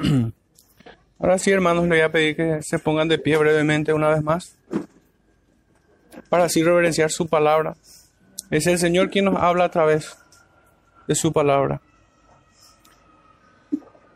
Ahora 1.18 1.38
sí, 1.38 1.50
hermanos, 1.50 1.84
le 1.84 1.90
voy 1.90 2.00
a 2.00 2.12
pedir 2.12 2.36
que 2.36 2.58
se 2.62 2.78
pongan 2.78 3.08
de 3.08 3.18
pie 3.18 3.36
brevemente 3.36 3.92
una 3.92 4.08
vez 4.08 4.22
más 4.22 4.56
para 6.30 6.44
así 6.44 6.62
reverenciar 6.62 7.10
su 7.10 7.26
palabra. 7.28 7.76
Es 8.50 8.66
el 8.66 8.78
Señor 8.78 9.10
quien 9.10 9.26
nos 9.26 9.36
habla 9.36 9.64
a 9.64 9.70
través 9.70 10.16
de 11.06 11.14
su 11.14 11.32
palabra. 11.32 11.82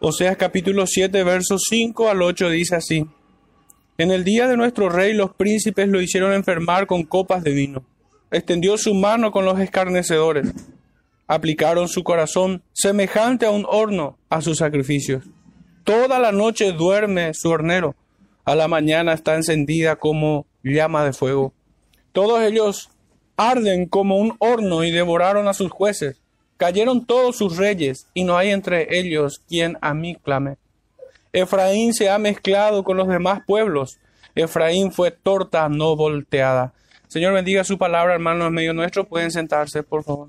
Oseas 0.01 0.37
capítulo 0.37 0.87
7, 0.87 1.25
versos 1.25 1.63
5 1.69 2.09
al 2.09 2.23
8 2.23 2.51
dice 2.51 2.77
así. 2.77 3.07
En 3.97 4.11
el 4.11 4.25
día 4.25 4.49
de 4.49 4.57
nuestro 4.57 4.89
rey 4.89 5.13
los 5.13 5.35
príncipes 5.35 5.89
lo 5.89 6.01
hicieron 6.01 6.33
enfermar 6.33 6.87
con 6.87 7.05
copas 7.05 7.43
de 7.45 7.53
vino. 7.53 7.85
Extendió 8.31 8.77
su 8.77 8.95
mano 8.95 9.31
con 9.31 9.45
los 9.45 9.61
escarnecedores. 9.61 10.53
Aplicaron 11.27 11.89
su 11.89 12.05
corazón 12.05 12.63
semejante 12.73 13.47
a 13.47 13.51
un 13.51 13.65
horno 13.69 14.19
a 14.29 14.41
sus 14.41 14.59
sacrificios. 14.59 15.25
Toda 15.85 16.19
la 16.19 16.33
noche 16.33 16.73
duerme 16.73 17.33
su 17.35 17.51
hornero. 17.51 17.95
A 18.47 18.55
la 18.55 18.69
mañana 18.69 19.13
está 19.13 19.35
encendida 19.35 19.97
como 19.97 20.47
llama 20.63 21.05
de 21.05 21.13
fuego. 21.13 21.53
Todos 22.13 22.43
ellos 22.43 22.91
arden 23.37 23.87
como 23.87 24.17
un 24.17 24.35
horno 24.39 24.83
y 24.85 24.91
devoraron 24.91 25.47
a 25.47 25.53
sus 25.53 25.71
jueces. 25.71 26.21
Cayeron 26.57 27.05
todos 27.05 27.37
sus 27.37 27.59
reyes 27.59 28.07
y 28.15 28.25
no 28.25 28.39
hay 28.39 28.51
entre 28.51 28.99
ellos 28.99 29.43
quien 29.47 29.77
a 29.83 29.93
mí 29.93 30.17
clame. 30.17 30.57
Efraín 31.35 31.93
se 31.93 32.09
ha 32.09 32.19
mezclado 32.19 32.83
con 32.83 32.97
los 32.97 33.09
demás 33.09 33.43
pueblos. 33.47 33.99
Efraín 34.35 34.91
fue 34.91 35.11
torta 35.11 35.69
no 35.69 35.97
volteada. 35.97 36.73
Señor, 37.09 37.35
bendiga 37.35 37.63
su 37.63 37.77
palabra, 37.77 38.15
hermanos, 38.15 38.49
en 38.49 38.55
medio 38.55 38.73
nuestro. 38.73 39.05
Pueden 39.05 39.31
sentarse, 39.31 39.83
por 39.83 40.03
favor. 40.03 40.29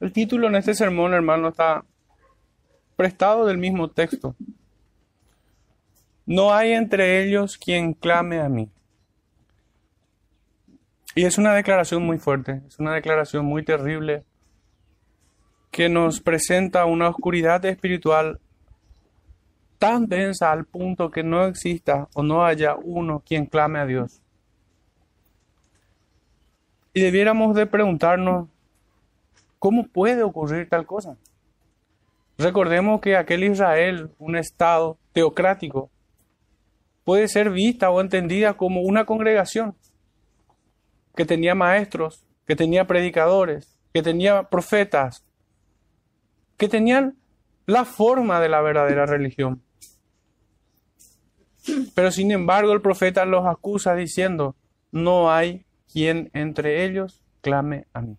El 0.00 0.12
título 0.12 0.48
en 0.48 0.56
este 0.56 0.74
sermón, 0.74 1.12
hermano, 1.12 1.48
está 1.48 1.84
prestado 2.96 3.46
del 3.46 3.58
mismo 3.58 3.88
texto. 3.88 4.34
No 6.24 6.54
hay 6.54 6.72
entre 6.72 7.22
ellos 7.22 7.58
quien 7.58 7.92
clame 7.92 8.40
a 8.40 8.48
mí. 8.48 8.70
Y 11.14 11.24
es 11.24 11.38
una 11.38 11.54
declaración 11.54 12.02
muy 12.04 12.18
fuerte, 12.18 12.62
es 12.66 12.78
una 12.78 12.94
declaración 12.94 13.44
muy 13.44 13.64
terrible 13.64 14.24
que 15.70 15.88
nos 15.88 16.20
presenta 16.20 16.84
una 16.84 17.08
oscuridad 17.08 17.64
espiritual 17.64 18.40
tan 19.78 20.06
densa 20.06 20.52
al 20.52 20.66
punto 20.66 21.10
que 21.10 21.22
no 21.22 21.46
exista 21.46 22.08
o 22.14 22.22
no 22.22 22.44
haya 22.44 22.76
uno 22.76 23.22
quien 23.26 23.46
clame 23.46 23.78
a 23.80 23.86
Dios. 23.86 24.20
Y 26.92 27.00
debiéramos 27.00 27.54
de 27.54 27.66
preguntarnos, 27.66 28.48
¿cómo 29.60 29.86
puede 29.86 30.24
ocurrir 30.24 30.68
tal 30.68 30.86
cosa? 30.86 31.16
Recordemos 32.36 33.00
que 33.00 33.16
aquel 33.16 33.44
Israel, 33.44 34.10
un 34.18 34.34
estado 34.34 34.98
teocrático, 35.12 35.90
puede 37.04 37.28
ser 37.28 37.50
vista 37.50 37.90
o 37.90 38.00
entendida 38.00 38.54
como 38.54 38.80
una 38.80 39.04
congregación 39.04 39.76
que 41.14 41.26
tenía 41.26 41.54
maestros, 41.54 42.24
que 42.46 42.56
tenía 42.56 42.86
predicadores, 42.86 43.78
que 43.92 44.02
tenía 44.02 44.44
profetas, 44.44 45.24
que 46.56 46.68
tenían 46.68 47.16
la 47.66 47.84
forma 47.84 48.40
de 48.40 48.48
la 48.48 48.62
verdadera 48.62 49.04
religión. 49.04 49.62
Pero 51.94 52.10
sin 52.10 52.30
embargo 52.30 52.72
el 52.72 52.80
profeta 52.80 53.26
los 53.26 53.46
acusa 53.46 53.94
diciendo, 53.94 54.56
no 54.90 55.30
hay 55.30 55.66
quien 55.92 56.30
entre 56.32 56.84
ellos 56.84 57.22
clame 57.42 57.86
a 57.92 58.00
mí. 58.00 58.16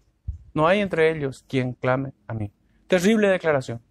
No 0.53 0.67
hay 0.67 0.79
entre 0.81 1.11
ellos 1.11 1.45
quien 1.47 1.73
clame 1.73 2.13
a 2.27 2.33
mí. 2.33 2.51
Terrible 2.87 3.29
declaración. 3.29 3.81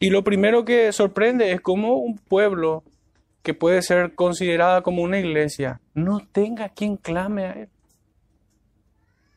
Y 0.00 0.10
lo 0.10 0.22
primero 0.22 0.64
que 0.64 0.92
sorprende 0.92 1.52
es 1.52 1.60
cómo 1.60 1.96
un 1.96 2.16
pueblo 2.18 2.84
que 3.42 3.54
puede 3.54 3.82
ser 3.82 4.14
considerada 4.14 4.82
como 4.82 5.02
una 5.02 5.18
iglesia 5.18 5.80
no 5.94 6.20
tenga 6.32 6.68
quien 6.68 6.96
clame 6.96 7.44
a 7.46 7.52
él. 7.52 7.68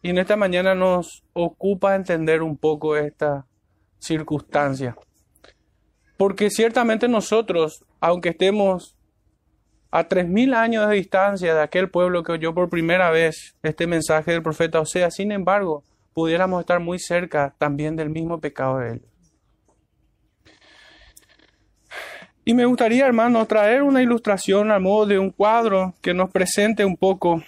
Y 0.04 0.10
en 0.10 0.18
esta 0.18 0.36
mañana 0.36 0.76
nos 0.76 1.24
ocupa 1.34 1.96
entender 1.96 2.42
un 2.42 2.58
poco 2.58 2.96
esta 2.96 3.46
circunstancia. 4.00 4.96
Porque 6.18 6.50
ciertamente 6.50 7.08
nosotros, 7.08 7.84
aunque 8.00 8.30
estemos 8.30 8.96
a 9.92 10.06
tres 10.06 10.28
mil 10.28 10.54
años 10.54 10.90
de 10.90 10.96
distancia 10.96 11.54
de 11.54 11.62
aquel 11.62 11.90
pueblo 11.90 12.24
que 12.24 12.32
oyó 12.32 12.54
por 12.54 12.70
primera 12.70 13.12
vez 13.12 13.56
este 13.62 13.88
mensaje 13.88 14.32
del 14.32 14.42
profeta 14.42 14.80
Osea, 14.80 15.12
sin 15.12 15.32
embargo, 15.32 15.84
pudiéramos 16.14 16.62
estar 16.62 16.80
muy 16.80 16.98
cerca 16.98 17.54
también 17.58 17.96
del 17.98 18.10
mismo 18.10 18.40
pecado 18.40 18.80
de 18.80 18.92
él. 18.94 19.02
Y 22.44 22.54
me 22.54 22.66
gustaría, 22.66 23.06
hermano, 23.06 23.46
traer 23.46 23.84
una 23.84 24.02
ilustración 24.02 24.72
a 24.72 24.80
modo 24.80 25.06
de 25.06 25.20
un 25.20 25.30
cuadro 25.30 25.94
que 26.02 26.14
nos 26.14 26.32
presente 26.32 26.84
un 26.84 26.98
poco 26.98 27.44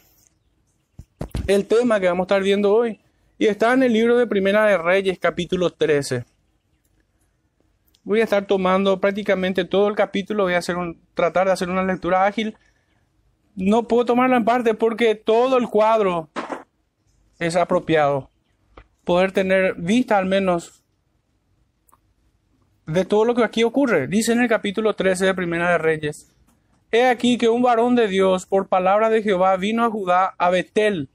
el 1.48 1.66
tema 1.66 2.00
que 2.00 2.08
vamos 2.08 2.26
a 2.26 2.28
estar 2.28 2.44
viendo 2.44 2.74
hoy. 2.74 3.00
Y 3.40 3.48
está 3.48 3.74
en 3.74 3.84
el 3.84 3.92
libro 3.92 4.18
de 4.18 4.28
Primera 4.28 4.66
de 4.66 4.78
Reyes, 4.78 5.18
capítulo 5.18 5.72
13. 5.72 6.26
Voy 8.04 8.20
a 8.20 8.26
estar 8.26 8.46
tomando 8.46 9.00
prácticamente 9.00 9.64
todo 9.64 9.88
el 9.88 9.96
capítulo, 9.96 10.44
voy 10.44 10.56
a 10.56 10.62
tratar 11.14 11.48
de 11.48 11.54
hacer 11.54 11.70
una 11.70 11.84
lectura 11.84 12.26
ágil. 12.26 12.58
No 13.56 13.88
puedo 13.88 14.06
tomarla 14.06 14.38
en 14.38 14.46
parte 14.46 14.74
porque 14.74 15.16
todo 15.16 15.58
el 15.58 15.70
cuadro 15.70 16.30
es 17.40 17.56
apropiado. 17.56 18.30
Poder 19.06 19.32
tener 19.32 19.76
vista 19.76 20.18
al 20.18 20.26
menos 20.26 20.84
de 22.86 23.06
todo 23.06 23.24
lo 23.24 23.36
que 23.36 23.44
aquí 23.44 23.64
ocurre. 23.64 24.08
Dice 24.08 24.34
en 24.34 24.42
el 24.42 24.50
capítulo 24.50 24.96
13 24.96 25.26
de 25.26 25.34
Primera 25.34 25.72
de 25.72 25.78
Reyes, 25.78 26.30
He 26.92 27.08
aquí 27.08 27.38
que 27.38 27.50
un 27.50 27.64
varón 27.64 27.96
de 27.96 28.08
Dios, 28.08 28.46
por 28.46 28.68
palabra 28.68 29.10
de 29.10 29.24
Jehová, 29.24 29.58
vino 29.58 29.84
a 29.84 29.90
Judá, 29.90 30.36
a 30.38 30.50
Betel, 30.52 31.10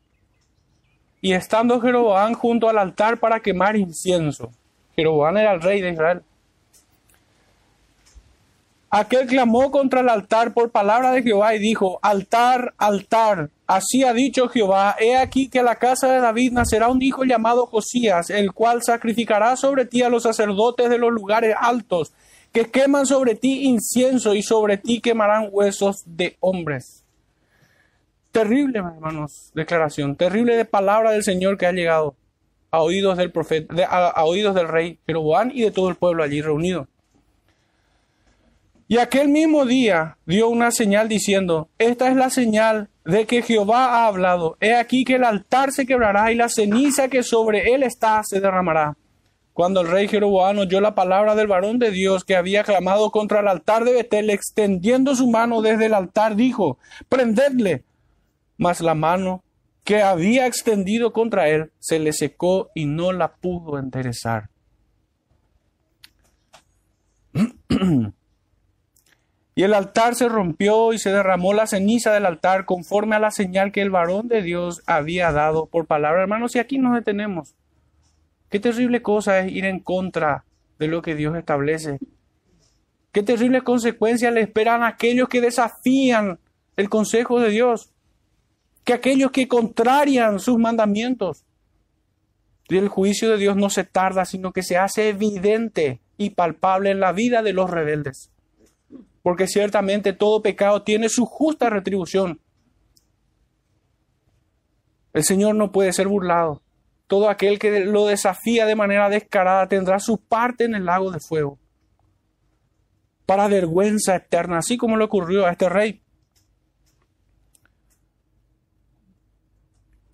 y 1.21 1.35
estando 1.35 1.81
Jeroboam 1.81 2.35
junto 2.35 2.69
al 2.69 2.79
altar 2.79 3.21
para 3.21 3.41
quemar 3.41 3.77
incienso. 3.77 4.51
Jeroboam 4.97 5.37
era 5.37 5.53
el 5.53 5.61
rey 5.61 5.81
de 5.81 5.91
Israel. 5.91 6.23
Aquel 8.91 9.27
clamó 9.27 9.71
contra 9.71 10.01
el 10.01 10.09
altar 10.09 10.55
por 10.55 10.71
palabra 10.71 11.13
de 11.13 11.23
Jehová 11.23 11.55
y 11.55 11.59
dijo, 11.59 11.99
altar, 12.01 12.73
altar, 12.79 13.51
así 13.67 14.03
ha 14.03 14.15
dicho 14.15 14.49
Jehová, 14.49 14.97
he 14.99 15.15
aquí 15.15 15.51
que 15.51 15.63
la 15.63 15.77
casa 15.77 16.11
de 16.11 16.21
David 16.21 16.53
nacerá 16.53 16.89
un 16.89 17.03
hijo 17.03 17.25
llamado 17.25 17.67
Josías, 17.67 18.31
el 18.31 18.53
cual 18.53 18.83
sacrificará 18.83 19.57
sobre 19.57 19.85
ti 19.85 20.03
a 20.03 20.09
los 20.09 20.23
sacerdotes 20.23 20.89
de 20.89 20.97
los 20.97 21.13
lugares 21.13 21.55
altos, 21.61 22.15
que 22.51 22.71
queman 22.71 23.05
sobre 23.05 23.35
ti 23.35 23.67
incienso 23.67 24.35
y 24.35 24.43
sobre 24.43 24.79
ti 24.79 25.01
quemarán 25.03 25.49
huesos 25.53 26.03
de 26.07 26.39
hombres. 26.41 27.05
Terrible, 28.33 28.79
hermanos, 28.79 29.51
declaración, 29.55 30.17
terrible 30.17 30.57
de 30.57 30.65
palabra 30.65 31.11
del 31.11 31.25
Señor 31.25 31.59
que 31.59 31.67
ha 31.67 31.73
llegado 31.73 32.15
a 32.71 32.81
oídos 32.81 33.19
del 33.19 33.33
profeta, 33.33 33.75
a, 33.87 34.25
oídos 34.25 34.55
del 34.55 34.69
rey 34.69 34.99
Jeroboam 35.07 35.51
y 35.53 35.63
de 35.63 35.71
todo 35.71 35.91
el 35.91 35.97
pueblo 35.97 36.23
allí 36.23 36.41
reunido. 36.41 36.89
Y 38.91 38.97
aquel 38.97 39.29
mismo 39.29 39.67
día 39.67 40.17
dio 40.25 40.49
una 40.49 40.71
señal 40.71 41.09
diciendo, 41.09 41.69
esta 41.77 42.09
es 42.09 42.17
la 42.17 42.31
señal 42.31 42.89
de 43.05 43.27
que 43.27 43.43
Jehová 43.43 43.85
ha 43.85 44.07
hablado. 44.07 44.57
He 44.61 44.75
aquí 44.75 45.05
que 45.05 45.17
el 45.17 45.25
altar 45.25 45.73
se 45.73 45.85
quebrará 45.85 46.33
y 46.33 46.37
la 46.37 46.49
ceniza 46.49 47.09
que 47.09 47.23
sobre 47.23 47.75
él 47.75 47.83
está 47.83 48.23
se 48.25 48.41
derramará. 48.41 48.97
Cuando 49.53 49.83
el 49.83 49.89
rey 49.89 50.09
Jeroboam 50.09 50.61
oyó 50.61 50.81
la 50.81 50.95
palabra 50.95 51.35
del 51.35 51.49
varón 51.49 51.79
de 51.79 51.91
Dios 51.91 52.25
que 52.25 52.35
había 52.35 52.65
clamado 52.65 53.11
contra 53.11 53.41
el 53.41 53.49
altar 53.49 53.85
de 53.85 53.93
Betel, 53.93 54.31
extendiendo 54.31 55.15
su 55.15 55.29
mano 55.29 55.61
desde 55.61 55.87
el 55.87 55.95
altar, 55.95 56.35
dijo, 56.35 56.79
prendedle. 57.11 57.85
Mas 58.57 58.81
la 58.81 58.95
mano 58.95 59.43
que 59.85 60.01
había 60.01 60.47
extendido 60.47 61.13
contra 61.13 61.49
él 61.49 61.73
se 61.79 61.99
le 61.99 62.15
secó 62.15 62.71
y 62.75 62.87
no 62.87 63.13
la 63.13 63.33
pudo 63.35 63.79
enderezar. 63.79 64.49
Y 69.59 69.65
el 69.65 69.75
altar 69.75 70.15
se 70.15 70.29
rompió 70.29 70.93
y 70.93 71.01
se 71.01 71.11
derramó 71.11 71.53
la 71.53 71.67
ceniza 71.67 72.13
del 72.13 72.27
altar 72.27 72.65
conforme 72.65 73.17
a 73.17 73.19
la 73.19 73.33
señal 73.33 73.73
que 73.73 73.83
el 73.83 73.91
varón 73.91 74.29
de 74.29 74.41
Dios 74.41 74.85
había 74.87 75.33
dado 75.33 75.67
por 75.67 75.87
palabra. 75.87 76.23
Hermanos, 76.23 76.55
y 76.55 76.61
aquí 76.61 76.79
nos 76.79 76.95
detenemos. 76.95 77.57
Qué 78.51 78.61
terrible 78.61 79.03
cosa 79.03 79.41
es 79.41 79.51
ir 79.51 79.65
en 79.65 79.81
contra 79.81 80.45
de 80.79 80.87
lo 80.87 81.03
que 81.03 81.17
Dios 81.17 81.37
establece. 81.37 81.99
Qué 83.11 83.25
terribles 83.25 83.65
consecuencias 83.65 84.33
le 84.33 84.43
esperan 84.43 84.85
a 84.85 84.91
aquellos 84.91 85.29
que 85.29 85.41
desafían 85.41 86.39
el 86.77 86.89
consejo 86.89 87.41
de 87.41 87.51
Dios. 87.51 87.91
Que 88.85 88.93
aquellos 88.93 89.33
que 89.33 89.49
contrarian 89.49 90.39
sus 90.39 90.57
mandamientos. 90.57 91.45
Y 92.69 92.77
el 92.77 92.87
juicio 92.87 93.29
de 93.29 93.39
Dios 93.39 93.57
no 93.57 93.71
se 93.71 93.83
tarda, 93.83 94.25
sino 94.25 94.53
que 94.53 94.63
se 94.63 94.77
hace 94.77 95.09
evidente 95.09 95.99
y 96.17 96.31
palpable 96.31 96.93
en 96.93 97.01
la 97.01 97.11
vida 97.11 97.43
de 97.43 97.55
los 97.55 97.69
rebeldes. 97.69 98.31
Porque 99.23 99.47
ciertamente 99.47 100.13
todo 100.13 100.43
pecado 100.43 100.83
tiene 100.83 101.09
su 101.09 101.27
justa 101.27 101.71
retribución. 101.71 102.41
El 105.13 105.25
Señor 105.25 105.55
no 105.55 105.73
puede 105.73 105.93
ser 105.93 106.09
burlado. 106.09 106.63
Todo 107.07 107.29
aquel 107.29 107.59
que 107.59 107.81
lo 107.81 108.07
desafía 108.07 108.67
de 108.67 108.77
manera 108.77 109.09
descarada 109.09 109.67
tendrá 109.67 109.99
su 109.99 110.19
parte 110.19 110.65
en 110.65 110.75
el 110.75 110.85
lago 110.85 111.11
de 111.11 111.21
fuego. 111.21 111.59
Para 113.27 113.49
vergüenza 113.49 114.17
eterna, 114.17 114.59
así 114.59 114.77
como 114.77 114.97
le 114.97 115.05
ocurrió 115.05 115.47
a 115.47 115.51
este 115.51 115.69
rey. 115.69 116.03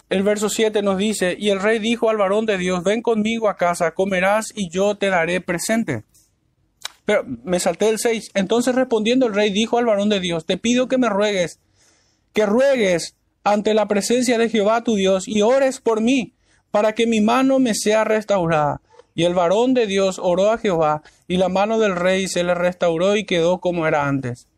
El 0.08 0.22
verso 0.22 0.48
7 0.48 0.82
nos 0.82 0.98
dice, 0.98 1.34
y 1.38 1.50
el 1.50 1.60
rey 1.60 1.80
dijo 1.80 2.08
al 2.08 2.16
varón 2.16 2.46
de 2.46 2.58
Dios, 2.58 2.84
ven 2.84 3.02
conmigo 3.02 3.48
a 3.48 3.56
casa, 3.56 3.92
comerás 3.92 4.52
y 4.54 4.70
yo 4.70 4.96
te 4.96 5.08
daré 5.08 5.40
presente. 5.40 6.04
Pero 7.04 7.24
me 7.44 7.60
salté 7.60 7.88
el 7.88 7.98
6. 7.98 8.30
Entonces 8.34 8.74
respondiendo 8.74 9.26
el 9.26 9.34
rey 9.34 9.50
dijo 9.50 9.78
al 9.78 9.86
varón 9.86 10.08
de 10.08 10.20
Dios, 10.20 10.46
te 10.46 10.56
pido 10.56 10.88
que 10.88 10.98
me 10.98 11.08
ruegues, 11.08 11.60
que 12.32 12.46
ruegues 12.46 13.16
ante 13.44 13.74
la 13.74 13.86
presencia 13.86 14.38
de 14.38 14.48
Jehová 14.48 14.82
tu 14.82 14.94
Dios 14.94 15.28
y 15.28 15.42
ores 15.42 15.80
por 15.80 16.00
mí, 16.00 16.34
para 16.70 16.94
que 16.94 17.06
mi 17.06 17.20
mano 17.20 17.58
me 17.58 17.74
sea 17.74 18.04
restaurada. 18.04 18.80
Y 19.14 19.24
el 19.24 19.34
varón 19.34 19.74
de 19.74 19.86
Dios 19.86 20.18
oró 20.20 20.50
a 20.50 20.58
Jehová, 20.58 21.02
y 21.28 21.36
la 21.36 21.48
mano 21.48 21.78
del 21.78 21.94
rey 21.94 22.26
se 22.26 22.42
le 22.42 22.54
restauró 22.54 23.16
y 23.16 23.24
quedó 23.24 23.58
como 23.58 23.86
era 23.86 24.08
antes. 24.08 24.48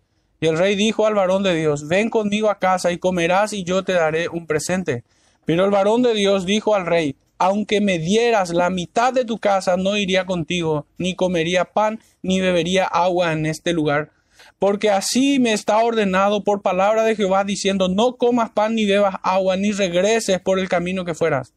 Y 0.41 0.47
el 0.47 0.57
rey 0.57 0.77
dijo 0.77 1.07
al 1.07 1.15
varón 1.15 1.43
de 1.43 1.55
Dios, 1.55 1.89
ven 1.89 2.11
conmigo 2.11 2.49
a 2.49 2.59
casa 2.59 2.93
y 2.93 2.99
comerás 2.99 3.53
y 3.53 3.65
yo 3.65 3.85
te 3.85 3.93
daré 3.93 4.29
un 4.29 4.47
presente. 4.47 5.05
Pero 5.45 5.65
el 5.65 5.71
varón 5.71 6.03
de 6.03 6.15
Dios 6.15 6.47
dijo 6.47 6.75
al 6.75 6.87
rey, 6.87 7.17
aunque 7.39 7.81
me 7.81 7.99
dieras 7.99 8.51
la 8.51 8.71
mitad 8.71 9.13
de 9.13 9.25
tu 9.25 9.39
casa, 9.39 9.77
no 9.77 9.97
iría 9.97 10.27
contigo, 10.27 10.87
ni 10.99 11.15
comería 11.15 11.65
pan, 11.65 12.01
ni 12.23 12.41
bebería 12.41 12.85
agua 12.85 13.33
en 13.33 13.47
este 13.47 13.73
lugar. 13.73 14.11
Porque 14.59 14.91
así 14.91 15.39
me 15.39 15.53
está 15.53 15.79
ordenado 15.79 16.43
por 16.43 16.63
palabra 16.63 17.05
de 17.05 17.17
Jehová, 17.17 17.45
diciendo, 17.45 17.89
no 17.89 18.17
comas 18.17 18.51
pan, 18.51 18.75
ni 18.75 18.87
bebas 18.87 19.17
agua, 19.23 19.57
ni 19.57 19.73
regreses 19.73 20.41
por 20.41 20.59
el 20.59 20.69
camino 20.69 21.05
que 21.05 21.15
fueras. 21.15 21.53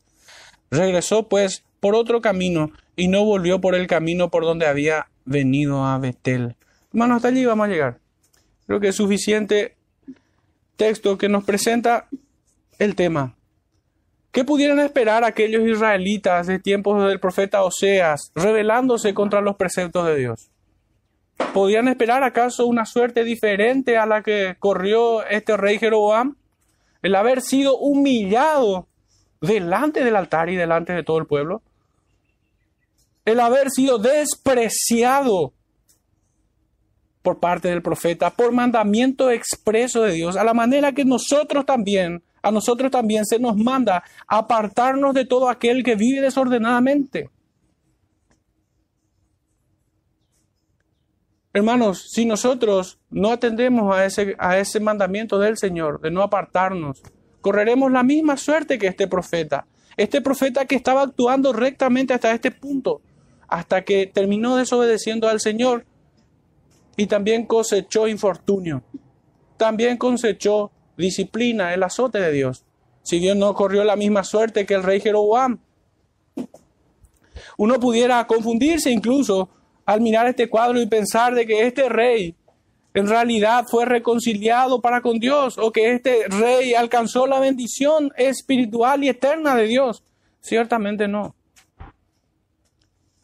Regresó 0.69 1.27
pues 1.27 1.63
por 1.79 1.95
otro 1.95 2.21
camino, 2.21 2.71
y 2.99 3.07
no 3.07 3.23
volvió 3.23 3.61
por 3.61 3.75
el 3.75 3.87
camino 3.87 4.29
por 4.29 4.43
donde 4.43 4.67
había 4.67 5.07
venido 5.23 5.85
a 5.85 5.97
Betel. 5.99 6.55
Hermanos, 6.91 7.17
hasta 7.17 7.29
allí 7.29 7.45
vamos 7.45 7.67
a 7.67 7.71
llegar. 7.71 7.99
Creo 8.67 8.81
que 8.81 8.89
es 8.89 8.95
suficiente 8.95 9.77
texto 10.75 11.17
que 11.17 11.29
nos 11.29 11.45
presenta 11.45 12.09
el 12.77 12.95
tema. 12.95 13.35
¿Qué 14.31 14.43
pudieran 14.43 14.79
esperar 14.79 15.23
aquellos 15.23 15.67
israelitas 15.67 16.45
de 16.45 16.59
tiempos 16.59 17.03
del 17.07 17.19
profeta 17.19 17.63
Oseas, 17.63 18.31
rebelándose 18.35 19.13
contra 19.13 19.41
los 19.41 19.55
preceptos 19.55 20.05
de 20.05 20.17
Dios? 20.17 20.51
¿Podían 21.53 21.87
esperar 21.87 22.23
acaso 22.23 22.67
una 22.67 22.85
suerte 22.85 23.23
diferente 23.23 23.97
a 23.97 24.05
la 24.05 24.21
que 24.21 24.55
corrió 24.59 25.25
este 25.25 25.57
rey 25.57 25.79
Jeroboam? 25.79 26.35
El 27.01 27.15
haber 27.15 27.41
sido 27.41 27.77
humillado 27.77 28.87
delante 29.41 30.03
del 30.03 30.15
altar 30.15 30.49
y 30.49 30.55
delante 30.55 30.93
de 30.93 31.03
todo 31.03 31.17
el 31.17 31.25
pueblo. 31.25 31.63
El 33.25 33.39
haber 33.39 33.71
sido 33.71 33.97
despreciado 33.97 35.53
por 37.23 37.39
parte 37.39 37.69
del 37.69 37.81
profeta, 37.81 38.29
por 38.29 38.51
mandamiento 38.51 39.31
expreso 39.31 40.03
de 40.03 40.13
Dios, 40.13 40.37
a 40.37 40.43
la 40.43 40.53
manera 40.53 40.91
que 40.91 41.05
nosotros 41.05 41.65
también 41.65 42.23
a 42.41 42.51
nosotros 42.51 42.91
también 42.91 43.25
se 43.25 43.39
nos 43.39 43.55
manda 43.57 44.03
apartarnos 44.27 45.13
de 45.13 45.25
todo 45.25 45.49
aquel 45.49 45.83
que 45.83 45.95
vive 45.95 46.21
desordenadamente. 46.21 47.29
Hermanos, 51.51 52.09
si 52.11 52.25
nosotros 52.25 52.99
no 53.09 53.31
atendemos 53.31 53.95
a 53.95 54.05
ese, 54.05 54.35
a 54.37 54.59
ese 54.59 54.79
mandamiento 54.79 55.39
del 55.39 55.57
Señor 55.57 55.99
de 55.99 56.11
no 56.11 56.21
apartarnos, 56.21 57.01
correremos 57.41 57.91
la 57.91 58.03
misma 58.03 58.37
suerte 58.37 58.77
que 58.77 58.87
este 58.87 59.07
profeta. 59.07 59.65
Este 59.97 60.21
profeta 60.21 60.65
que 60.65 60.75
estaba 60.75 61.01
actuando 61.01 61.51
rectamente 61.51 62.13
hasta 62.13 62.31
este 62.31 62.51
punto, 62.51 63.01
hasta 63.47 63.83
que 63.83 64.05
terminó 64.05 64.55
desobedeciendo 64.55 65.27
al 65.27 65.39
Señor 65.39 65.85
y 66.95 67.07
también 67.07 67.45
cosechó 67.45 68.07
infortunio, 68.07 68.83
también 69.57 69.97
cosechó 69.97 70.71
disciplina, 70.99 71.73
el 71.73 71.81
azote 71.83 72.19
de 72.19 72.31
Dios. 72.31 72.63
Si 73.01 73.19
Dios 73.19 73.35
no 73.35 73.53
corrió 73.55 73.83
la 73.83 73.95
misma 73.95 74.23
suerte 74.23 74.65
que 74.65 74.75
el 74.75 74.83
rey 74.83 74.99
Jeroboam. 74.99 75.59
Uno 77.57 77.79
pudiera 77.79 78.25
confundirse 78.27 78.91
incluso 78.91 79.49
al 79.85 80.01
mirar 80.01 80.27
este 80.27 80.49
cuadro 80.49 80.79
y 80.79 80.85
pensar 80.85 81.33
de 81.33 81.47
que 81.47 81.65
este 81.65 81.89
rey 81.89 82.35
en 82.93 83.07
realidad 83.07 83.65
fue 83.69 83.85
reconciliado 83.85 84.81
para 84.81 85.01
con 85.01 85.19
Dios 85.19 85.57
o 85.57 85.71
que 85.71 85.93
este 85.93 86.27
rey 86.27 86.73
alcanzó 86.73 87.27
la 87.27 87.39
bendición 87.39 88.11
espiritual 88.17 89.03
y 89.03 89.09
eterna 89.09 89.55
de 89.55 89.67
Dios. 89.67 90.03
Ciertamente 90.41 91.07
no. 91.07 91.35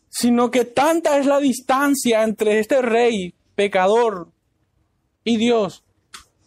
Sino 0.10 0.50
que 0.50 0.66
tanta 0.66 1.18
es 1.18 1.26
la 1.26 1.40
distancia 1.40 2.24
entre 2.24 2.60
este 2.60 2.82
rey 2.82 3.34
pecador 3.56 4.30
y 5.24 5.38
Dios 5.38 5.85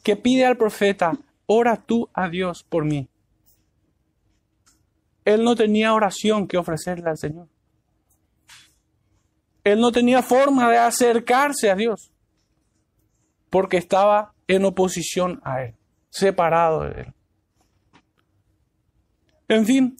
que 0.08 0.16
pide 0.16 0.46
al 0.46 0.56
profeta, 0.56 1.12
ora 1.44 1.76
tú 1.76 2.08
a 2.14 2.30
Dios 2.30 2.64
por 2.66 2.82
mí. 2.82 3.10
Él 5.26 5.44
no 5.44 5.54
tenía 5.54 5.92
oración 5.92 6.48
que 6.48 6.56
ofrecerle 6.56 7.10
al 7.10 7.18
Señor. 7.18 7.46
Él 9.64 9.82
no 9.82 9.92
tenía 9.92 10.22
forma 10.22 10.70
de 10.70 10.78
acercarse 10.78 11.70
a 11.70 11.74
Dios 11.74 12.10
porque 13.50 13.76
estaba 13.76 14.32
en 14.46 14.64
oposición 14.64 15.42
a 15.44 15.64
Él, 15.64 15.74
separado 16.08 16.84
de 16.84 17.02
Él. 17.02 17.14
En 19.46 19.66
fin, 19.66 19.98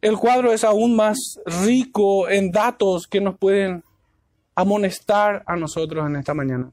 el 0.00 0.16
cuadro 0.16 0.52
es 0.52 0.62
aún 0.62 0.94
más 0.94 1.18
rico 1.64 2.28
en 2.28 2.52
datos 2.52 3.08
que 3.08 3.20
nos 3.20 3.36
pueden 3.36 3.82
amonestar 4.54 5.42
a 5.44 5.56
nosotros 5.56 6.06
en 6.06 6.14
esta 6.14 6.34
mañana. 6.34 6.70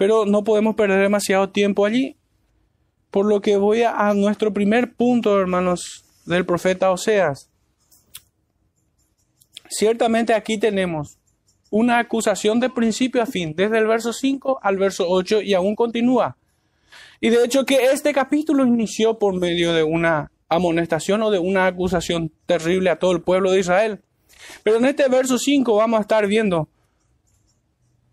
Pero 0.00 0.24
no 0.24 0.44
podemos 0.44 0.76
perder 0.76 1.02
demasiado 1.02 1.50
tiempo 1.50 1.84
allí. 1.84 2.16
Por 3.10 3.26
lo 3.26 3.42
que 3.42 3.58
voy 3.58 3.82
a, 3.82 4.14
nuestro 4.14 4.50
primer 4.50 4.94
punto, 4.94 5.38
hermanos, 5.38 6.06
del 6.24 6.46
profeta 6.46 6.90
Oseas. 6.90 7.50
Ciertamente 9.68 10.32
aquí 10.32 10.56
tenemos 10.56 11.18
una 11.68 11.98
acusación 11.98 12.60
de 12.60 12.70
principio 12.70 13.20
a 13.20 13.26
fin, 13.26 13.52
desde 13.54 13.76
el 13.76 13.86
verso 13.86 14.14
5 14.14 14.60
al 14.62 14.78
verso 14.78 15.04
8 15.06 15.42
y 15.42 15.52
aún 15.52 15.76
continúa. 15.76 16.38
Y 17.20 17.28
de 17.28 17.44
hecho 17.44 17.66
que 17.66 17.90
este 17.92 18.14
capítulo 18.14 18.64
inició 18.64 19.18
por 19.18 19.38
medio 19.38 19.74
de 19.74 19.82
una 19.82 20.32
amonestación 20.48 21.22
o 21.24 21.30
de 21.30 21.40
una 21.40 21.66
acusación 21.66 22.32
terrible 22.46 22.88
a 22.88 22.98
todo 22.98 23.12
el 23.12 23.20
pueblo 23.20 23.50
de 23.50 23.60
Israel. 23.60 24.00
Pero 24.62 24.78
en 24.78 24.86
este 24.86 25.06
verso 25.10 25.36
5 25.36 25.76
vamos 25.76 25.98
a 25.98 26.00
estar 26.00 26.26
viendo 26.26 26.70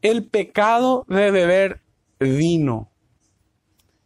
el 0.07 0.25
pecado 0.25 1.05
de 1.07 1.31
beber 1.31 1.81
vino. 2.19 2.89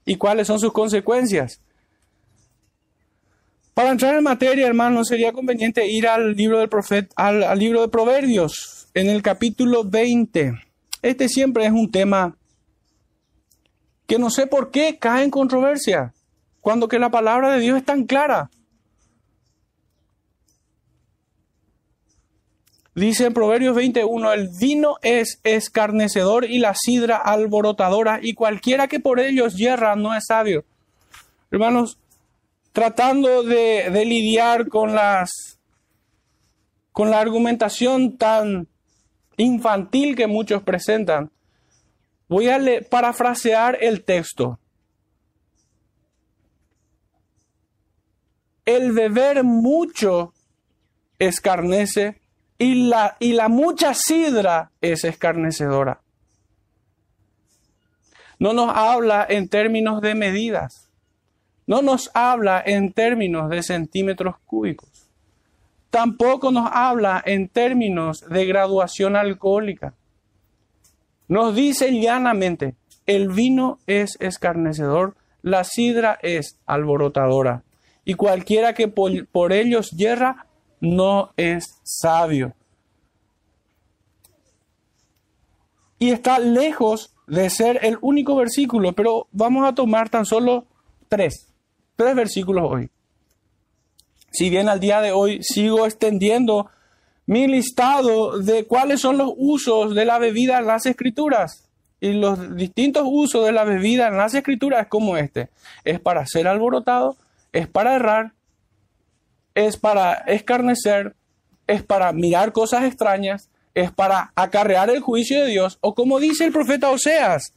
¿Y 0.05 0.15
cuáles 0.17 0.47
son 0.47 0.59
sus 0.59 0.73
consecuencias? 0.73 1.61
Para 3.73 3.91
entrar 3.91 4.15
en 4.15 4.23
materia, 4.23 4.67
hermano, 4.67 5.05
sería 5.05 5.31
conveniente 5.31 5.87
ir 5.87 6.07
al 6.07 6.35
libro 6.35 6.59
del 6.59 6.69
profeta, 6.69 7.13
al, 7.15 7.57
libro 7.57 7.81
de 7.81 7.87
Proverbios, 7.87 8.87
en 8.93 9.09
el 9.09 9.21
capítulo 9.21 9.85
20. 9.85 10.53
Este 11.01 11.29
siempre 11.29 11.65
es 11.65 11.71
un 11.71 11.89
tema 11.89 12.35
que 14.07 14.19
no 14.19 14.29
sé 14.29 14.45
por 14.45 14.71
qué 14.71 14.97
cae 14.99 15.23
en 15.23 15.31
controversia, 15.31 16.13
cuando 16.59 16.89
que 16.89 16.99
la 16.99 17.09
palabra 17.09 17.53
de 17.53 17.61
Dios 17.61 17.77
es 17.77 17.85
tan 17.85 18.05
clara. 18.05 18.51
Dice 22.93 23.25
en 23.25 23.33
Proverbios 23.33 23.73
21, 23.75 24.33
el 24.33 24.49
vino 24.49 24.97
es 25.01 25.39
escarnecedor 25.43 26.43
y 26.43 26.59
la 26.59 26.75
sidra 26.75 27.17
alborotadora, 27.17 28.19
y 28.21 28.33
cualquiera 28.33 28.89
que 28.89 28.99
por 28.99 29.21
ellos 29.21 29.55
hierra 29.55 29.95
no 29.95 30.13
es 30.13 30.25
sabio. 30.27 30.65
Hermanos, 31.51 31.97
tratando 32.73 33.43
de, 33.43 33.89
de 33.89 34.05
lidiar 34.05 34.67
con 34.67 34.93
las 34.93 35.57
con 36.91 37.09
la 37.09 37.21
argumentación 37.21 38.17
tan 38.17 38.67
infantil 39.37 40.15
que 40.17 40.27
muchos 40.27 40.61
presentan, 40.61 41.31
voy 42.27 42.49
a 42.49 42.59
parafrasear 42.89 43.77
el 43.81 44.03
texto. 44.03 44.59
El 48.65 48.91
beber 48.91 49.45
mucho 49.45 50.33
escarnece 51.17 52.20
y 52.61 52.75
la, 52.75 53.17
y 53.19 53.33
la 53.33 53.49
mucha 53.49 53.95
sidra 53.95 54.69
es 54.81 55.03
escarnecedora. 55.03 55.99
No 58.37 58.53
nos 58.53 58.69
habla 58.77 59.25
en 59.27 59.49
términos 59.49 59.99
de 59.99 60.13
medidas. 60.13 60.87
No 61.65 61.81
nos 61.81 62.11
habla 62.13 62.61
en 62.63 62.93
términos 62.93 63.49
de 63.49 63.63
centímetros 63.63 64.35
cúbicos. 64.45 65.09
Tampoco 65.89 66.51
nos 66.51 66.69
habla 66.71 67.23
en 67.25 67.49
términos 67.49 68.29
de 68.29 68.45
graduación 68.45 69.15
alcohólica. 69.15 69.95
Nos 71.27 71.55
dice 71.55 71.91
llanamente, 71.99 72.75
el 73.07 73.29
vino 73.29 73.79
es 73.87 74.17
escarnecedor, 74.19 75.15
la 75.41 75.63
sidra 75.63 76.19
es 76.21 76.59
alborotadora, 76.67 77.63
y 78.05 78.13
cualquiera 78.13 78.75
que 78.75 78.87
por, 78.87 79.25
por 79.29 79.51
ellos 79.51 79.89
yerra 79.89 80.45
no 80.81 81.31
es 81.37 81.79
sabio. 81.83 82.53
Y 85.99 86.09
está 86.09 86.39
lejos 86.39 87.13
de 87.27 87.49
ser 87.49 87.79
el 87.83 87.97
único 88.01 88.35
versículo, 88.35 88.91
pero 88.93 89.27
vamos 89.31 89.65
a 89.65 89.73
tomar 89.73 90.09
tan 90.09 90.25
solo 90.25 90.65
tres, 91.07 91.53
tres 91.95 92.15
versículos 92.15 92.65
hoy. 92.67 92.89
Si 94.31 94.49
bien 94.49 94.67
al 94.67 94.79
día 94.79 94.99
de 94.99 95.11
hoy 95.11 95.43
sigo 95.43 95.85
extendiendo 95.85 96.69
mi 97.25 97.47
listado 97.47 98.39
de 98.39 98.65
cuáles 98.65 99.01
son 99.01 99.17
los 99.17 99.31
usos 99.37 99.93
de 99.93 100.05
la 100.05 100.17
bebida 100.17 100.57
en 100.57 100.67
las 100.67 100.85
escrituras. 100.85 101.69
Y 101.99 102.13
los 102.13 102.55
distintos 102.55 103.03
usos 103.05 103.45
de 103.45 103.51
la 103.51 103.63
bebida 103.63 104.07
en 104.07 104.17
las 104.17 104.33
escrituras 104.33 104.81
es 104.81 104.87
como 104.87 105.17
este. 105.17 105.49
Es 105.83 105.99
para 105.99 106.25
ser 106.25 106.47
alborotado, 106.47 107.15
es 107.53 107.67
para 107.67 107.95
errar, 107.95 108.33
es 109.55 109.77
para 109.77 110.13
escarnecer, 110.13 111.15
es 111.67 111.83
para 111.83 112.11
mirar 112.13 112.51
cosas 112.51 112.83
extrañas, 112.83 113.49
es 113.73 113.91
para 113.91 114.31
acarrear 114.35 114.89
el 114.89 115.01
juicio 115.01 115.41
de 115.41 115.47
Dios, 115.47 115.77
o 115.81 115.93
como 115.93 116.19
dice 116.19 116.45
el 116.45 116.51
profeta 116.51 116.89
Oseas, 116.89 117.53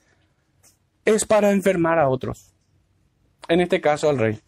es 1.04 1.24
para 1.24 1.50
enfermar 1.50 1.98
a 1.98 2.08
otros. 2.08 2.52
En 3.48 3.60
este 3.60 3.80
caso 3.80 4.08
al 4.08 4.18
rey. 4.18 4.40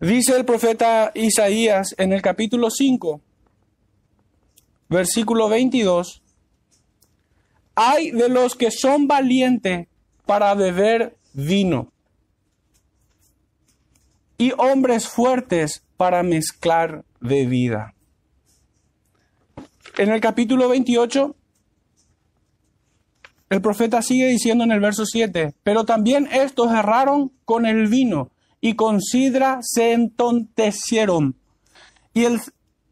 Dice 0.00 0.36
el 0.36 0.44
profeta 0.44 1.12
Isaías 1.14 1.94
en 1.96 2.12
el 2.12 2.22
capítulo 2.22 2.70
5, 2.70 3.20
versículo 4.88 5.48
22, 5.48 6.22
hay 7.76 8.10
de 8.10 8.28
los 8.28 8.56
que 8.56 8.70
son 8.70 9.06
valientes 9.06 9.86
para 10.26 10.54
beber 10.54 11.16
vino 11.32 11.91
y 14.38 14.52
hombres 14.58 15.08
fuertes 15.08 15.82
para 15.96 16.22
mezclar 16.22 17.04
bebida. 17.20 17.94
En 19.98 20.10
el 20.10 20.20
capítulo 20.20 20.68
28, 20.68 21.36
el 23.50 23.60
profeta 23.60 24.00
sigue 24.00 24.28
diciendo 24.28 24.64
en 24.64 24.72
el 24.72 24.80
verso 24.80 25.04
7, 25.04 25.54
pero 25.62 25.84
también 25.84 26.26
estos 26.32 26.72
erraron 26.72 27.32
con 27.44 27.66
el 27.66 27.86
vino 27.88 28.30
y 28.62 28.74
con 28.74 29.02
sidra 29.02 29.58
se 29.60 29.92
entontecieron. 29.92 31.36
Y 32.14 32.24
el, 32.24 32.40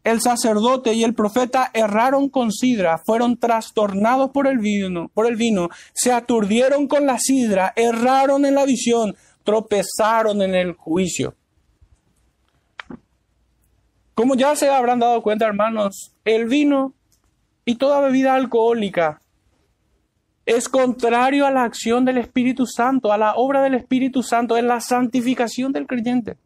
el 0.03 0.21
sacerdote 0.21 0.93
y 0.93 1.03
el 1.03 1.15
profeta 1.15 1.71
erraron 1.73 2.29
con 2.29 2.51
sidra, 2.51 2.99
fueron 3.03 3.37
trastornados 3.37 4.29
por 4.29 4.47
el 4.47 4.59
vino, 4.59 5.09
por 5.13 5.25
el 5.25 5.35
vino, 5.35 5.69
se 5.93 6.11
aturdieron 6.11 6.87
con 6.87 7.07
la 7.07 7.17
sidra, 7.17 7.73
erraron 7.75 8.45
en 8.45 8.53
la 8.55 8.65
visión, 8.65 9.15
tropezaron 9.43 10.41
en 10.41 10.55
el 10.55 10.73
juicio. 10.73 11.35
Como 14.13 14.35
ya 14.35 14.55
se 14.55 14.69
habrán 14.69 14.99
dado 14.99 15.21
cuenta, 15.23 15.45
hermanos, 15.45 16.13
el 16.25 16.45
vino 16.45 16.93
y 17.65 17.75
toda 17.75 18.01
bebida 18.01 18.35
alcohólica 18.35 19.21
es 20.45 20.67
contrario 20.67 21.45
a 21.45 21.51
la 21.51 21.63
acción 21.63 22.03
del 22.03 22.17
Espíritu 22.17 22.65
Santo, 22.65 23.13
a 23.13 23.17
la 23.17 23.35
obra 23.35 23.61
del 23.61 23.75
Espíritu 23.75 24.23
Santo 24.23 24.57
en 24.57 24.67
la 24.67 24.81
santificación 24.81 25.71
del 25.71 25.87
creyente. 25.87 26.37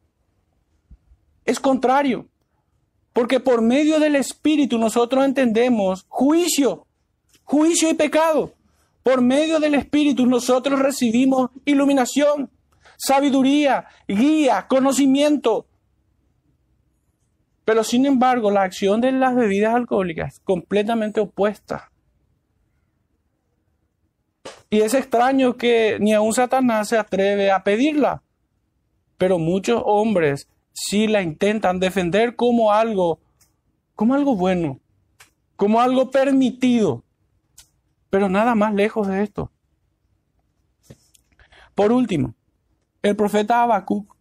Es 1.46 1.60
contrario, 1.60 2.28
porque 3.14 3.40
por 3.40 3.62
medio 3.62 4.00
del 4.00 4.16
Espíritu 4.16 4.78
nosotros 4.78 5.24
entendemos 5.24 6.06
juicio, 6.08 6.86
juicio 7.44 7.90
y 7.90 7.94
pecado. 7.94 8.54
Por 9.04 9.22
medio 9.22 9.60
del 9.60 9.76
Espíritu 9.76 10.26
nosotros 10.26 10.80
recibimos 10.80 11.52
iluminación, 11.64 12.50
sabiduría, 12.98 13.86
guía, 14.08 14.66
conocimiento, 14.68 15.68
pero 17.66 17.84
sin 17.84 18.06
embargo, 18.06 18.52
la 18.52 18.62
acción 18.62 19.02
de 19.02 19.12
las 19.12 19.36
bebidas 19.36 19.74
alcohólicas 19.74 20.36
es 20.36 20.40
completamente 20.40 21.20
opuesta. 21.20 21.92
Y 24.70 24.82
es 24.82 24.94
extraño 24.94 25.58
que 25.58 25.98
ni 26.00 26.14
aun 26.14 26.32
Satanás 26.32 26.90
se 26.90 26.98
atreve 26.98 27.52
a 27.52 27.64
pedirla. 27.64 28.22
Pero 29.18 29.40
muchos 29.40 29.82
hombres 29.84 30.48
sí 30.74 31.08
la 31.08 31.24
intentan 31.24 31.80
defender 31.80 32.36
como 32.36 32.72
algo, 32.72 33.20
como 33.96 34.14
algo 34.14 34.36
bueno, 34.36 34.80
como 35.56 35.82
algo 35.82 36.12
permitido. 36.12 37.04
Pero 38.12 38.30
nada 38.30 38.54
más 38.54 38.76
lejos 38.76 39.08
de 39.08 39.24
esto. 39.24 39.52
Por 41.74 41.92
último, 41.92 42.36
el 43.06 43.16
profeta 43.16 43.62
Habacuc 43.62 44.16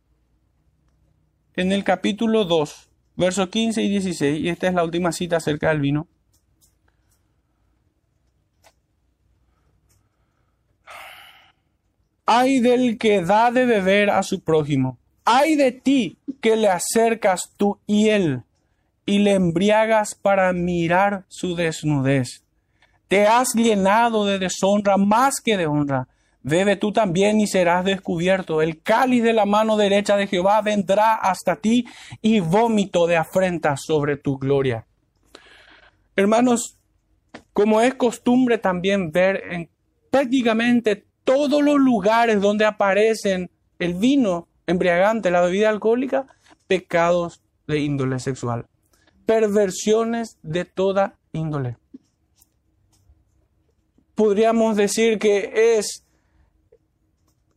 en 1.56 1.72
el 1.72 1.84
capítulo 1.84 2.44
2 2.44 2.90
versos 3.16 3.48
15 3.48 3.80
y 3.80 3.88
16, 3.88 4.40
y 4.40 4.48
esta 4.50 4.68
es 4.68 4.74
la 4.74 4.84
última 4.84 5.10
cita 5.10 5.38
acerca 5.38 5.70
del 5.70 5.80
vino. 5.80 6.06
Ay 12.26 12.60
del 12.60 12.98
que 12.98 13.22
da 13.22 13.50
de 13.50 13.64
beber 13.64 14.10
a 14.10 14.22
su 14.22 14.40
prójimo. 14.40 14.98
Ay 15.24 15.56
de 15.56 15.72
ti 15.72 16.18
que 16.42 16.54
le 16.54 16.68
acercas 16.68 17.54
tu 17.56 17.78
hiel 17.86 18.42
y 19.06 19.20
le 19.20 19.32
embriagas 19.32 20.14
para 20.14 20.52
mirar 20.52 21.24
su 21.28 21.56
desnudez. 21.56 22.44
Te 23.08 23.26
has 23.26 23.54
llenado 23.54 24.26
de 24.26 24.38
deshonra 24.38 24.98
más 24.98 25.40
que 25.42 25.56
de 25.56 25.66
honra 25.66 26.06
Bebe 26.46 26.76
tú 26.76 26.92
también 26.92 27.40
y 27.40 27.46
serás 27.46 27.86
descubierto. 27.86 28.60
El 28.60 28.82
cáliz 28.82 29.22
de 29.22 29.32
la 29.32 29.46
mano 29.46 29.78
derecha 29.78 30.14
de 30.14 30.26
Jehová 30.26 30.60
vendrá 30.60 31.14
hasta 31.14 31.56
ti 31.56 31.86
y 32.20 32.40
vómito 32.40 33.06
de 33.06 33.16
afrenta 33.16 33.76
sobre 33.78 34.18
tu 34.18 34.38
gloria. 34.38 34.86
Hermanos, 36.14 36.76
como 37.54 37.80
es 37.80 37.94
costumbre 37.94 38.58
también 38.58 39.10
ver 39.10 39.42
en 39.50 39.70
prácticamente 40.10 41.06
todos 41.24 41.62
los 41.62 41.78
lugares 41.78 42.42
donde 42.42 42.66
aparecen 42.66 43.50
el 43.78 43.94
vino 43.94 44.46
embriagante, 44.66 45.30
la 45.30 45.40
bebida 45.40 45.70
alcohólica, 45.70 46.26
pecados 46.66 47.40
de 47.66 47.78
índole 47.78 48.18
sexual, 48.18 48.66
perversiones 49.24 50.36
de 50.42 50.66
toda 50.66 51.16
índole. 51.32 51.78
Podríamos 54.14 54.76
decir 54.76 55.18
que 55.18 55.78
es 55.78 56.03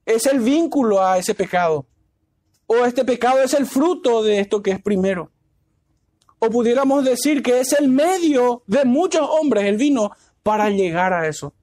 es 0.08 0.26
el 0.26 0.40
vínculo 0.40 1.06
a 1.06 1.18
ese 1.18 1.36
pecado. 1.36 1.86
O 2.66 2.86
este 2.86 3.04
pecado 3.06 3.44
es 3.44 3.54
el 3.54 3.66
fruto 3.66 4.24
de 4.24 4.40
esto 4.40 4.64
que 4.64 4.72
es 4.72 4.82
primero. 4.82 5.32
O 6.40 6.50
pudiéramos 6.50 7.04
decir 7.04 7.44
que 7.44 7.60
es 7.60 7.74
el 7.74 7.90
medio 7.90 8.64
de 8.68 8.86
muchos 8.86 9.28
hombres, 9.30 9.66
el 9.66 9.76
vino, 9.76 10.12
para 10.44 10.70
llegar 10.70 11.14
a 11.14 11.28
eso. 11.28 11.54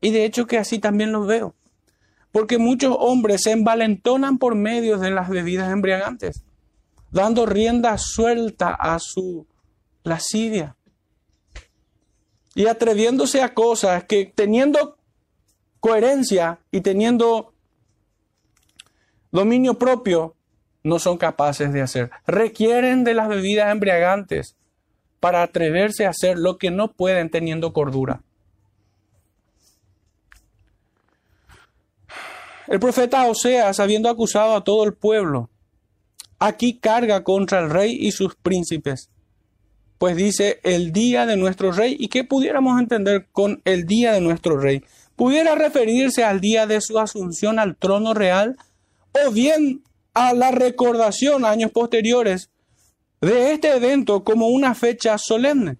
Y 0.00 0.10
de 0.10 0.24
hecho 0.24 0.46
que 0.46 0.58
así 0.58 0.80
también 0.80 1.12
lo 1.12 1.24
veo. 1.24 1.54
Porque 2.32 2.58
muchos 2.58 2.96
hombres 2.98 3.42
se 3.42 3.52
envalentonan 3.52 4.38
por 4.38 4.56
medio 4.56 4.98
de 4.98 5.10
las 5.10 5.28
bebidas 5.28 5.72
embriagantes, 5.72 6.42
dando 7.12 7.46
rienda 7.46 7.96
suelta 7.96 8.74
a 8.74 8.98
su 8.98 9.46
lascivia. 10.02 10.76
Y 12.56 12.66
atreviéndose 12.66 13.40
a 13.40 13.54
cosas 13.54 14.04
que 14.04 14.32
teniendo 14.34 14.96
coherencia 15.78 16.58
y 16.72 16.80
teniendo 16.80 17.52
dominio 19.38 19.78
propio, 19.78 20.34
no 20.82 20.98
son 20.98 21.16
capaces 21.16 21.72
de 21.72 21.80
hacer. 21.80 22.10
Requieren 22.26 23.04
de 23.04 23.14
las 23.14 23.28
bebidas 23.28 23.70
embriagantes 23.70 24.56
para 25.20 25.42
atreverse 25.42 26.06
a 26.06 26.10
hacer 26.10 26.38
lo 26.38 26.58
que 26.58 26.72
no 26.72 26.92
pueden 26.92 27.30
teniendo 27.30 27.72
cordura. 27.72 28.20
El 32.66 32.80
profeta 32.80 33.26
Oseas, 33.26 33.78
habiendo 33.78 34.10
acusado 34.10 34.56
a 34.56 34.64
todo 34.64 34.84
el 34.84 34.92
pueblo, 34.92 35.48
aquí 36.40 36.78
carga 36.78 37.22
contra 37.22 37.60
el 37.60 37.70
rey 37.70 37.96
y 37.98 38.10
sus 38.10 38.34
príncipes. 38.34 39.08
Pues 39.98 40.16
dice 40.16 40.58
el 40.64 40.92
día 40.92 41.26
de 41.26 41.36
nuestro 41.36 41.70
rey. 41.70 41.96
¿Y 41.98 42.08
qué 42.08 42.24
pudiéramos 42.24 42.78
entender 42.80 43.26
con 43.30 43.62
el 43.64 43.86
día 43.86 44.12
de 44.12 44.20
nuestro 44.20 44.58
rey? 44.58 44.82
Pudiera 45.16 45.54
referirse 45.54 46.24
al 46.24 46.40
día 46.40 46.66
de 46.66 46.80
su 46.80 46.98
asunción 46.98 47.58
al 47.58 47.76
trono 47.76 48.14
real 48.14 48.56
o 49.12 49.30
bien 49.30 49.82
a 50.14 50.32
la 50.32 50.50
recordación 50.50 51.44
años 51.44 51.70
posteriores 51.70 52.50
de 53.20 53.52
este 53.52 53.74
evento 53.74 54.24
como 54.24 54.48
una 54.48 54.74
fecha 54.74 55.18
solemne. 55.18 55.78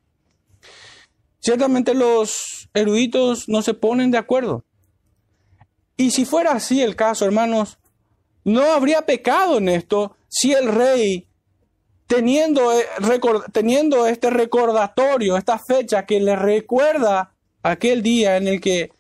Ciertamente 1.40 1.94
los 1.94 2.68
eruditos 2.74 3.48
no 3.48 3.62
se 3.62 3.74
ponen 3.74 4.10
de 4.10 4.18
acuerdo. 4.18 4.64
Y 5.96 6.10
si 6.10 6.24
fuera 6.24 6.52
así 6.52 6.82
el 6.82 6.96
caso, 6.96 7.24
hermanos, 7.24 7.78
no 8.44 8.62
habría 8.72 9.02
pecado 9.02 9.58
en 9.58 9.68
esto 9.68 10.16
si 10.28 10.52
el 10.52 10.68
rey, 10.68 11.26
teniendo, 12.06 12.72
eh, 12.72 12.86
teniendo 13.52 14.06
este 14.06 14.30
recordatorio, 14.30 15.36
esta 15.36 15.58
fecha 15.58 16.06
que 16.06 16.20
le 16.20 16.36
recuerda 16.36 17.34
aquel 17.62 18.02
día 18.02 18.36
en 18.36 18.48
el 18.48 18.60
que 18.60 18.92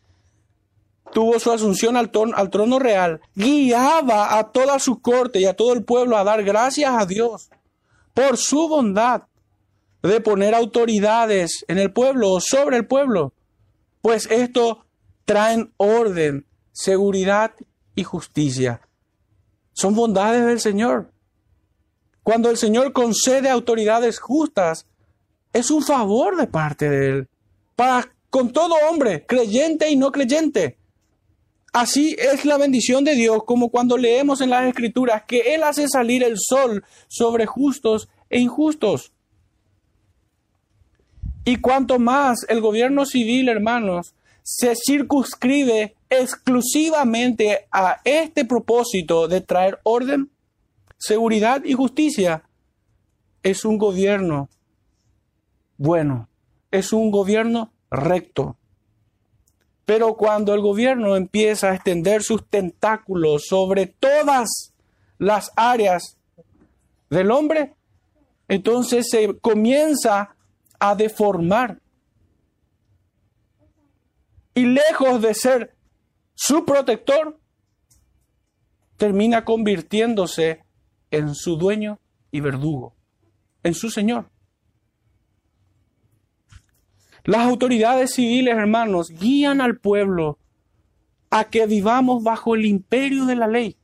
tuvo 1.12 1.38
su 1.38 1.50
asunción 1.50 1.96
al, 1.96 2.10
al 2.34 2.50
trono 2.50 2.78
real, 2.78 3.20
guiaba 3.34 4.38
a 4.38 4.50
toda 4.50 4.78
su 4.78 5.00
corte 5.00 5.40
y 5.40 5.46
a 5.46 5.54
todo 5.54 5.72
el 5.72 5.84
pueblo 5.84 6.16
a 6.16 6.24
dar 6.24 6.42
gracias 6.42 6.92
a 6.92 7.06
Dios 7.06 7.50
por 8.14 8.36
su 8.36 8.68
bondad 8.68 9.22
de 10.02 10.20
poner 10.20 10.54
autoridades 10.54 11.64
en 11.68 11.78
el 11.78 11.92
pueblo 11.92 12.32
o 12.32 12.40
sobre 12.40 12.76
el 12.76 12.86
pueblo, 12.86 13.32
pues 14.02 14.26
esto 14.30 14.84
traen 15.24 15.72
orden, 15.76 16.46
seguridad 16.72 17.52
y 17.94 18.04
justicia. 18.04 18.80
Son 19.72 19.94
bondades 19.94 20.46
del 20.46 20.60
Señor. 20.60 21.12
Cuando 22.22 22.50
el 22.50 22.56
Señor 22.56 22.92
concede 22.92 23.48
autoridades 23.48 24.18
justas, 24.18 24.86
es 25.52 25.70
un 25.70 25.82
favor 25.82 26.36
de 26.36 26.46
parte 26.46 26.90
de 26.90 27.06
Él, 27.08 27.28
para 27.76 28.12
con 28.30 28.52
todo 28.52 28.74
hombre, 28.90 29.24
creyente 29.26 29.88
y 29.90 29.96
no 29.96 30.12
creyente. 30.12 30.78
Así 31.72 32.16
es 32.18 32.44
la 32.44 32.56
bendición 32.56 33.04
de 33.04 33.14
Dios, 33.14 33.44
como 33.44 33.68
cuando 33.70 33.96
leemos 33.96 34.40
en 34.40 34.50
las 34.50 34.66
Escrituras 34.66 35.24
que 35.26 35.54
Él 35.54 35.62
hace 35.62 35.86
salir 35.88 36.22
el 36.22 36.36
sol 36.38 36.84
sobre 37.08 37.46
justos 37.46 38.08
e 38.30 38.40
injustos. 38.40 39.12
Y 41.44 41.56
cuanto 41.56 41.98
más 41.98 42.44
el 42.48 42.60
gobierno 42.60 43.06
civil, 43.06 43.48
hermanos, 43.48 44.14
se 44.42 44.74
circunscribe 44.74 45.94
exclusivamente 46.10 47.66
a 47.70 48.00
este 48.04 48.44
propósito 48.44 49.28
de 49.28 49.40
traer 49.40 49.78
orden, 49.82 50.30
seguridad 50.96 51.62
y 51.64 51.74
justicia, 51.74 52.42
es 53.42 53.64
un 53.64 53.78
gobierno 53.78 54.48
bueno, 55.78 56.28
es 56.72 56.92
un 56.92 57.10
gobierno 57.10 57.72
recto. 57.90 58.56
Pero 59.88 60.18
cuando 60.18 60.52
el 60.52 60.60
gobierno 60.60 61.16
empieza 61.16 61.70
a 61.70 61.74
extender 61.74 62.22
sus 62.22 62.46
tentáculos 62.46 63.46
sobre 63.46 63.86
todas 63.86 64.74
las 65.16 65.50
áreas 65.56 66.18
del 67.08 67.30
hombre, 67.30 67.74
entonces 68.48 69.08
se 69.08 69.38
comienza 69.38 70.36
a 70.78 70.94
deformar. 70.94 71.80
Y 74.52 74.66
lejos 74.66 75.22
de 75.22 75.32
ser 75.32 75.74
su 76.34 76.66
protector, 76.66 77.40
termina 78.98 79.46
convirtiéndose 79.46 80.66
en 81.10 81.34
su 81.34 81.56
dueño 81.56 81.98
y 82.30 82.40
verdugo, 82.40 82.94
en 83.62 83.72
su 83.72 83.88
señor. 83.88 84.28
Las 87.28 87.42
autoridades 87.42 88.14
civiles, 88.14 88.56
hermanos, 88.56 89.10
guían 89.10 89.60
al 89.60 89.76
pueblo 89.76 90.38
a 91.28 91.44
que 91.44 91.66
vivamos 91.66 92.22
bajo 92.22 92.54
el 92.54 92.64
imperio 92.64 93.26
de 93.26 93.36
la 93.36 93.46
ley, 93.46 93.76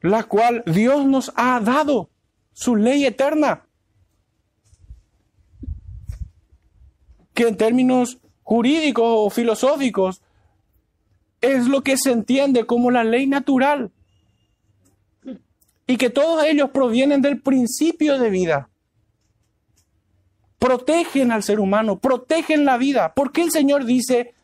la 0.00 0.22
cual 0.22 0.62
Dios 0.64 1.04
nos 1.04 1.30
ha 1.36 1.60
dado, 1.60 2.08
su 2.54 2.74
ley 2.74 3.04
eterna, 3.04 3.66
que 7.34 7.48
en 7.48 7.56
términos 7.58 8.16
jurídicos 8.42 9.04
o 9.06 9.28
filosóficos 9.28 10.22
es 11.42 11.66
lo 11.66 11.82
que 11.82 11.98
se 11.98 12.12
entiende 12.12 12.64
como 12.64 12.90
la 12.90 13.04
ley 13.04 13.26
natural 13.26 13.92
y 15.86 15.98
que 15.98 16.08
todos 16.08 16.42
ellos 16.44 16.70
provienen 16.70 17.20
del 17.20 17.42
principio 17.42 18.18
de 18.18 18.30
vida 18.30 18.70
protegen 20.60 21.32
al 21.32 21.42
ser 21.42 21.58
humano, 21.58 21.98
protegen 21.98 22.64
la 22.64 22.76
vida. 22.76 23.14
¿Por 23.14 23.32
qué 23.32 23.42
el 23.42 23.50
Señor 23.50 23.86
dice 23.86 24.34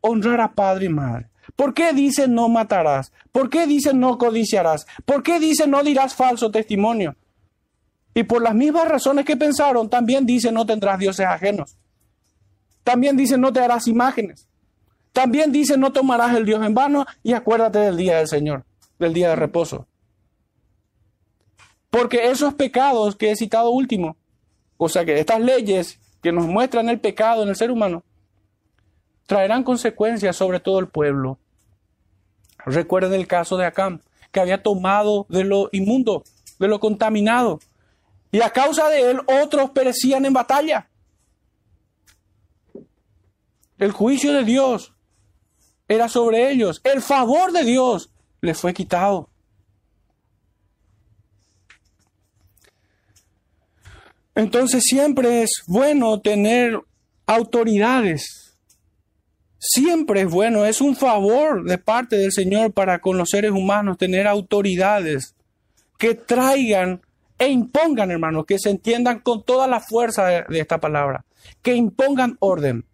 honrar 0.00 0.40
a 0.40 0.52
padre 0.52 0.86
y 0.86 0.88
madre? 0.90 1.28
¿Por 1.54 1.72
qué 1.72 1.92
dice 1.92 2.26
no 2.26 2.48
matarás? 2.48 3.12
¿Por 3.30 3.48
qué 3.48 3.66
dice 3.66 3.94
no 3.94 4.18
codiciarás? 4.18 4.86
¿Por 5.04 5.22
qué 5.22 5.38
dice 5.38 5.68
no 5.68 5.82
dirás 5.84 6.14
falso 6.14 6.50
testimonio? 6.50 7.14
Y 8.12 8.24
por 8.24 8.42
las 8.42 8.56
mismas 8.56 8.88
razones 8.88 9.24
que 9.24 9.36
pensaron, 9.36 9.88
también 9.88 10.26
dice 10.26 10.50
no 10.50 10.66
tendrás 10.66 10.98
dioses 10.98 11.26
ajenos. 11.26 11.76
También 12.82 13.16
dice 13.16 13.38
no 13.38 13.52
te 13.52 13.60
harás 13.60 13.86
imágenes. 13.86 14.48
También 15.12 15.52
dice 15.52 15.78
no 15.78 15.92
tomarás 15.92 16.34
el 16.36 16.44
Dios 16.44 16.66
en 16.66 16.74
vano 16.74 17.06
y 17.22 17.34
acuérdate 17.34 17.78
del 17.78 17.96
día 17.96 18.18
del 18.18 18.26
Señor, 18.26 18.64
del 18.98 19.14
día 19.14 19.28
de 19.28 19.36
reposo. 19.36 19.86
Porque 21.88 22.30
esos 22.30 22.54
pecados 22.54 23.14
que 23.14 23.30
he 23.30 23.36
citado 23.36 23.70
último 23.70 24.16
o 24.78 24.88
sea 24.88 25.04
que 25.04 25.18
estas 25.18 25.40
leyes 25.40 25.98
que 26.22 26.32
nos 26.32 26.46
muestran 26.46 26.88
el 26.88 27.00
pecado 27.00 27.42
en 27.42 27.48
el 27.48 27.56
ser 27.56 27.70
humano 27.70 28.04
traerán 29.26 29.64
consecuencias 29.64 30.36
sobre 30.36 30.60
todo 30.60 30.78
el 30.78 30.88
pueblo. 30.88 31.38
Recuerden 32.64 33.14
el 33.14 33.26
caso 33.26 33.56
de 33.56 33.66
Acam, 33.66 34.00
que 34.32 34.40
había 34.40 34.62
tomado 34.62 35.26
de 35.28 35.44
lo 35.44 35.68
inmundo, 35.72 36.24
de 36.58 36.68
lo 36.68 36.80
contaminado, 36.80 37.60
y 38.30 38.40
a 38.40 38.50
causa 38.50 38.88
de 38.88 39.10
él 39.10 39.20
otros 39.42 39.70
perecían 39.70 40.24
en 40.24 40.32
batalla. 40.32 40.88
El 43.78 43.92
juicio 43.92 44.32
de 44.32 44.44
Dios 44.44 44.94
era 45.88 46.08
sobre 46.08 46.50
ellos, 46.50 46.80
el 46.84 47.02
favor 47.02 47.52
de 47.52 47.64
Dios 47.64 48.10
les 48.40 48.58
fue 48.58 48.74
quitado. 48.74 49.28
Entonces 54.36 54.84
siempre 54.84 55.42
es 55.42 55.64
bueno 55.66 56.20
tener 56.20 56.78
autoridades. 57.26 58.54
Siempre 59.58 60.20
es 60.20 60.30
bueno, 60.30 60.66
es 60.66 60.82
un 60.82 60.94
favor 60.94 61.64
de 61.64 61.78
parte 61.78 62.16
del 62.16 62.30
Señor 62.30 62.72
para 62.72 63.00
con 63.00 63.16
los 63.16 63.30
seres 63.30 63.50
humanos 63.50 63.96
tener 63.96 64.26
autoridades 64.26 65.34
que 65.98 66.14
traigan 66.14 67.00
e 67.38 67.48
impongan, 67.48 68.10
hermanos, 68.10 68.44
que 68.46 68.58
se 68.58 68.68
entiendan 68.68 69.20
con 69.20 69.42
toda 69.42 69.66
la 69.66 69.80
fuerza 69.80 70.26
de, 70.26 70.44
esta 70.50 70.78
palabra, 70.78 71.24
que 71.62 71.74
impongan 71.74 72.36
orden, 72.38 72.84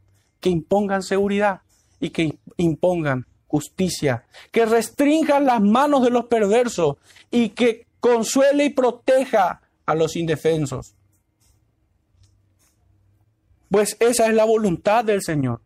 que 0.41 0.49
impongan 0.49 1.03
seguridad 1.03 1.63
y 1.99 2.11
que 2.11 2.39
impongan 2.57 3.27
justicia, 3.49 4.25
que 4.53 4.65
restrinjan 4.65 5.45
las 5.45 5.61
manos 5.61 6.05
de 6.05 6.11
los 6.11 6.27
perversos 6.27 6.97
y 7.33 7.51
que 7.51 7.87
consuele 7.99 8.67
y 8.67 8.71
proteja 8.71 9.61
a 9.85 9.95
los 9.97 10.15
indefensos. 10.15 10.95
Pues 13.73 13.97
esa 14.01 14.27
es 14.27 14.35
la 14.35 14.45
voluntad 14.45 15.03
del 15.03 15.23
Señor. 15.23 15.63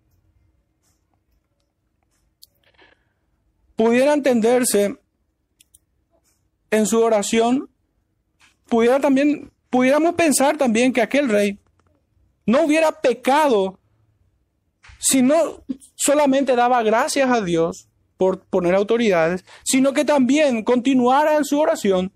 Pudiera 3.75 4.13
entenderse 4.15 4.97
en 6.71 6.87
su 6.87 7.01
oración, 7.03 7.69
pudiera 8.69 9.01
también, 9.01 9.51
pudiéramos 9.71 10.15
pensar 10.15 10.57
también 10.57 10.93
que 10.93 11.03
aquel 11.03 11.29
rey 11.29 11.59
no 12.47 12.63
hubiera 12.63 12.93
pecado 12.93 13.81
si 15.01 15.21
no 15.21 15.65
solamente 15.97 16.55
daba 16.55 16.85
gracias 16.85 17.29
a 17.29 17.41
Dios 17.41 17.89
por 18.17 18.39
poner 18.45 18.77
autoridades, 18.77 19.45
sino 19.65 19.93
que 19.93 20.05
también 20.05 20.63
continuara 20.63 21.37
en 21.37 21.45
su 21.45 21.59
oración 21.59 22.13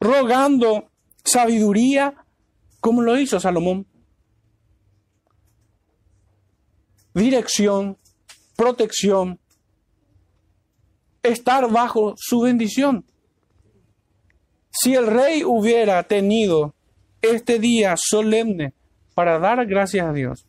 rogando 0.00 0.88
sabiduría 1.22 2.14
como 2.80 3.02
lo 3.02 3.18
hizo 3.18 3.38
Salomón. 3.38 3.86
Dirección, 7.14 7.96
protección, 8.56 9.38
estar 11.22 11.70
bajo 11.70 12.14
su 12.16 12.40
bendición. 12.40 13.04
Si 14.70 14.94
el 14.94 15.06
rey 15.06 15.44
hubiera 15.44 16.02
tenido 16.02 16.74
este 17.22 17.58
día 17.58 17.94
solemne 17.96 18.74
para 19.14 19.38
dar 19.38 19.64
gracias 19.66 20.06
a 20.06 20.12
Dios 20.12 20.46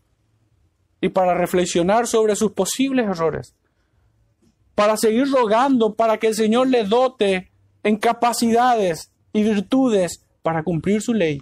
y 1.00 1.10
para 1.10 1.36
reflexionar 1.36 2.08
sobre 2.08 2.36
sus 2.36 2.52
posibles 2.52 3.06
errores, 3.06 3.56
para 4.74 4.98
seguir 4.98 5.32
rogando 5.32 5.94
para 5.94 6.18
que 6.18 6.28
el 6.28 6.36
Señor 6.36 6.68
le 6.68 6.84
dote 6.84 7.52
en 7.84 7.98
capacidades 7.98 9.12
y 9.32 9.44
virtudes 9.44 10.26
para 10.42 10.64
cumplir 10.64 11.02
su 11.02 11.14
ley, 11.14 11.42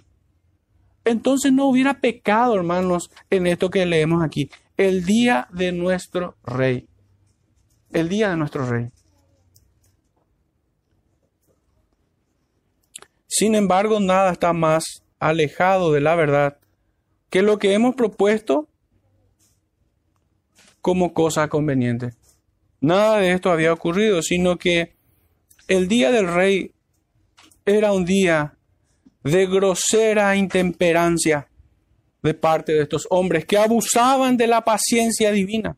entonces 1.06 1.52
no 1.52 1.66
hubiera 1.66 2.00
pecado, 2.00 2.54
hermanos, 2.54 3.10
en 3.30 3.46
esto 3.46 3.70
que 3.70 3.84
leemos 3.86 4.22
aquí 4.22 4.50
el 4.76 5.04
día 5.04 5.48
de 5.52 5.72
nuestro 5.72 6.36
rey. 6.44 6.88
El 7.92 8.08
día 8.08 8.30
de 8.30 8.36
nuestro 8.36 8.66
rey. 8.66 8.90
Sin 13.26 13.54
embargo, 13.54 14.00
nada 14.00 14.32
está 14.32 14.52
más 14.52 15.04
alejado 15.18 15.92
de 15.92 16.00
la 16.00 16.14
verdad 16.14 16.58
que 17.30 17.42
lo 17.42 17.58
que 17.58 17.74
hemos 17.74 17.94
propuesto 17.94 18.68
como 20.80 21.14
cosa 21.14 21.48
conveniente. 21.48 22.12
Nada 22.80 23.18
de 23.18 23.32
esto 23.32 23.50
había 23.50 23.72
ocurrido, 23.72 24.22
sino 24.22 24.58
que 24.58 24.94
el 25.66 25.88
día 25.88 26.10
del 26.12 26.28
rey 26.28 26.72
era 27.64 27.92
un 27.92 28.04
día 28.04 28.56
de 29.22 29.46
grosera 29.46 30.36
intemperancia 30.36 31.48
de 32.24 32.34
parte 32.34 32.72
de 32.72 32.82
estos 32.82 33.06
hombres 33.10 33.44
que 33.44 33.58
abusaban 33.58 34.36
de 34.36 34.48
la 34.48 34.64
paciencia 34.64 35.30
divina. 35.30 35.76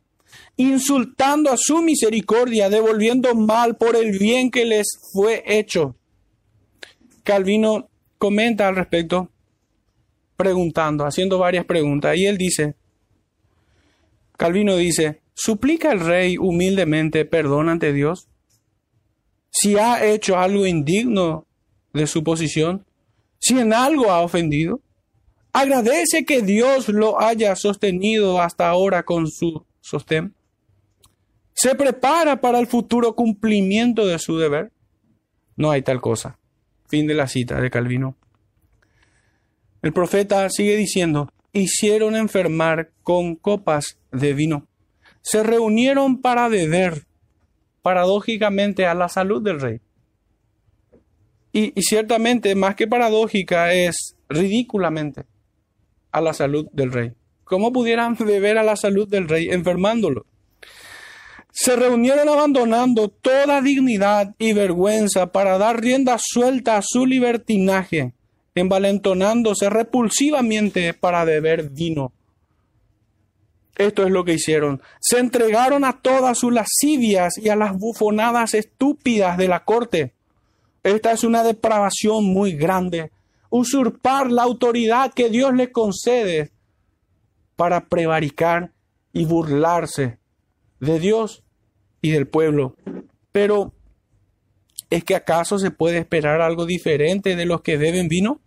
insultando 0.58 1.50
a 1.50 1.56
su 1.58 1.82
misericordia, 1.82 2.70
devolviendo 2.70 3.34
mal 3.34 3.76
por 3.76 3.94
el 3.94 4.18
bien 4.18 4.50
que 4.50 4.64
les 4.64 4.86
fue 5.12 5.42
hecho. 5.46 5.96
Calvino 7.22 7.88
comenta 8.16 8.66
al 8.66 8.76
respecto, 8.76 9.30
preguntando, 10.36 11.04
haciendo 11.04 11.38
varias 11.38 11.66
preguntas, 11.66 12.16
y 12.16 12.26
él 12.26 12.38
dice, 12.38 12.74
Calvino 14.36 14.76
dice, 14.76 15.20
¿suplica 15.34 15.92
el 15.92 16.00
rey 16.00 16.38
humildemente 16.38 17.24
perdón 17.24 17.68
ante 17.68 17.92
Dios? 17.92 18.28
Si 19.50 19.76
ha 19.76 20.04
hecho 20.06 20.38
algo 20.38 20.66
indigno 20.66 21.46
de 21.92 22.06
su 22.06 22.24
posición, 22.24 22.86
si 23.38 23.58
en 23.58 23.72
algo 23.72 24.10
ha 24.10 24.20
ofendido, 24.20 24.80
agradece 25.56 26.26
que 26.26 26.42
Dios 26.42 26.90
lo 26.90 27.18
haya 27.18 27.56
sostenido 27.56 28.42
hasta 28.42 28.68
ahora 28.68 29.04
con 29.04 29.26
su 29.26 29.64
sostén. 29.80 30.34
Se 31.54 31.74
prepara 31.74 32.42
para 32.42 32.58
el 32.58 32.66
futuro 32.66 33.14
cumplimiento 33.16 34.06
de 34.06 34.18
su 34.18 34.36
deber. 34.36 34.70
No 35.56 35.70
hay 35.70 35.80
tal 35.80 36.02
cosa. 36.02 36.38
Fin 36.88 37.06
de 37.06 37.14
la 37.14 37.26
cita 37.26 37.58
de 37.58 37.70
Calvino. 37.70 38.16
El 39.80 39.94
profeta 39.94 40.50
sigue 40.50 40.76
diciendo, 40.76 41.32
hicieron 41.54 42.16
enfermar 42.16 42.90
con 43.02 43.34
copas 43.34 43.98
de 44.12 44.34
vino. 44.34 44.66
Se 45.22 45.42
reunieron 45.42 46.20
para 46.20 46.48
beber, 46.48 47.06
paradójicamente, 47.80 48.84
a 48.84 48.92
la 48.92 49.08
salud 49.08 49.42
del 49.42 49.60
rey. 49.60 49.80
Y, 51.50 51.72
y, 51.74 51.82
ciertamente, 51.82 52.54
más 52.54 52.76
que 52.76 52.86
paradójica, 52.86 53.72
es 53.72 54.16
ridículamente 54.28 55.24
a 56.16 56.20
la 56.20 56.32
salud 56.32 56.66
del 56.72 56.92
rey. 56.92 57.12
¿Cómo 57.44 57.72
pudieran 57.72 58.16
beber 58.16 58.58
a 58.58 58.62
la 58.62 58.76
salud 58.76 59.08
del 59.08 59.28
rey 59.28 59.50
enfermándolo? 59.50 60.26
se 61.58 61.74
reunieron 61.74 62.28
abandonando 62.28 63.08
toda 63.08 63.62
dignidad 63.62 64.34
y 64.38 64.52
vergüenza 64.52 65.32
para 65.32 65.56
dar 65.56 65.80
rienda 65.80 66.18
suelta 66.20 66.76
a 66.76 66.82
su 66.82 67.06
libertinaje, 67.06 68.12
envalentonándose 68.54 69.70
repulsivamente 69.70 70.92
para 70.92 71.24
beber 71.24 71.70
vino. 71.70 72.12
Esto 73.74 74.04
es 74.04 74.10
lo 74.10 74.22
que 74.22 74.34
hicieron. 74.34 74.82
Se 75.00 75.18
entregaron 75.18 75.86
a 75.86 76.02
todas 76.02 76.38
sus 76.38 76.52
lascivias 76.52 77.38
y 77.38 77.48
a 77.48 77.56
las 77.56 77.72
bufonadas 77.72 78.52
estúpidas 78.52 79.38
de 79.38 79.48
la 79.48 79.64
corte. 79.64 80.12
Esta 80.82 81.12
es 81.12 81.24
una 81.24 81.42
depravación 81.42 82.24
muy 82.24 82.52
grande. 82.52 83.12
Usurpar 83.56 84.30
la 84.30 84.42
autoridad 84.42 85.14
que 85.14 85.30
Dios 85.30 85.54
le 85.54 85.72
concede 85.72 86.52
para 87.56 87.86
prevaricar 87.86 88.72
y 89.14 89.24
burlarse 89.24 90.18
de 90.78 91.00
Dios 91.00 91.42
y 92.02 92.10
del 92.10 92.28
pueblo. 92.28 92.76
Pero, 93.32 93.72
¿es 94.90 95.04
que 95.04 95.14
acaso 95.14 95.58
se 95.58 95.70
puede 95.70 95.96
esperar 95.96 96.42
algo 96.42 96.66
diferente 96.66 97.34
de 97.34 97.46
los 97.46 97.62
que 97.62 97.78
beben 97.78 98.08
vino? 98.08 98.40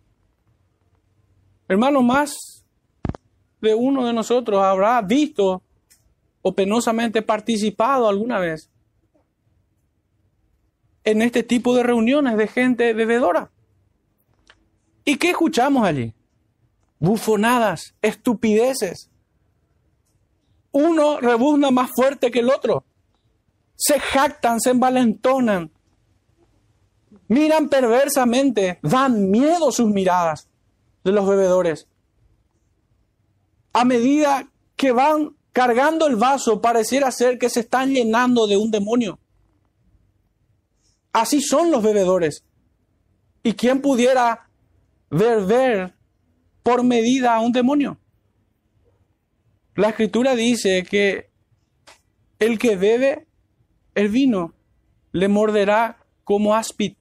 Hermano, 1.66 2.02
más 2.02 2.64
de 3.60 3.74
uno 3.74 4.06
de 4.06 4.12
nosotros 4.12 4.62
habrá 4.62 5.02
visto 5.02 5.60
o 6.42 6.54
penosamente 6.54 7.20
participado 7.22 8.08
alguna 8.08 8.38
vez 8.38 8.70
en 11.02 11.22
este 11.22 11.42
tipo 11.42 11.74
de 11.74 11.82
reuniones 11.82 12.36
de 12.36 12.46
gente 12.46 12.92
bebedora. 12.94 13.50
¿Y 15.04 15.16
qué 15.16 15.30
escuchamos 15.30 15.86
allí? 15.86 16.14
Bufonadas, 16.98 17.94
estupideces. 18.02 19.10
Uno 20.72 21.20
rebuzna 21.20 21.70
más 21.70 21.90
fuerte 21.94 22.30
que 22.30 22.40
el 22.40 22.50
otro 22.50 22.84
se 23.80 23.98
jactan, 23.98 24.60
se 24.60 24.70
envalentonan, 24.70 25.70
miran 27.28 27.70
perversamente, 27.70 28.78
dan 28.82 29.30
miedo 29.30 29.72
sus 29.72 29.88
miradas 29.88 30.48
de 31.02 31.12
los 31.12 31.26
bebedores. 31.26 31.88
A 33.72 33.86
medida 33.86 34.50
que 34.76 34.92
van 34.92 35.34
cargando 35.52 36.06
el 36.06 36.16
vaso, 36.16 36.60
pareciera 36.60 37.10
ser 37.10 37.38
que 37.38 37.48
se 37.48 37.60
están 37.60 37.94
llenando 37.94 38.46
de 38.46 38.58
un 38.58 38.70
demonio. 38.70 39.18
Así 41.14 41.40
son 41.40 41.70
los 41.70 41.82
bebedores. 41.82 42.44
¿Y 43.42 43.54
quién 43.54 43.80
pudiera 43.80 44.49
beber 45.10 45.92
por 46.62 46.82
medida 46.82 47.34
a 47.34 47.40
un 47.40 47.52
demonio? 47.52 47.98
La 49.74 49.90
escritura 49.90 50.34
dice 50.34 50.84
que 50.88 51.30
el 52.38 52.58
que 52.58 52.76
bebe 52.76 53.26
el 53.94 54.08
vino 54.08 54.54
le 55.12 55.28
morderá 55.28 55.98
como 56.24 56.54
áspid. 56.54 56.94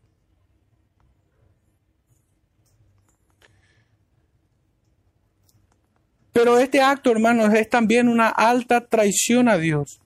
Pero 6.31 6.57
este 6.57 6.81
acto, 6.81 7.11
hermanos, 7.11 7.53
es 7.53 7.69
también 7.69 8.07
una 8.07 8.29
alta 8.29 8.87
traición 8.87 9.49
a 9.49 9.57
Dios, 9.57 9.99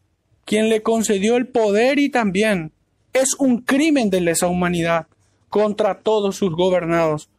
quien 0.46 0.70
le 0.70 0.82
concedió 0.82 1.38
el 1.38 1.48
poder 1.48 2.00
y 2.00 2.10
también 2.10 2.72
es 3.14 3.36
un 3.38 3.62
crimen 3.62 4.10
de 4.10 4.22
lesa 4.22 4.48
humanidad 4.48 5.08
contra 5.50 6.00
todos 6.00 6.36
sus 6.36 6.52
gobernados. 6.52 7.30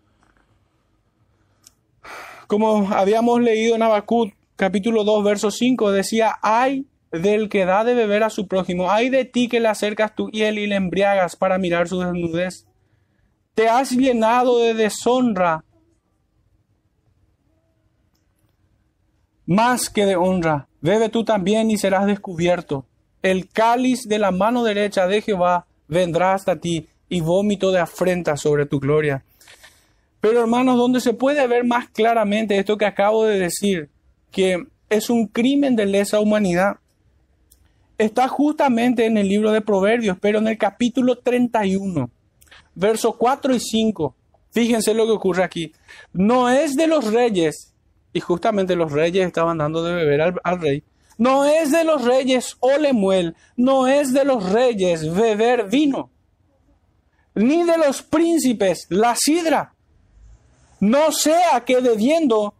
Como 2.54 2.88
habíamos 2.94 3.40
leído 3.40 3.74
en 3.74 3.82
Habacuc, 3.82 4.32
capítulo 4.54 5.02
2, 5.02 5.24
verso 5.24 5.50
5, 5.50 5.90
decía, 5.90 6.36
hay 6.40 6.86
del 7.10 7.48
que 7.48 7.64
da 7.64 7.82
de 7.82 7.94
beber 7.94 8.22
a 8.22 8.30
su 8.30 8.46
prójimo. 8.46 8.92
Ay 8.92 9.08
de 9.08 9.24
ti 9.24 9.48
que 9.48 9.58
le 9.58 9.66
acercas 9.66 10.14
tu 10.14 10.28
hiel 10.30 10.60
y 10.60 10.68
le 10.68 10.76
embriagas 10.76 11.34
para 11.34 11.58
mirar 11.58 11.88
su 11.88 11.98
desnudez. 11.98 12.68
Te 13.56 13.68
has 13.68 13.90
llenado 13.90 14.60
de 14.60 14.74
deshonra 14.74 15.64
más 19.44 19.90
que 19.90 20.06
de 20.06 20.14
honra. 20.14 20.68
Bebe 20.80 21.08
tú 21.08 21.24
también 21.24 21.72
y 21.72 21.76
serás 21.76 22.06
descubierto. 22.06 22.86
El 23.20 23.48
cáliz 23.48 24.06
de 24.06 24.20
la 24.20 24.30
mano 24.30 24.62
derecha 24.62 25.08
de 25.08 25.22
Jehová 25.22 25.66
vendrá 25.88 26.34
hasta 26.34 26.60
ti 26.60 26.88
y 27.08 27.20
vómito 27.20 27.72
de 27.72 27.80
afrenta 27.80 28.36
sobre 28.36 28.64
tu 28.66 28.78
gloria. 28.78 29.24
Pero 30.24 30.40
hermanos, 30.40 30.78
donde 30.78 31.02
se 31.02 31.12
puede 31.12 31.46
ver 31.46 31.64
más 31.64 31.90
claramente 31.90 32.58
esto 32.58 32.78
que 32.78 32.86
acabo 32.86 33.26
de 33.26 33.38
decir, 33.38 33.90
que 34.30 34.56
es 34.88 35.10
un 35.10 35.26
crimen 35.26 35.76
de 35.76 35.84
lesa 35.84 36.18
humanidad, 36.18 36.76
está 37.98 38.26
justamente 38.26 39.04
en 39.04 39.18
el 39.18 39.28
libro 39.28 39.52
de 39.52 39.60
Proverbios, 39.60 40.16
pero 40.18 40.38
en 40.38 40.48
el 40.48 40.56
capítulo 40.56 41.18
31, 41.18 42.08
versos 42.74 43.16
4 43.16 43.54
y 43.54 43.60
5. 43.60 44.16
Fíjense 44.50 44.94
lo 44.94 45.04
que 45.04 45.12
ocurre 45.12 45.44
aquí. 45.44 45.74
No 46.14 46.48
es 46.48 46.74
de 46.74 46.86
los 46.86 47.12
reyes, 47.12 47.74
y 48.14 48.20
justamente 48.20 48.76
los 48.76 48.92
reyes 48.92 49.26
estaban 49.26 49.58
dando 49.58 49.84
de 49.84 49.92
beber 49.92 50.22
al, 50.42 50.58
rey. 50.58 50.84
No 51.18 51.44
es 51.44 51.70
de 51.70 51.84
los 51.84 52.02
reyes 52.02 52.56
olemuel, 52.60 53.36
no 53.58 53.86
es 53.88 54.14
de 54.14 54.24
los 54.24 54.50
reyes 54.50 55.14
beber 55.14 55.68
vino, 55.68 56.08
ni 57.34 57.62
de 57.64 57.76
los 57.76 58.00
príncipes 58.00 58.86
la 58.88 59.14
sidra. 59.16 59.73
No 60.84 61.12
sea 61.12 61.64
que 61.64 61.80
bebiendo 61.80 62.52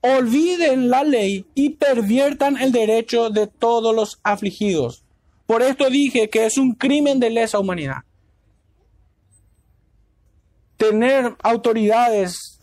olviden 0.00 0.90
la 0.90 1.04
ley 1.04 1.46
y 1.54 1.70
perviertan 1.70 2.56
el 2.56 2.72
derecho 2.72 3.30
de 3.30 3.46
todos 3.46 3.94
los 3.94 4.18
afligidos. 4.24 5.04
Por 5.46 5.62
esto 5.62 5.88
dije 5.88 6.28
que 6.28 6.44
es 6.44 6.58
un 6.58 6.74
crimen 6.74 7.20
de 7.20 7.30
lesa 7.30 7.60
humanidad. 7.60 7.98
Tener 10.76 11.36
autoridades 11.40 12.58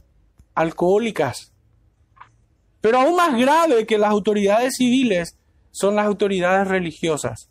alcohólicas. 0.53 1.53
Pero 2.81 2.99
aún 2.99 3.15
más 3.15 3.39
grave 3.39 3.85
que 3.85 3.97
las 3.97 4.09
autoridades 4.09 4.75
civiles 4.75 5.37
son 5.71 5.95
las 5.95 6.07
autoridades 6.07 6.67
religiosas. 6.67 7.49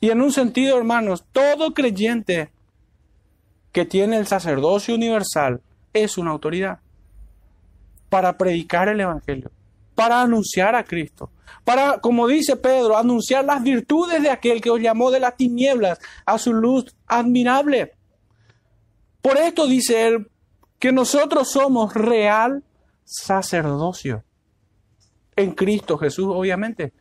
Y 0.00 0.08
en 0.08 0.22
un 0.22 0.32
sentido, 0.32 0.78
hermanos, 0.78 1.26
todo 1.30 1.74
creyente 1.74 2.50
que 3.72 3.84
tiene 3.84 4.16
el 4.16 4.26
sacerdocio 4.26 4.94
universal 4.94 5.60
es 5.92 6.18
una 6.18 6.30
autoridad 6.30 6.80
para 8.08 8.36
predicar 8.36 8.88
el 8.88 9.00
Evangelio, 9.00 9.50
para 9.94 10.20
anunciar 10.20 10.74
a 10.74 10.84
Cristo, 10.84 11.30
para, 11.64 12.00
como 12.00 12.26
dice 12.26 12.56
Pedro, 12.56 12.96
anunciar 12.96 13.44
las 13.44 13.62
virtudes 13.62 14.22
de 14.22 14.30
aquel 14.30 14.60
que 14.60 14.70
os 14.70 14.80
llamó 14.80 15.10
de 15.10 15.20
las 15.20 15.36
tinieblas 15.36 15.98
a 16.26 16.38
su 16.38 16.52
luz 16.52 16.94
admirable. 17.06 17.92
Por 19.22 19.36
esto 19.36 19.66
dice 19.66 20.08
él 20.08 20.30
que 20.78 20.92
nosotros 20.92 21.50
somos 21.50 21.94
real 21.94 22.64
sacerdocio 23.04 24.24
en 25.36 25.52
Cristo 25.52 25.98
Jesús, 25.98 26.26
obviamente. 26.28 26.92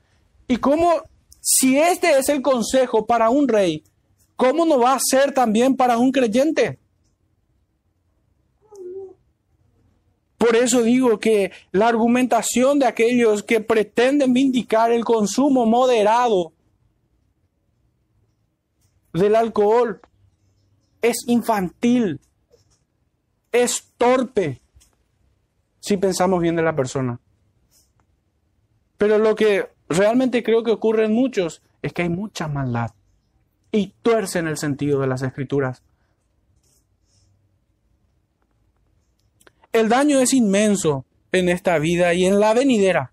Y 0.47 0.57
cómo, 0.57 1.01
si 1.39 1.77
este 1.77 2.17
es 2.17 2.29
el 2.29 2.41
consejo 2.41 3.05
para 3.05 3.29
un 3.29 3.47
rey, 3.47 3.83
¿cómo 4.39 4.65
no 4.65 4.79
va 4.79 4.93
a 4.93 4.99
ser 5.01 5.33
también 5.33 5.75
para 5.75 5.97
un 5.97 6.13
creyente? 6.13 6.79
Por 10.37 10.55
eso 10.55 10.81
digo 10.81 11.19
que 11.19 11.51
la 11.73 11.89
argumentación 11.89 12.79
de 12.79 12.85
aquellos 12.85 13.43
que 13.43 13.59
pretenden 13.59 14.31
vindicar 14.31 14.93
el 14.93 15.03
consumo 15.03 15.65
moderado 15.65 16.53
del 19.11 19.35
alcohol 19.35 19.99
es 21.01 21.17
infantil, 21.27 22.21
es 23.51 23.91
torpe, 23.97 24.61
si 25.81 25.97
pensamos 25.97 26.41
bien 26.41 26.55
de 26.55 26.63
la 26.63 26.77
persona. 26.77 27.19
Pero 28.97 29.17
lo 29.17 29.35
que 29.35 29.67
realmente 29.89 30.43
creo 30.43 30.63
que 30.63 30.71
ocurre 30.71 31.03
en 31.03 31.13
muchos 31.13 31.61
es 31.81 31.91
que 31.91 32.03
hay 32.03 32.09
mucha 32.09 32.47
maldad 32.47 32.91
y 33.71 33.93
tuercen 34.01 34.47
el 34.47 34.57
sentido 34.57 34.99
de 34.99 35.07
las 35.07 35.21
escrituras. 35.21 35.81
El 39.71 39.89
daño 39.89 40.19
es 40.19 40.33
inmenso 40.33 41.05
en 41.31 41.49
esta 41.49 41.77
vida 41.77 42.13
y 42.13 42.25
en 42.25 42.39
la 42.39 42.53
venidera. 42.53 43.11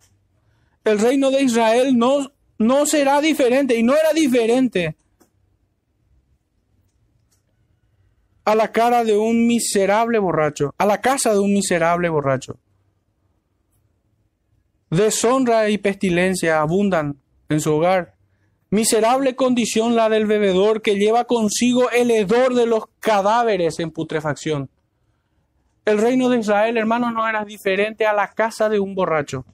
El 0.84 0.98
reino 0.98 1.30
de 1.30 1.42
Israel 1.42 1.98
no, 1.98 2.32
no 2.58 2.86
será 2.86 3.20
diferente 3.20 3.76
y 3.76 3.82
no 3.82 3.94
era 3.94 4.12
diferente 4.12 4.96
a 8.44 8.54
la 8.54 8.70
cara 8.70 9.04
de 9.04 9.16
un 9.16 9.46
miserable 9.46 10.18
borracho, 10.20 10.72
a 10.78 10.86
la 10.86 11.00
casa 11.00 11.32
de 11.32 11.40
un 11.40 11.52
miserable 11.52 12.08
borracho. 12.08 12.58
Deshonra 14.88 15.68
y 15.68 15.78
pestilencia 15.78 16.60
abundan 16.60 17.16
en 17.48 17.60
su 17.60 17.74
hogar. 17.74 18.15
Miserable 18.76 19.36
condición 19.36 19.96
la 19.96 20.10
del 20.10 20.26
bebedor 20.26 20.82
que 20.82 20.96
lleva 20.96 21.24
consigo 21.24 21.90
el 21.92 22.10
hedor 22.10 22.52
de 22.52 22.66
los 22.66 22.84
cadáveres 23.00 23.78
en 23.78 23.90
putrefacción. 23.90 24.68
El 25.86 25.96
reino 25.96 26.28
de 26.28 26.40
Israel, 26.40 26.76
hermanos, 26.76 27.14
no 27.14 27.26
era 27.26 27.46
diferente 27.46 28.04
a 28.04 28.12
la 28.12 28.32
casa 28.32 28.68
de 28.68 28.78
un 28.78 28.94
borracho, 28.94 29.46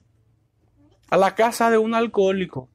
a 1.09 1.15
la 1.15 1.35
casa 1.35 1.69
de 1.69 1.77
un 1.77 1.95
alcohólico, 1.95 2.67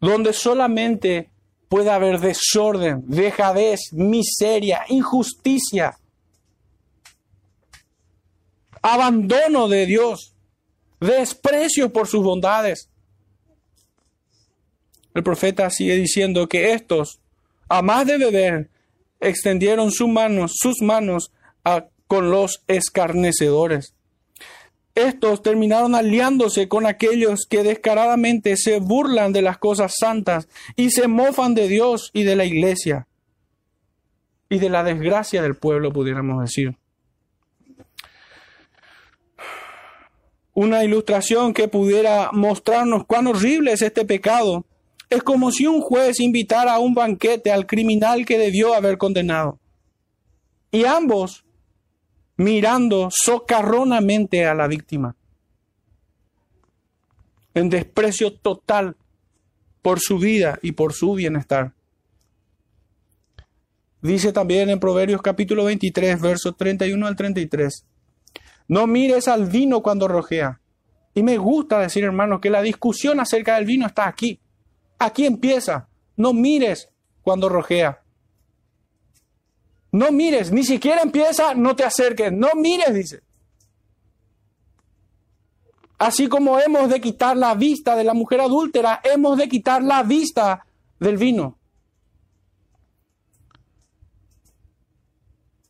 donde 0.00 0.32
solamente 0.32 1.30
puede 1.68 1.90
haber 1.90 2.18
desorden, 2.18 3.04
dejadez, 3.06 3.92
miseria, 3.92 4.82
injusticia, 4.88 5.96
abandono 8.82 9.68
de 9.68 9.86
Dios, 9.86 10.34
desprecio 10.98 11.92
por 11.92 12.08
sus 12.08 12.24
bondades. 12.24 12.90
El 15.16 15.22
profeta 15.22 15.70
sigue 15.70 15.96
diciendo 15.96 16.46
que 16.46 16.74
estos, 16.74 17.20
a 17.70 17.80
más 17.80 18.06
de 18.06 18.18
beber, 18.18 18.68
extendieron 19.18 19.90
sus 19.90 20.08
manos, 20.08 20.56
sus 20.60 20.82
manos 20.82 21.32
con 22.06 22.30
los 22.30 22.62
escarnecedores. 22.68 23.94
Estos 24.94 25.40
terminaron 25.40 25.94
aliándose 25.94 26.68
con 26.68 26.84
aquellos 26.84 27.46
que 27.48 27.62
descaradamente 27.62 28.58
se 28.58 28.78
burlan 28.78 29.32
de 29.32 29.40
las 29.40 29.56
cosas 29.56 29.94
santas 29.98 30.48
y 30.76 30.90
se 30.90 31.08
mofan 31.08 31.54
de 31.54 31.66
Dios 31.66 32.10
y 32.12 32.24
de 32.24 32.36
la 32.36 32.44
iglesia 32.44 33.06
y 34.50 34.58
de 34.58 34.68
la 34.68 34.84
desgracia 34.84 35.40
del 35.40 35.56
pueblo, 35.56 35.94
pudiéramos 35.94 36.42
decir. 36.42 36.76
Una 40.52 40.84
ilustración 40.84 41.54
que 41.54 41.68
pudiera 41.68 42.28
mostrarnos 42.32 43.06
cuán 43.06 43.28
horrible 43.28 43.72
es 43.72 43.80
este 43.80 44.04
pecado 44.04 44.65
es 45.08 45.22
como 45.22 45.50
si 45.50 45.66
un 45.66 45.80
juez 45.80 46.20
invitara 46.20 46.74
a 46.74 46.78
un 46.78 46.94
banquete 46.94 47.52
al 47.52 47.66
criminal 47.66 48.26
que 48.26 48.38
debió 48.38 48.74
haber 48.74 48.98
condenado. 48.98 49.58
Y 50.70 50.84
ambos 50.84 51.44
mirando 52.36 53.08
socarronamente 53.10 54.46
a 54.46 54.54
la 54.54 54.66
víctima, 54.66 55.16
en 57.54 57.70
desprecio 57.70 58.34
total 58.34 58.96
por 59.80 60.00
su 60.00 60.18
vida 60.18 60.58
y 60.62 60.72
por 60.72 60.92
su 60.92 61.14
bienestar. 61.14 61.72
Dice 64.02 64.32
también 64.32 64.68
en 64.68 64.78
Proverbios 64.78 65.22
capítulo 65.22 65.64
23, 65.64 66.20
versos 66.20 66.56
31 66.56 67.06
al 67.06 67.16
33, 67.16 67.86
no 68.68 68.86
mires 68.86 69.28
al 69.28 69.46
vino 69.46 69.82
cuando 69.82 70.08
rojea. 70.08 70.60
Y 71.14 71.22
me 71.22 71.38
gusta 71.38 71.78
decir, 71.78 72.04
hermano, 72.04 72.40
que 72.40 72.50
la 72.50 72.60
discusión 72.60 73.20
acerca 73.20 73.56
del 73.56 73.64
vino 73.64 73.86
está 73.86 74.06
aquí. 74.06 74.38
Aquí 74.98 75.26
empieza. 75.26 75.88
No 76.16 76.32
mires 76.32 76.88
cuando 77.22 77.48
rojea. 77.48 78.02
No 79.92 80.12
mires, 80.12 80.52
ni 80.52 80.64
siquiera 80.64 81.02
empieza, 81.02 81.54
no 81.54 81.74
te 81.74 81.84
acerques, 81.84 82.30
no 82.32 82.48
mires, 82.54 82.92
dice. 82.92 83.22
Así 85.98 86.28
como 86.28 86.58
hemos 86.58 86.90
de 86.90 87.00
quitar 87.00 87.36
la 87.36 87.54
vista 87.54 87.96
de 87.96 88.04
la 88.04 88.12
mujer 88.12 88.42
adúltera, 88.42 89.00
hemos 89.02 89.38
de 89.38 89.48
quitar 89.48 89.82
la 89.82 90.02
vista 90.02 90.66
del 91.00 91.16
vino. 91.16 91.56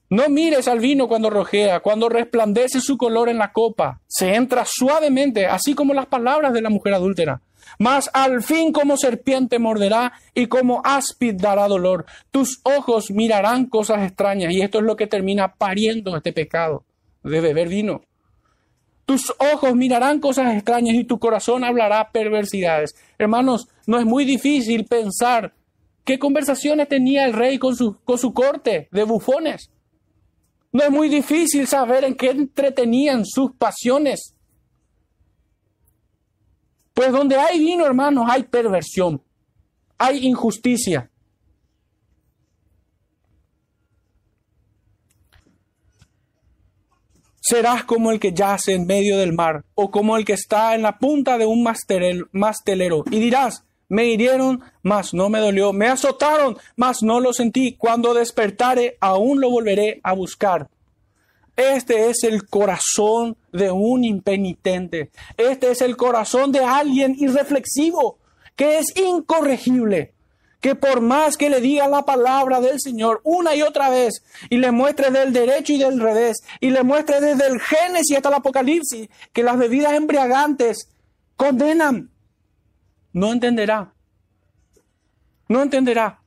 No 0.09 0.29
mires 0.29 0.69
al 0.69 0.79
vino 0.79 1.09
cuando 1.09 1.31
rojea, 1.31 1.81
cuando 1.81 2.09
resplandece 2.09 2.81
su 2.81 2.97
color 2.97 3.29
en 3.29 3.39
la 3.39 3.53
copa. 3.53 4.01
Se 4.07 4.35
entra 4.35 4.65
suavemente, 4.65 5.47
así 5.47 5.75
como 5.75 5.95
las 5.95 6.07
palabras 6.07 6.53
de 6.53 6.63
la 6.63 6.71
mujer 6.71 6.95
adúltera. 6.95 7.41
Mas 7.79 8.11
al 8.13 8.43
fin 8.43 8.73
como 8.73 8.97
serpiente 8.97 9.59
morderá 9.59 10.13
y 10.35 10.47
como 10.47 10.81
áspid 10.85 11.35
dará 11.37 11.69
dolor. 11.69 12.07
Tus 12.31 12.61
ojos 12.65 13.11
mirarán 13.11 13.67
cosas 13.67 14.03
extrañas 14.05 14.53
y 14.53 14.63
esto 14.63 14.79
es 14.79 14.85
lo 14.85 14.97
que 14.97 15.07
termina 15.07 15.55
pariendo 15.55 16.17
este 16.17 16.33
pecado 16.33 16.85
de 17.23 17.41
beber 17.41 17.69
vino. 17.69 18.03
Tus 19.05 19.33
ojos 19.39 19.75
mirarán 19.75 20.19
cosas 20.19 20.55
extrañas 20.55 20.97
y 20.97 21.05
tu 21.05 21.19
corazón 21.19 21.63
hablará 21.65 22.11
perversidades. 22.11 22.97
Hermanos, 23.19 23.69
no 23.87 23.99
es 23.99 24.05
muy 24.05 24.25
difícil 24.25 24.85
pensar 24.85 25.55
qué 26.05 26.19
conversaciones 26.19 26.89
tenía 26.89 27.25
el 27.25 27.33
rey 27.33 27.59
con 27.59 27.77
su, 27.77 27.99
con 28.05 28.19
su 28.19 28.33
corte 28.33 28.89
de 28.91 29.05
bufones. 29.05 29.71
No 30.73 30.83
es 30.83 30.91
muy 30.91 31.09
difícil 31.09 31.67
saber 31.67 32.05
en 32.05 32.15
qué 32.15 32.31
entretenían 32.31 33.25
sus 33.25 33.53
pasiones. 33.53 34.36
Pues 36.97 37.13
donde 37.13 37.37
hay 37.37 37.59
vino, 37.59 37.85
hermanos, 37.85 38.25
hay 38.27 38.45
perversión, 38.45 39.23
hay 39.99 40.27
injusticia. 40.27 41.11
Serás 47.39 47.85
como 47.85 48.13
el 48.13 48.19
que 48.19 48.33
yace 48.33 48.73
en 48.73 48.87
medio 48.87 49.19
del 49.19 49.35
mar, 49.35 49.63
o 49.75 49.91
como 49.91 50.17
el 50.17 50.25
que 50.25 50.33
está 50.33 50.75
en 50.75 50.81
la 50.81 50.97
punta 50.97 51.37
de 51.37 51.45
un 51.45 51.63
mastelero, 51.63 53.05
y 53.11 53.21
dirás, 53.21 53.67
me 53.91 54.07
hirieron, 54.07 54.63
mas 54.83 55.13
no 55.13 55.29
me 55.29 55.41
dolió, 55.41 55.75
me 55.75 55.89
azotaron, 55.89 56.57
mas 56.77 57.03
no 57.03 57.21
lo 57.21 57.35
sentí, 57.35 57.77
cuando 57.77 58.15
despertare, 58.15 58.97
aún 59.03 59.43
lo 59.43 59.51
volveré 59.51 60.01
a 60.03 60.15
buscar. 60.15 60.71
Este 61.57 62.11
es 62.11 62.23
el 62.23 62.47
corazón 62.47 63.37
de 63.53 63.71
un 63.71 64.05
impenitente. 64.05 65.11
Este 65.37 65.71
es 65.71 65.81
el 65.81 65.97
corazón 65.97 66.53
de 66.53 66.61
alguien 66.61 67.17
irreflexivo, 67.19 68.19
que 68.55 68.79
es 68.79 68.87
incorregible. 68.97 70.13
Que 70.61 70.75
por 70.75 71.01
más 71.01 71.37
que 71.37 71.49
le 71.49 71.61
diga 71.61 71.89
la 71.89 72.05
palabra 72.05 72.61
del 72.61 72.81
Señor 72.81 73.21
una 73.25 73.55
y 73.55 73.63
otra 73.63 73.89
vez 73.89 74.23
y 74.51 74.57
le 74.57 74.71
muestre 74.71 75.11
del 75.11 75.33
derecho 75.33 75.73
y 75.73 75.79
del 75.79 76.01
revés 76.01 76.39
y 76.61 76.71
le 76.71 76.83
muestre 76.83 77.21
desde 77.21 77.47
el 77.47 77.61
Génesis 77.61 78.17
hasta 78.17 78.31
el 78.31 78.35
Apocalipsis 78.37 79.09
que 79.33 79.43
las 79.43 79.59
bebidas 79.59 79.93
embriagantes 79.93 80.89
condenan, 81.37 82.11
no 83.13 83.33
entenderá. 83.33 83.93
No 85.49 85.63
entenderá. 85.63 86.21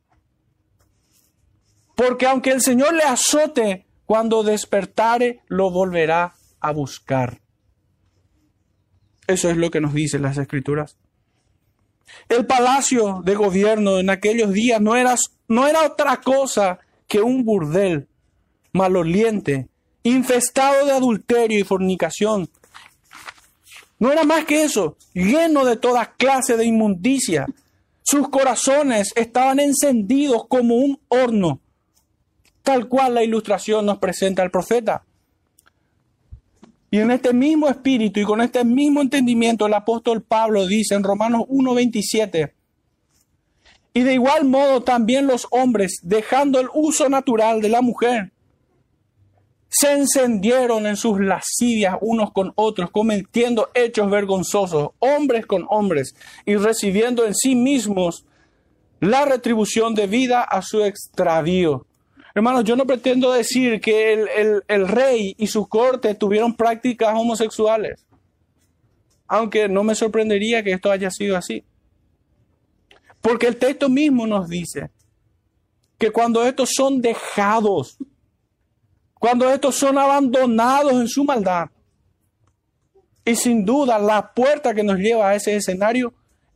Porque 1.95 2.25
aunque 2.25 2.51
el 2.51 2.61
Señor 2.61 2.93
le 2.93 3.03
azote, 3.03 3.85
cuando 4.10 4.41
despertare, 4.41 5.43
lo 5.50 5.69
volverá 5.69 6.34
a 6.60 6.72
buscar. 6.72 7.41
Eso 9.28 9.52
es 9.52 9.58
lo 9.58 9.69
que 9.69 9.82
nos 9.82 9.93
dicen 9.93 10.24
las 10.24 10.39
escrituras. 10.39 10.98
El 12.28 12.48
palacio 12.48 13.22
de 13.24 13.36
gobierno 13.36 14.00
en 14.00 14.10
aquellos 14.10 14.52
días 14.52 14.82
no 14.82 14.95
era, 14.95 15.13
no 15.48 15.67
era 15.67 15.86
otra 15.86 16.22
cosa 16.22 16.80
que 17.08 17.22
un 17.22 17.45
burdel 17.45 18.08
maloliente, 18.72 19.67
infestado 20.02 20.88
de 20.88 20.93
adulterio 20.93 21.60
y 21.60 21.63
fornicación. 21.63 22.50
No 24.00 24.12
era 24.12 24.24
más 24.24 24.45
que 24.45 24.63
eso, 24.63 24.98
lleno 25.13 25.65
de 25.65 25.78
toda 25.78 26.15
clase 26.15 26.58
de 26.58 26.65
inmundicia. 26.65 27.45
Sus 28.02 28.28
corazones 28.30 29.13
estaban 29.15 29.60
encendidos 29.60 30.48
como 30.48 30.78
un 30.78 31.00
horno 31.10 31.62
tal 32.63 32.88
cual 32.88 33.15
la 33.15 33.24
ilustración 33.24 33.86
nos 33.86 33.98
presenta 34.00 34.43
el 34.43 34.52
profeta. 34.52 35.04
Y 36.91 37.00
en 37.00 37.12
este 37.12 37.34
mismo 37.34 37.67
espíritu 37.67 38.19
y 38.19 38.24
con 38.24 38.41
este 38.41 38.63
mismo 38.63 39.02
entendimiento 39.02 39.67
el 39.67 39.74
apóstol 39.74 40.22
Pablo 40.22 40.65
dice 40.65 40.95
en 40.95 41.04
Romanos 41.04 41.43
1.27, 41.48 42.52
y 43.93 44.02
de 44.02 44.13
igual 44.13 44.45
modo 44.45 44.82
también 44.82 45.28
los 45.28 45.48
hombres, 45.52 46.00
dejando 46.04 46.60
el 46.60 46.67
uso 46.74 47.10
natural 47.10 47.62
de 47.62 47.69
la 47.69 47.82
mujer, 47.82 48.32
se 49.69 49.93
encendieron 49.93 50.88
en 50.88 50.95
sus 50.95 51.19
lascivias 51.19 51.98
unos 52.02 52.32
con 52.32 52.54
otros, 52.56 52.89
cometiendo 52.91 53.69
hechos 53.74 54.10
vergonzosos, 54.10 54.91
hombres 55.00 55.45
con 55.45 55.65
hombres, 55.69 56.15
y 56.45 56.56
recibiendo 56.56 57.26
en 57.26 57.36
sí 57.36 57.56
mismos 57.56 58.26
la 59.00 59.26
retribución 59.26 59.95
debida 59.95 60.41
a 60.41 60.62
su 60.62 60.84
extravío. 60.84 61.86
Hermanos, 62.35 62.63
yo 62.63 62.75
no 62.75 62.85
pretendo 62.85 63.31
decir 63.31 63.81
que 63.81 64.13
el, 64.13 64.63
el 64.67 64.87
rey 64.87 65.35
y 65.37 65.47
su 65.47 65.67
corte 65.67 66.15
tuvieron 66.15 66.55
prácticas 66.55 67.13
homosexuales, 67.15 68.05
aunque 69.27 69.67
no 69.67 69.83
me 69.83 69.95
sorprendería 69.95 70.63
que 70.63 70.73
esto 70.73 70.91
haya 70.91 71.09
sido 71.09 71.35
así. 71.35 71.63
Porque 73.21 73.47
el 73.47 73.57
texto 73.57 73.89
mismo 73.89 74.25
nos 74.27 74.47
dice 74.47 74.91
que 75.97 76.11
cuando 76.11 76.45
estos 76.45 76.71
son 76.73 77.01
dejados, 77.01 77.97
cuando 79.19 79.49
estos 79.49 79.75
son 79.75 79.97
abandonados 79.97 80.93
en 80.93 81.07
su 81.07 81.25
maldad. 81.25 81.69
Y 83.25 83.35
sin 83.35 83.65
duda 83.65 83.99
la 83.99 84.33
puerta 84.33 84.73
que 84.73 84.81
nos 84.81 84.97
lleva 84.97 85.29
a 85.29 85.35
ese 85.35 85.55
escenario 85.55 86.13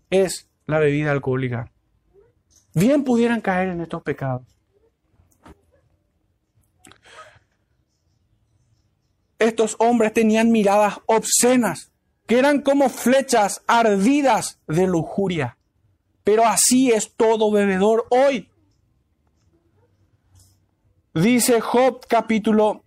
es 0.09 0.47
la 0.65 0.79
bebida 0.79 1.11
alcohólica. 1.11 1.69
Bien 2.73 3.03
pudieran 3.03 3.41
caer 3.41 3.69
en 3.69 3.81
estos 3.81 4.01
pecados. 4.01 4.52
Estos 9.43 9.75
hombres 9.79 10.13
tenían 10.13 10.53
miradas 10.53 11.01
obscenas, 11.05 11.91
que 12.27 12.39
eran 12.39 12.61
como 12.61 12.87
flechas 12.87 13.61
ardidas 13.67 14.57
de 14.67 14.87
lujuria. 14.87 15.57
Pero 16.23 16.45
así 16.45 16.91
es 16.91 17.13
todo 17.13 17.51
bebedor 17.51 18.05
hoy. 18.09 18.49
Dice 21.13 21.59
Job 21.59 22.05
capítulo 22.07 22.85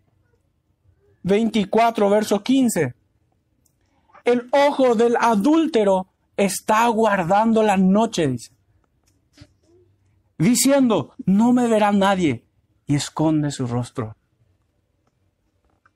24, 1.25 2.09
verso 2.09 2.43
15. 2.43 2.95
El 4.25 4.49
ojo 4.51 4.95
del 4.95 5.17
adúltero 5.21 6.07
está 6.39 6.89
guardando 6.89 7.63
la 7.63 7.77
noche, 7.77 8.29
dice. 8.29 8.53
Diciendo, 10.39 11.13
no 11.27 11.53
me 11.53 11.69
verá 11.69 11.93
nadie. 11.93 12.47
Y 12.87 12.95
esconde 12.95 13.51
su 13.51 13.67
rostro. 13.67 14.16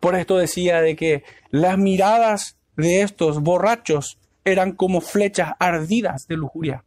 Por 0.01 0.17
esto 0.17 0.39
decía 0.39 0.81
de 0.81 0.97
que 0.97 1.23
las 1.51 1.79
miradas 1.79 2.57
de 2.77 3.03
estos 3.03 3.41
borrachos 3.41 4.19
eran 4.45 4.73
como 4.73 5.01
flechas 5.01 5.53
ardidas 5.59 6.27
de 6.27 6.37
lujuria, 6.37 6.85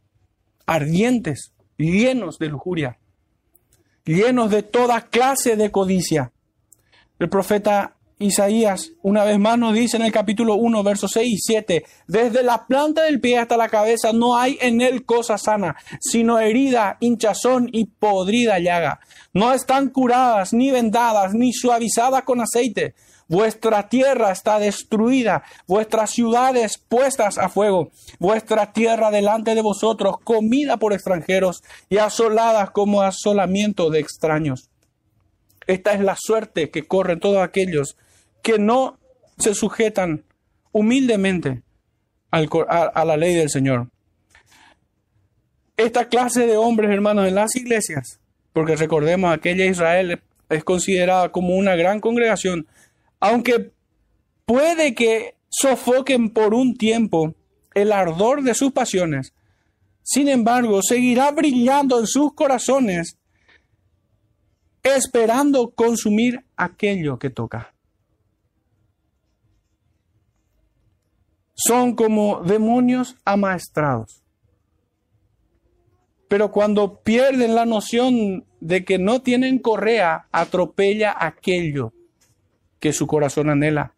ardientes, 0.66 1.52
llenos 1.78 2.38
de 2.38 2.48
lujuria 2.48 2.98
llenos 4.04 4.50
de 4.50 4.62
toda 4.62 5.02
clase 5.02 5.56
de 5.56 5.70
codicia. 5.70 6.32
El 7.18 7.28
profeta 7.28 7.96
Isaías, 8.18 8.92
una 9.02 9.24
vez 9.24 9.38
más, 9.40 9.58
nos 9.58 9.74
dice 9.74 9.96
en 9.96 10.04
el 10.04 10.12
capítulo 10.12 10.54
1, 10.54 10.82
versos 10.84 11.10
6 11.12 11.32
y 11.32 11.38
7, 11.38 11.84
desde 12.06 12.42
la 12.44 12.66
planta 12.66 13.02
del 13.02 13.20
pie 13.20 13.38
hasta 13.38 13.56
la 13.56 13.68
cabeza 13.68 14.12
no 14.12 14.36
hay 14.36 14.56
en 14.60 14.80
él 14.80 15.04
cosa 15.04 15.36
sana, 15.36 15.76
sino 16.00 16.38
herida, 16.38 16.96
hinchazón 17.00 17.68
y 17.72 17.86
podrida 17.86 18.60
llaga. 18.60 19.00
No 19.32 19.52
están 19.52 19.88
curadas, 19.88 20.52
ni 20.52 20.70
vendadas, 20.70 21.34
ni 21.34 21.52
suavizadas 21.52 22.22
con 22.22 22.40
aceite. 22.40 22.94
Vuestra 23.26 23.88
tierra 23.88 24.30
está 24.30 24.58
destruida, 24.58 25.42
vuestras 25.66 26.10
ciudades 26.10 26.78
puestas 26.78 27.38
a 27.38 27.48
fuego, 27.48 27.90
vuestra 28.20 28.72
tierra 28.72 29.10
delante 29.10 29.54
de 29.54 29.62
vosotros, 29.62 30.16
comida 30.22 30.76
por 30.76 30.92
extranjeros 30.92 31.62
y 31.88 31.96
asoladas 31.96 32.70
como 32.70 33.02
asolamiento 33.02 33.90
de 33.90 34.00
extraños. 34.00 34.70
Esta 35.66 35.94
es 35.94 36.00
la 36.00 36.16
suerte 36.18 36.70
que 36.70 36.86
corren 36.86 37.18
todos 37.18 37.38
aquellos 37.38 37.96
que 38.44 38.58
no 38.58 38.98
se 39.38 39.54
sujetan 39.54 40.22
humildemente 40.70 41.62
a, 42.30 43.04
la 43.04 43.16
ley 43.16 43.34
del 43.34 43.48
Señor. 43.48 43.88
Esta 45.76 46.08
clase 46.08 46.46
de 46.46 46.56
hombres, 46.56 46.90
hermanos, 46.90 47.26
en 47.26 47.36
las 47.36 47.56
iglesias, 47.56 48.20
porque 48.52 48.76
recordemos, 48.76 49.32
aquella 49.32 49.64
Israel 49.64 50.20
es 50.50 50.62
considerada 50.62 51.32
como 51.32 51.56
una 51.56 51.74
gran 51.74 52.00
congregación, 52.00 52.66
aunque 53.18 53.72
puede 54.44 54.94
que 54.94 55.36
sofoquen 55.48 56.28
por 56.28 56.52
un 56.54 56.76
tiempo 56.76 57.34
el 57.72 57.92
ardor 57.92 58.42
de 58.42 58.54
sus 58.54 58.72
pasiones, 58.72 59.32
sin 60.02 60.28
embargo, 60.28 60.80
seguirá 60.82 61.30
brillando 61.30 61.98
en 61.98 62.06
sus 62.06 62.34
corazones, 62.34 63.16
esperando 64.82 65.70
consumir 65.70 66.44
aquello 66.56 67.18
que 67.18 67.30
toca. 67.30 67.73
Son 71.54 71.94
como 71.94 72.42
demonios 72.42 73.16
amaestrados. 73.24 74.22
Pero 76.28 76.50
cuando 76.50 77.00
pierden 77.00 77.54
la 77.54 77.64
noción 77.64 78.44
de 78.60 78.84
que 78.84 78.98
no 78.98 79.22
tienen 79.22 79.58
correa, 79.58 80.26
atropella 80.32 81.14
aquello 81.18 81.92
que 82.80 82.92
su 82.92 83.06
corazón 83.06 83.50
anhela. 83.50 83.94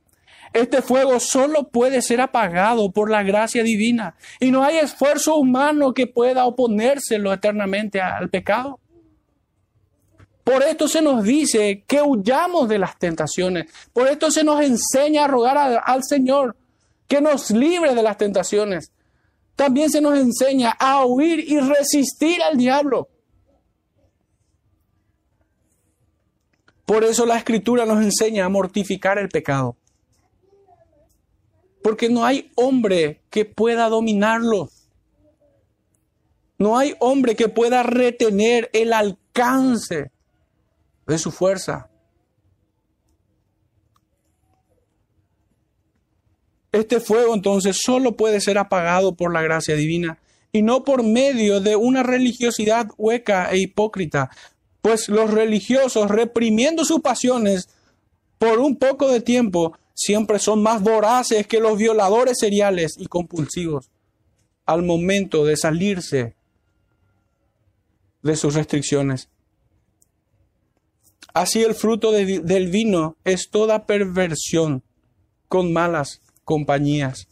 Este 0.53 0.81
fuego 0.81 1.19
solo 1.21 1.69
puede 1.69 2.03
ser 2.03 2.21
apagado 2.21 2.91
por 2.91 3.11
la 3.11 3.23
gracia 3.23 3.63
divina 3.63 4.15
y 4.41 4.51
no 4.51 4.63
hay 4.65 4.77
esfuerzo 4.77 5.37
humano 5.37 5.93
que 5.93 6.07
pueda 6.07 6.47
oponérselo 6.47 7.33
eternamente 7.33 8.01
al 8.01 8.31
pecado. 8.31 8.81
Por 10.45 10.63
esto 10.63 10.87
se 10.89 11.03
nos 11.03 11.25
dice 11.25 11.85
que 11.87 12.01
huyamos 12.01 12.69
de 12.69 12.79
las 12.79 12.97
tentaciones. 12.99 13.67
Por 13.93 14.09
esto 14.09 14.31
se 14.31 14.45
nos 14.45 14.61
enseña 14.63 15.25
a 15.25 15.29
rogar 15.29 15.83
al 15.85 16.05
Señor 16.05 16.57
que 17.09 17.21
nos 17.21 17.51
libre 17.51 17.95
de 17.95 18.03
las 18.03 18.17
tentaciones. 18.17 18.93
También 19.55 19.91
se 19.91 20.01
nos 20.01 20.19
enseña 20.19 20.71
a 20.79 21.05
huir 21.07 21.41
y 21.41 21.59
resistir 21.61 22.43
al 22.43 22.57
diablo. 22.57 23.09
Por 26.85 27.03
eso 27.05 27.27
la 27.27 27.37
escritura 27.37 27.85
nos 27.85 28.03
enseña 28.03 28.45
a 28.45 28.49
mortificar 28.49 29.19
el 29.19 29.29
pecado. 29.29 29.77
Porque 31.83 32.09
no 32.09 32.25
hay 32.25 32.51
hombre 32.55 33.23
que 33.31 33.45
pueda 33.45 33.89
dominarlo. 33.89 34.69
No 36.59 36.79
hay 36.79 36.95
hombre 37.01 37.35
que 37.35 37.49
pueda 37.49 37.83
retener 37.83 38.71
el 38.73 38.93
alcance 38.93 40.11
de 41.07 41.19
su 41.19 41.31
fuerza. 41.31 41.91
Este 46.73 47.01
fuego 47.01 47.35
entonces 47.35 47.79
solo 47.83 48.17
puede 48.17 48.41
ser 48.41 48.59
apagado 48.59 49.15
por 49.15 49.33
la 49.33 49.43
gracia 49.43 49.77
divina 49.77 50.19
y 50.53 50.63
no 50.63 50.85
por 50.85 51.03
medio 51.03 51.61
de 51.61 51.77
una 51.77 52.03
religiosidad 52.03 52.89
hueca 52.97 53.51
e 53.51 53.59
hipócrita, 53.59 54.31
pues 54.83 55.09
los 55.09 55.31
religiosos, 55.31 56.11
reprimiendo 56.11 56.85
sus 56.85 57.01
pasiones 57.01 57.69
por 58.39 58.59
un 58.59 58.77
poco 58.77 59.09
de 59.09 59.21
tiempo, 59.21 59.77
siempre 59.95 60.39
son 60.39 60.63
más 60.63 60.83
voraces 60.83 61.47
que 61.47 61.61
los 61.61 61.79
violadores 61.79 62.39
seriales 62.39 62.95
y 62.99 63.07
compulsivos 63.07 63.91
al 64.65 64.83
momento 64.83 65.45
de 65.45 65.57
salirse 65.57 66.35
de 68.23 68.37
sus 68.37 68.55
restricciones. 68.55 69.29
Así 71.33 71.63
el 71.63 71.75
fruto 71.75 72.13
del 72.13 72.71
vino 72.71 73.17
es 73.25 73.51
toda 73.51 73.87
perversión 73.87 74.83
con 75.49 75.73
malas 75.73 76.23
compañías. 76.47 77.27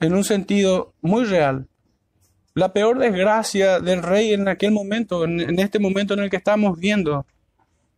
En 0.00 0.14
un 0.14 0.24
sentido 0.24 0.92
muy 1.00 1.24
real, 1.24 1.68
la 2.54 2.72
peor 2.72 2.98
desgracia 2.98 3.78
del 3.78 4.02
rey 4.02 4.32
en 4.32 4.48
aquel 4.48 4.72
momento, 4.72 5.24
en, 5.24 5.58
este 5.60 5.78
momento 5.78 6.14
en 6.14 6.20
el 6.20 6.28
que 6.28 6.36
estamos 6.36 6.76
viendo, 6.78 7.24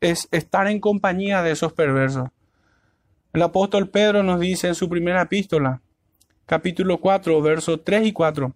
es 0.03 0.29
estar 0.31 0.67
en 0.69 0.81
compañía 0.81 1.43
de 1.43 1.53
esos 1.53 1.73
perversos. 1.73 2.29
El 3.33 3.41
apóstol 3.41 3.89
Pedro 3.89 4.23
nos 4.23 4.39
dice 4.39 4.69
en 4.69 4.75
su 4.75 4.87
primera 4.91 5.23
epístola, 5.23 5.81
capítulo 6.45 7.01
4, 7.01 7.41
versos 7.41 7.81
3 7.83 8.07
y 8.07 8.13
4, 8.13 8.55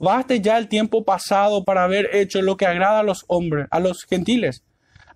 Baste 0.00 0.40
ya 0.40 0.58
el 0.58 0.68
tiempo 0.68 1.04
pasado 1.04 1.64
para 1.64 1.84
haber 1.84 2.14
hecho 2.16 2.42
lo 2.42 2.56
que 2.56 2.66
agrada 2.66 2.98
a 2.98 3.04
los 3.04 3.24
hombres, 3.28 3.68
a 3.70 3.78
los 3.78 4.04
gentiles, 4.04 4.64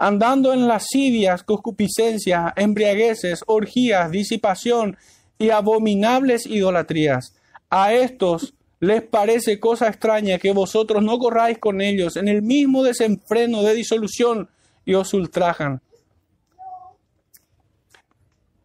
andando 0.03 0.53
en 0.53 0.67
lascivias, 0.67 1.45
concupiscencias, 1.45 2.53
embriagueces, 2.57 3.45
orgías, 3.47 4.11
disipación 4.11 4.97
y 5.39 5.51
abominables 5.51 6.45
idolatrías. 6.45 7.37
A 7.71 7.93
estos 7.93 8.55
les 8.81 9.03
parece 9.03 9.61
cosa 9.61 9.87
extraña 9.87 10.39
que 10.39 10.51
vosotros 10.51 11.05
no 11.05 11.19
corráis 11.19 11.59
con 11.59 11.81
ellos 11.81 12.17
en 12.17 12.27
el 12.27 12.43
mismo 12.43 12.83
desenfreno 12.83 13.63
de 13.63 13.75
disolución 13.75 14.51
y 14.85 14.95
os 14.95 15.15
ultrajan. 15.15 15.81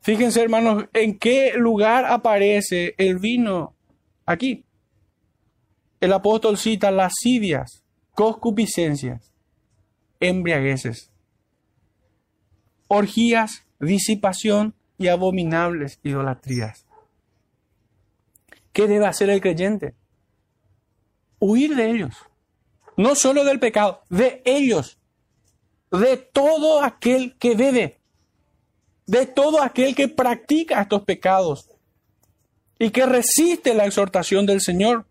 Fíjense, 0.02 0.42
hermanos, 0.42 0.86
en 0.92 1.20
qué 1.20 1.54
lugar 1.56 2.06
aparece 2.06 2.96
el 2.98 3.20
vino 3.20 3.76
aquí. 4.26 4.66
El 6.02 6.14
apóstol 6.14 6.58
cita 6.58 6.90
lascivias, 6.90 7.84
concupiscencias, 8.16 9.32
embriagueces. 10.20 11.12
Orgías, 12.88 13.66
disipación 13.80 14.74
y 14.98 15.08
abominables 15.08 16.00
idolatrías. 16.04 16.86
¿Qué 18.74 18.88
debe 18.88 19.06
hacer 19.06 19.30
el 19.30 19.42
creyente? 19.42 19.96
Huir 21.40 21.76
de 21.76 21.90
ellos. 21.90 22.16
No 22.96 23.16
solo 23.16 23.44
del 23.44 23.60
pecado, 23.60 24.02
de 24.10 24.42
ellos. 24.46 24.98
De 25.92 26.18
todo 26.18 26.84
aquel 26.84 27.36
que 27.38 27.56
bebe. 27.56 28.00
De 29.06 29.26
todo 29.26 29.62
aquel 29.62 29.96
que 29.96 30.08
practica 30.08 30.82
estos 30.82 31.04
pecados 31.04 31.70
y 32.80 32.92
que 32.92 33.06
resiste 33.06 33.74
la 33.74 33.86
exhortación 33.86 34.46
del 34.46 34.62
Señor. 34.62 35.06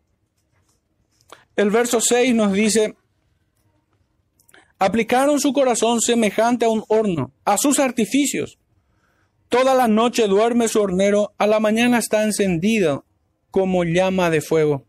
El 1.57 1.71
verso 1.71 2.01
6 2.01 2.35
nos 2.35 2.53
dice, 2.53 2.97
aplicaron 4.79 5.41
su 5.41 5.53
corazón 5.53 6.01
semejante 6.01 6.65
a 6.65 6.69
un 6.69 6.85
horno, 6.89 7.33
a 7.45 7.57
sus 7.57 7.79
artificios. 7.79 8.59
Toda 9.49 9.75
la 9.75 9.89
noche 9.89 10.27
duerme 10.27 10.69
su 10.69 10.81
hornero, 10.81 11.33
a 11.39 11.47
la 11.47 11.61
mañana 11.61 11.99
está 11.99 12.25
encendido 12.25 13.05
como 13.51 13.85
llama 13.85 14.29
de 14.31 14.41
fuego. 14.41 14.85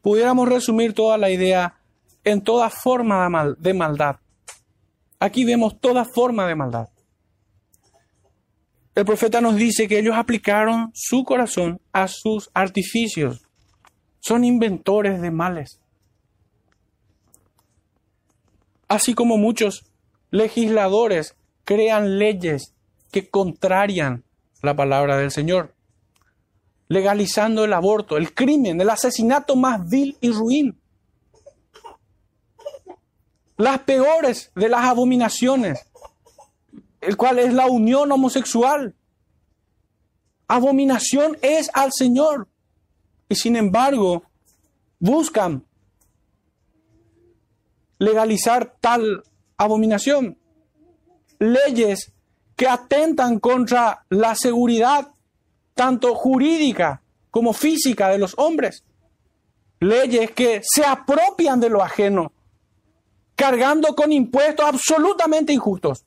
Pudiéramos 0.00 0.48
resumir 0.48 0.94
toda 0.94 1.18
la 1.18 1.30
idea 1.30 1.78
en 2.24 2.42
toda 2.42 2.70
forma 2.70 3.28
de 3.58 3.74
maldad. 3.74 4.16
Aquí 5.20 5.44
vemos 5.44 5.78
toda 5.78 6.04
forma 6.04 6.46
de 6.46 6.54
maldad. 6.56 6.88
El 8.94 9.04
profeta 9.04 9.40
nos 9.40 9.56
dice 9.56 9.88
que 9.88 9.98
ellos 9.98 10.16
aplicaron 10.16 10.90
su 10.94 11.24
corazón 11.24 11.80
a 11.92 12.08
sus 12.08 12.50
artificios. 12.52 13.46
Son 14.20 14.44
inventores 14.44 15.20
de 15.20 15.30
males. 15.30 15.81
Así 18.92 19.14
como 19.14 19.38
muchos 19.38 19.86
legisladores 20.30 21.34
crean 21.64 22.18
leyes 22.18 22.74
que 23.10 23.30
contrarian 23.30 24.22
la 24.60 24.76
palabra 24.76 25.16
del 25.16 25.30
Señor, 25.30 25.74
legalizando 26.88 27.64
el 27.64 27.72
aborto, 27.72 28.18
el 28.18 28.34
crimen, 28.34 28.78
el 28.82 28.90
asesinato 28.90 29.56
más 29.56 29.88
vil 29.88 30.18
y 30.20 30.28
ruin. 30.28 30.78
Las 33.56 33.78
peores 33.78 34.52
de 34.54 34.68
las 34.68 34.84
abominaciones, 34.84 35.86
el 37.00 37.16
cual 37.16 37.38
es 37.38 37.54
la 37.54 37.68
unión 37.68 38.12
homosexual. 38.12 38.94
Abominación 40.48 41.38
es 41.40 41.70
al 41.72 41.92
Señor. 41.94 42.46
Y 43.30 43.36
sin 43.36 43.56
embargo, 43.56 44.24
buscan 44.98 45.64
legalizar 48.02 48.76
tal 48.80 49.22
abominación. 49.56 50.36
Leyes 51.38 52.12
que 52.56 52.66
atentan 52.66 53.38
contra 53.38 54.04
la 54.08 54.34
seguridad 54.34 55.12
tanto 55.74 56.14
jurídica 56.16 57.02
como 57.30 57.52
física 57.52 58.08
de 58.08 58.18
los 58.18 58.34
hombres. 58.38 58.84
Leyes 59.78 60.32
que 60.32 60.62
se 60.64 60.84
apropian 60.84 61.60
de 61.60 61.70
lo 61.70 61.82
ajeno, 61.82 62.32
cargando 63.36 63.94
con 63.94 64.10
impuestos 64.12 64.66
absolutamente 64.66 65.52
injustos. 65.52 66.04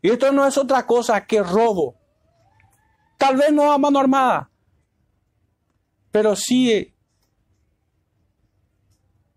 Y 0.00 0.10
esto 0.10 0.32
no 0.32 0.46
es 0.46 0.56
otra 0.56 0.86
cosa 0.86 1.26
que 1.26 1.42
robo. 1.42 1.96
Tal 3.18 3.36
vez 3.36 3.52
no 3.52 3.70
a 3.70 3.76
mano 3.76 3.98
armada, 3.98 4.50
pero 6.10 6.34
sí 6.34 6.94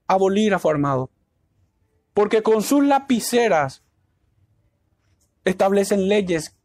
abolir 0.07 0.53
a 0.53 0.59
formado. 0.59 1.12
Porque 2.14 2.43
con 2.43 2.61
sus 2.61 2.84
lapiceras 2.84 3.84
establecen 5.45 6.07
leyes 6.07 6.55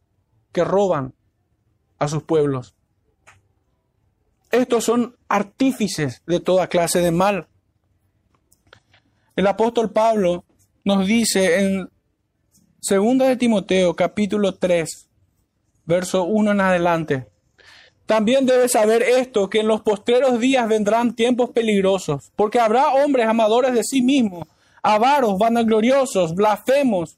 que 0.51 0.63
roban 0.63 1.13
a 1.97 2.07
sus 2.07 2.23
pueblos. 2.23 2.75
Estos 4.51 4.83
son 4.83 5.15
artífices 5.27 6.23
de 6.25 6.39
toda 6.39 6.67
clase 6.67 7.01
de 7.01 7.11
mal. 7.11 7.47
El 9.35 9.47
apóstol 9.47 9.91
Pablo 9.91 10.43
nos 10.83 11.05
dice 11.05 11.59
en 11.59 11.89
Segunda 12.81 13.27
de 13.27 13.35
Timoteo, 13.35 13.95
capítulo 13.95 14.55
3, 14.55 15.09
verso 15.85 16.23
1 16.23 16.51
en 16.51 16.61
adelante. 16.61 17.27
También 18.05 18.45
debes 18.45 18.71
saber 18.71 19.03
esto, 19.03 19.49
que 19.49 19.59
en 19.59 19.67
los 19.67 19.81
postreros 19.81 20.39
días 20.39 20.67
vendrán 20.67 21.13
tiempos 21.13 21.51
peligrosos, 21.51 22.31
porque 22.35 22.59
habrá 22.59 22.93
hombres 22.93 23.27
amadores 23.27 23.73
de 23.73 23.83
sí 23.83 24.01
mismos, 24.01 24.47
avaros, 24.81 25.37
vanagloriosos, 25.37 26.35
blasfemos, 26.35 27.17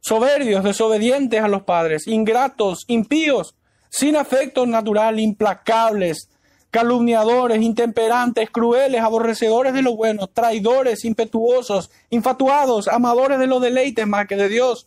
soberbios, 0.00 0.62
desobedientes 0.62 1.42
a 1.42 1.48
los 1.48 1.62
padres, 1.62 2.06
ingratos, 2.06 2.84
impíos, 2.88 3.54
sin 3.90 4.16
afecto 4.16 4.66
natural, 4.66 5.18
implacables, 5.18 6.28
calumniadores, 6.70 7.62
intemperantes, 7.62 8.50
crueles, 8.50 9.00
aborrecedores 9.00 9.72
de 9.72 9.82
lo 9.82 9.96
bueno, 9.96 10.26
traidores, 10.26 11.04
impetuosos, 11.04 11.90
infatuados, 12.10 12.88
amadores 12.88 13.38
de 13.38 13.46
los 13.46 13.62
deleites 13.62 14.06
más 14.06 14.26
que 14.26 14.36
de 14.36 14.48
Dios, 14.48 14.86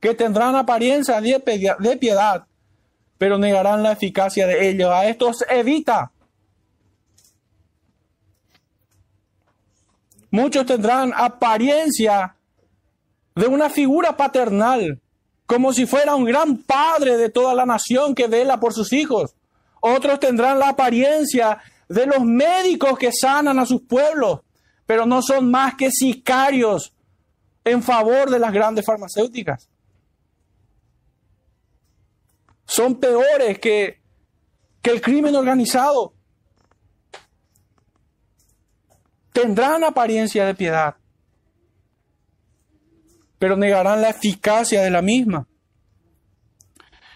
que 0.00 0.14
tendrán 0.14 0.56
apariencia 0.56 1.20
de 1.20 1.96
piedad, 1.98 2.44
pero 3.18 3.38
negarán 3.38 3.82
la 3.82 3.92
eficacia 3.92 4.46
de 4.46 4.68
ellos. 4.68 4.90
A 4.90 5.06
estos 5.06 5.44
evita. 5.48 6.12
Muchos 10.30 10.66
tendrán 10.66 11.12
apariencia 11.16 12.34
de 13.34 13.46
una 13.46 13.70
figura 13.70 14.16
paternal, 14.16 15.00
como 15.46 15.72
si 15.72 15.86
fuera 15.86 16.14
un 16.14 16.24
gran 16.24 16.58
padre 16.58 17.16
de 17.16 17.30
toda 17.30 17.54
la 17.54 17.64
nación 17.64 18.14
que 18.14 18.26
vela 18.26 18.60
por 18.60 18.74
sus 18.74 18.92
hijos. 18.92 19.34
Otros 19.80 20.20
tendrán 20.20 20.58
la 20.58 20.70
apariencia 20.70 21.58
de 21.88 22.06
los 22.06 22.20
médicos 22.20 22.98
que 22.98 23.10
sanan 23.12 23.58
a 23.58 23.64
sus 23.64 23.82
pueblos, 23.82 24.40
pero 24.86 25.06
no 25.06 25.22
son 25.22 25.50
más 25.50 25.74
que 25.76 25.90
sicarios 25.90 26.92
en 27.64 27.82
favor 27.82 28.28
de 28.30 28.38
las 28.38 28.52
grandes 28.52 28.84
farmacéuticas. 28.84 29.68
Son 32.66 32.96
peores 32.96 33.58
que, 33.58 34.00
que 34.82 34.90
el 34.90 35.00
crimen 35.00 35.34
organizado. 35.34 36.12
Tendrán 39.40 39.84
apariencia 39.84 40.44
de 40.46 40.54
piedad, 40.56 40.96
pero 43.38 43.56
negarán 43.56 44.02
la 44.02 44.08
eficacia 44.08 44.82
de 44.82 44.90
la 44.90 45.00
misma. 45.00 45.46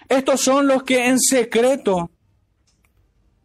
Estos 0.09 0.41
son 0.41 0.68
los 0.68 0.85
que 0.85 1.09
en 1.09 1.18
secreto 1.18 2.12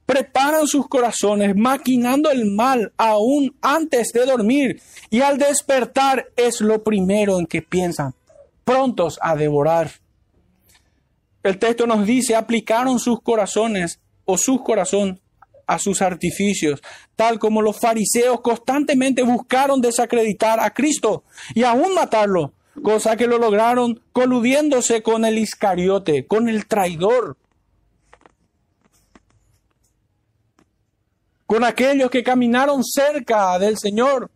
preparan 0.06 0.68
sus 0.68 0.88
corazones 0.88 1.56
maquinando 1.56 2.30
el 2.30 2.52
mal 2.52 2.94
aún 2.98 3.58
antes 3.64 4.12
de 4.14 4.28
dormir 4.28 4.80
y 5.10 5.22
al 5.22 5.40
despertar 5.40 6.28
es 6.36 6.62
lo 6.62 6.84
primero 6.84 7.40
en 7.40 7.48
que 7.48 7.64
piensan, 7.64 8.14
prontos 8.64 9.18
a 9.24 9.36
devorar. 9.36 9.90
El 11.42 11.58
texto 11.58 11.88
nos 11.88 12.06
dice, 12.06 12.36
aplicaron 12.36 13.00
sus 13.00 13.22
corazones 13.22 14.00
o 14.26 14.38
su 14.38 14.62
corazón 14.62 15.20
a 15.68 15.78
sus 15.78 16.02
artificios, 16.02 16.82
tal 17.16 17.38
como 17.38 17.62
los 17.62 17.80
fariseos 17.80 18.42
constantemente 18.42 19.22
buscaron 19.22 19.82
desacreditar 19.82 20.60
a 20.60 20.74
Cristo 20.74 21.24
y 21.54 21.64
aún 21.64 21.94
matarlo, 21.94 22.54
cosa 22.82 23.16
que 23.16 23.28
lo 23.28 23.38
lograron 23.38 24.02
coludiéndose 24.14 25.04
con 25.04 25.26
el 25.26 25.38
Iscariote, 25.38 26.26
con 26.26 26.50
el 26.50 26.66
traidor. 26.66 27.38
con 31.48 31.64
aquellos 31.64 32.12
que 32.12 32.24
caminaron 32.24 32.84
cerca 32.84 33.58
del 33.58 33.78
Señor, 33.78 34.30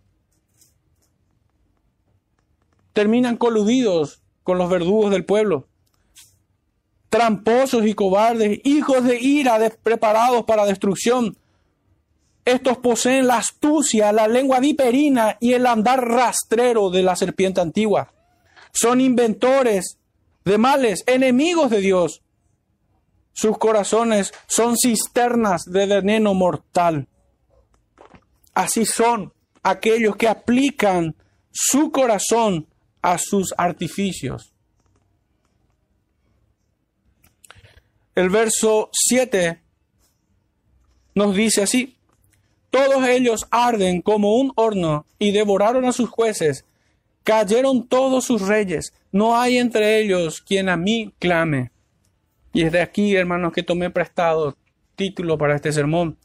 terminan 2.93 3.37
coludidos 3.37 4.21
con 4.43 4.57
los 4.57 4.69
verdugos 4.69 5.11
del 5.11 5.25
pueblo. 5.25 5.67
Tramposos 7.11 7.85
y 7.85 7.93
cobardes, 7.93 8.59
hijos 8.63 9.03
de 9.03 9.19
ira 9.21 9.59
preparados 9.83 10.45
para 10.45 10.65
destrucción. 10.65 11.37
Estos 12.43 12.79
poseen 12.79 13.27
la 13.27 13.37
astucia, 13.37 14.11
la 14.11 14.27
lengua 14.27 14.59
viperina 14.59 15.37
y 15.39 15.53
el 15.53 15.67
andar 15.67 16.07
rastrero 16.07 16.89
de 16.89 17.03
la 17.03 17.15
serpiente 17.15 17.61
antigua. 17.61 18.11
Son 18.73 18.99
inventores 18.99 19.99
de 20.43 20.57
males, 20.57 21.03
enemigos 21.05 21.69
de 21.69 21.81
Dios, 21.81 22.23
sus 23.33 23.57
corazones 23.57 24.33
son 24.47 24.75
cisternas 24.77 25.63
de 25.65 25.85
veneno 25.85 26.33
mortal. 26.33 27.07
Así 28.53 28.85
son 28.85 29.33
aquellos 29.63 30.15
que 30.15 30.27
aplican 30.27 31.15
su 31.51 31.91
corazón 31.91 32.67
a 33.01 33.17
sus 33.17 33.53
artificios. 33.57 34.53
El 38.15 38.29
verso 38.29 38.89
7 38.91 39.59
nos 41.15 41.35
dice 41.35 41.63
así, 41.63 41.95
todos 42.69 43.07
ellos 43.07 43.47
arden 43.51 44.01
como 44.01 44.35
un 44.35 44.51
horno 44.55 45.05
y 45.19 45.31
devoraron 45.31 45.85
a 45.85 45.91
sus 45.91 46.09
jueces 46.09 46.65
Cayeron 47.23 47.87
todos 47.87 48.25
sus 48.25 48.41
reyes. 48.47 48.93
No 49.11 49.39
hay 49.39 49.57
entre 49.57 49.99
ellos 49.99 50.41
quien 50.41 50.69
a 50.69 50.77
mí 50.77 51.13
clame. 51.19 51.71
Y 52.53 52.63
es 52.63 52.71
de 52.71 52.81
aquí, 52.81 53.15
hermanos, 53.15 53.53
que 53.53 53.63
tomé 53.63 53.89
prestado 53.89 54.57
título 54.95 55.37
para 55.37 55.55
este 55.55 55.71
sermón. 55.71 56.17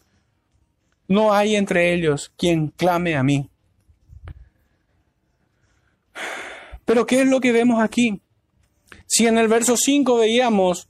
No 1.07 1.33
hay 1.33 1.55
entre 1.55 1.93
ellos 1.93 2.33
quien 2.37 2.69
clame 2.69 3.15
a 3.15 3.23
mí. 3.23 3.49
Pero 6.85 7.05
¿qué 7.07 7.23
es 7.23 7.29
lo 7.29 7.41
que 7.41 7.53
vemos 7.53 7.83
aquí? 7.83 8.21
Si 9.07 9.27
en 9.27 9.39
el 9.39 9.49
verso 9.49 9.77
5 9.77 10.19
veíamos 10.19 10.89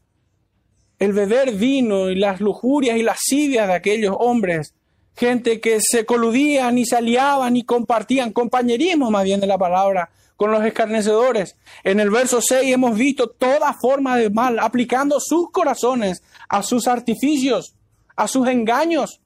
el 0.98 1.12
beber 1.12 1.52
vino 1.52 2.10
y 2.10 2.16
las 2.16 2.40
lujurias 2.40 2.96
y 2.96 3.02
lascivias 3.02 3.68
de 3.68 3.74
aquellos 3.74 4.16
hombres, 4.18 4.74
gente 5.14 5.60
que 5.60 5.78
se 5.80 6.06
coludían 6.06 6.78
y 6.78 6.86
se 6.86 6.96
aliaban 6.96 7.56
y 7.56 7.64
compartían, 7.64 8.32
compañerismo 8.32 9.10
más 9.10 9.24
bien 9.24 9.40
de 9.40 9.46
la 9.46 9.58
palabra, 9.58 10.10
con 10.36 10.50
los 10.50 10.64
escarnecedores. 10.64 11.56
En 11.82 12.00
el 12.00 12.10
verso 12.10 12.40
6 12.40 12.72
hemos 12.72 12.96
visto 12.96 13.28
toda 13.28 13.72
forma 13.72 14.16
de 14.16 14.30
mal, 14.30 14.58
aplicando 14.58 15.18
sus 15.20 15.50
corazones 15.50 16.22
a 16.48 16.62
sus 16.62 16.86
artificios, 16.86 17.74
a 18.14 18.28
sus 18.28 18.46
engaños. 18.48 19.20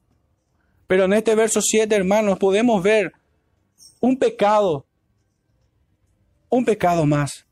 Pero 0.87 1.05
en 1.05 1.13
este 1.13 1.35
verso 1.35 1.61
7, 1.61 1.93
hermanos, 1.95 2.39
podemos 2.39 2.81
ver 2.81 3.13
un 3.99 4.17
pecado, 4.17 4.85
un 6.49 6.65
pecado 6.65 7.05
más. 7.05 7.45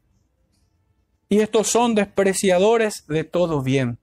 Y 1.30 1.39
estos 1.39 1.67
son 1.67 1.93
despreciadores 1.93 3.05
de 3.07 3.24
todo 3.24 3.61
bien, 3.61 3.99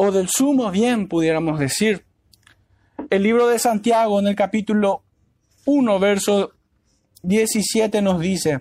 o 0.00 0.12
del 0.12 0.28
sumo 0.28 0.70
bien, 0.70 1.08
pudiéramos 1.08 1.58
decir. 1.58 2.04
El 3.10 3.24
libro 3.24 3.48
de 3.48 3.58
Santiago 3.58 4.20
en 4.20 4.28
el 4.28 4.36
capítulo 4.36 5.02
1, 5.64 5.98
verso 5.98 6.52
17 7.22 8.00
nos 8.00 8.20
dice, 8.20 8.60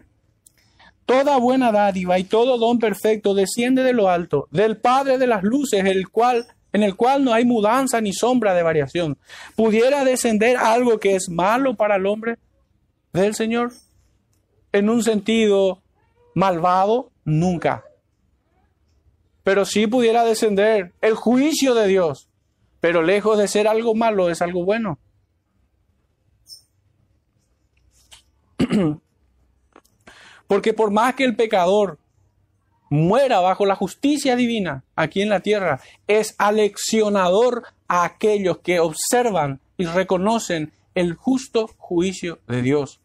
Toda 1.05 1.37
buena 1.37 1.71
dádiva 1.71 2.17
y 2.17 2.23
todo 2.23 2.57
don 2.57 2.79
perfecto 2.79 3.35
desciende 3.35 3.83
de 3.83 3.93
lo 3.93 4.09
alto, 4.09 4.47
del 4.49 4.77
Padre 4.77 5.19
de 5.19 5.27
las 5.27 5.43
luces, 5.43 5.85
el 5.85 6.09
cual, 6.09 6.47
en 6.73 6.81
el 6.81 6.95
cual 6.95 7.23
no 7.23 7.33
hay 7.33 7.45
mudanza 7.45 8.01
ni 8.01 8.13
sombra 8.13 8.55
de 8.55 8.63
variación. 8.63 9.19
¿Pudiera 9.55 10.03
descender 10.03 10.57
algo 10.57 10.99
que 10.99 11.15
es 11.15 11.29
malo 11.29 11.75
para 11.75 11.97
el 11.97 12.07
hombre 12.07 12.39
del 13.13 13.35
Señor? 13.35 13.73
En 14.71 14.89
un 14.89 15.03
sentido 15.03 15.83
malvado, 16.33 17.11
nunca. 17.25 17.86
Pero 19.47 19.63
sí 19.63 19.87
pudiera 19.87 20.25
descender 20.25 20.91
el 20.99 21.15
juicio 21.15 21.73
de 21.73 21.87
Dios, 21.87 22.27
pero 22.81 23.01
lejos 23.01 23.37
de 23.37 23.47
ser 23.47 23.65
algo 23.69 23.95
malo, 23.95 24.29
es 24.29 24.41
algo 24.41 24.65
bueno. 24.65 24.99
Porque 30.47 30.73
por 30.73 30.91
más 30.91 31.15
que 31.15 31.23
el 31.23 31.37
pecador 31.37 31.97
muera 32.89 33.39
bajo 33.39 33.65
la 33.65 33.77
justicia 33.77 34.35
divina 34.35 34.83
aquí 34.97 35.21
en 35.21 35.29
la 35.29 35.39
tierra, 35.39 35.79
es 36.07 36.35
aleccionador 36.37 37.67
a 37.87 38.03
aquellos 38.03 38.57
que 38.57 38.81
observan 38.81 39.61
y 39.77 39.85
reconocen 39.85 40.73
el 40.93 41.13
justo 41.13 41.69
juicio 41.77 42.39
de 42.49 42.61
Dios. 42.61 42.99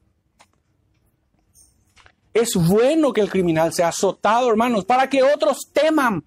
Es 2.34 2.56
bueno 2.56 3.12
que 3.12 3.20
el 3.20 3.30
criminal 3.30 3.72
sea 3.72 3.90
azotado, 3.90 4.50
hermanos, 4.50 4.84
para 4.84 5.08
que 5.08 5.22
otros 5.22 5.70
teman. 5.72 6.24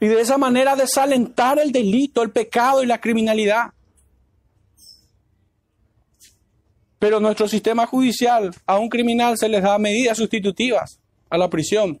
Y 0.00 0.08
de 0.08 0.20
esa 0.20 0.38
manera 0.38 0.76
desalentar 0.76 1.58
el 1.58 1.72
delito, 1.72 2.22
el 2.22 2.30
pecado 2.30 2.82
y 2.82 2.86
la 2.86 3.00
criminalidad. 3.00 3.74
Pero 6.98 7.20
nuestro 7.20 7.46
sistema 7.48 7.86
judicial, 7.86 8.50
a 8.66 8.78
un 8.78 8.88
criminal 8.88 9.36
se 9.36 9.48
les 9.48 9.62
da 9.62 9.78
medidas 9.78 10.16
sustitutivas 10.16 10.98
a 11.28 11.36
la 11.36 11.50
prisión. 11.50 12.00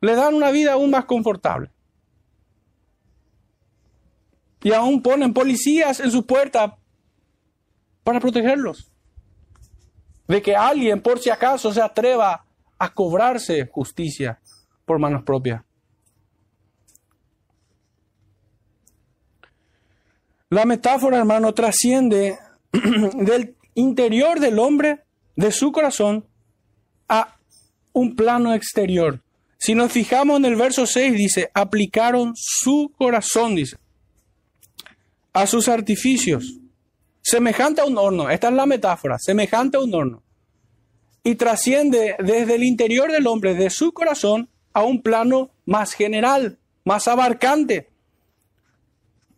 Le 0.00 0.14
dan 0.16 0.34
una 0.34 0.50
vida 0.50 0.72
aún 0.72 0.90
más 0.90 1.04
confortable. 1.04 1.70
Y 4.62 4.72
aún 4.72 5.02
ponen 5.02 5.32
policías 5.32 6.00
en 6.00 6.10
su 6.10 6.26
puerta 6.26 6.78
para 8.02 8.18
protegerlos. 8.18 8.90
De 10.26 10.42
que 10.42 10.56
alguien, 10.56 11.00
por 11.00 11.20
si 11.20 11.30
acaso, 11.30 11.72
se 11.72 11.82
atreva 11.82 12.44
a 12.78 12.92
cobrarse 12.92 13.66
justicia 13.66 14.40
por 14.84 14.98
manos 14.98 15.22
propias. 15.22 15.62
La 20.50 20.64
metáfora, 20.64 21.18
hermano, 21.18 21.52
trasciende 21.54 22.38
del 22.72 23.56
interior 23.74 24.40
del 24.40 24.58
hombre, 24.58 25.00
de 25.36 25.50
su 25.50 25.72
corazón, 25.72 26.26
a 27.08 27.36
un 27.92 28.14
plano 28.14 28.54
exterior. 28.54 29.20
Si 29.58 29.74
nos 29.74 29.92
fijamos 29.92 30.36
en 30.36 30.44
el 30.44 30.56
verso 30.56 30.86
6, 30.86 31.14
dice, 31.14 31.50
aplicaron 31.54 32.32
su 32.36 32.92
corazón, 32.96 33.54
dice, 33.54 33.76
a 35.32 35.46
sus 35.46 35.68
artificios, 35.68 36.58
semejante 37.22 37.80
a 37.80 37.86
un 37.86 37.96
horno. 37.96 38.30
Esta 38.30 38.48
es 38.48 38.54
la 38.54 38.66
metáfora, 38.66 39.16
semejante 39.18 39.76
a 39.76 39.80
un 39.80 39.94
horno. 39.94 40.22
Y 41.22 41.36
trasciende 41.36 42.16
desde 42.18 42.56
el 42.56 42.62
interior 42.62 43.10
del 43.10 43.26
hombre, 43.26 43.54
de 43.54 43.70
su 43.70 43.92
corazón, 43.92 44.50
a 44.74 44.82
un 44.82 45.00
plano 45.00 45.50
más 45.64 45.94
general, 45.94 46.58
más 46.84 47.08
abarcante. 47.08 47.88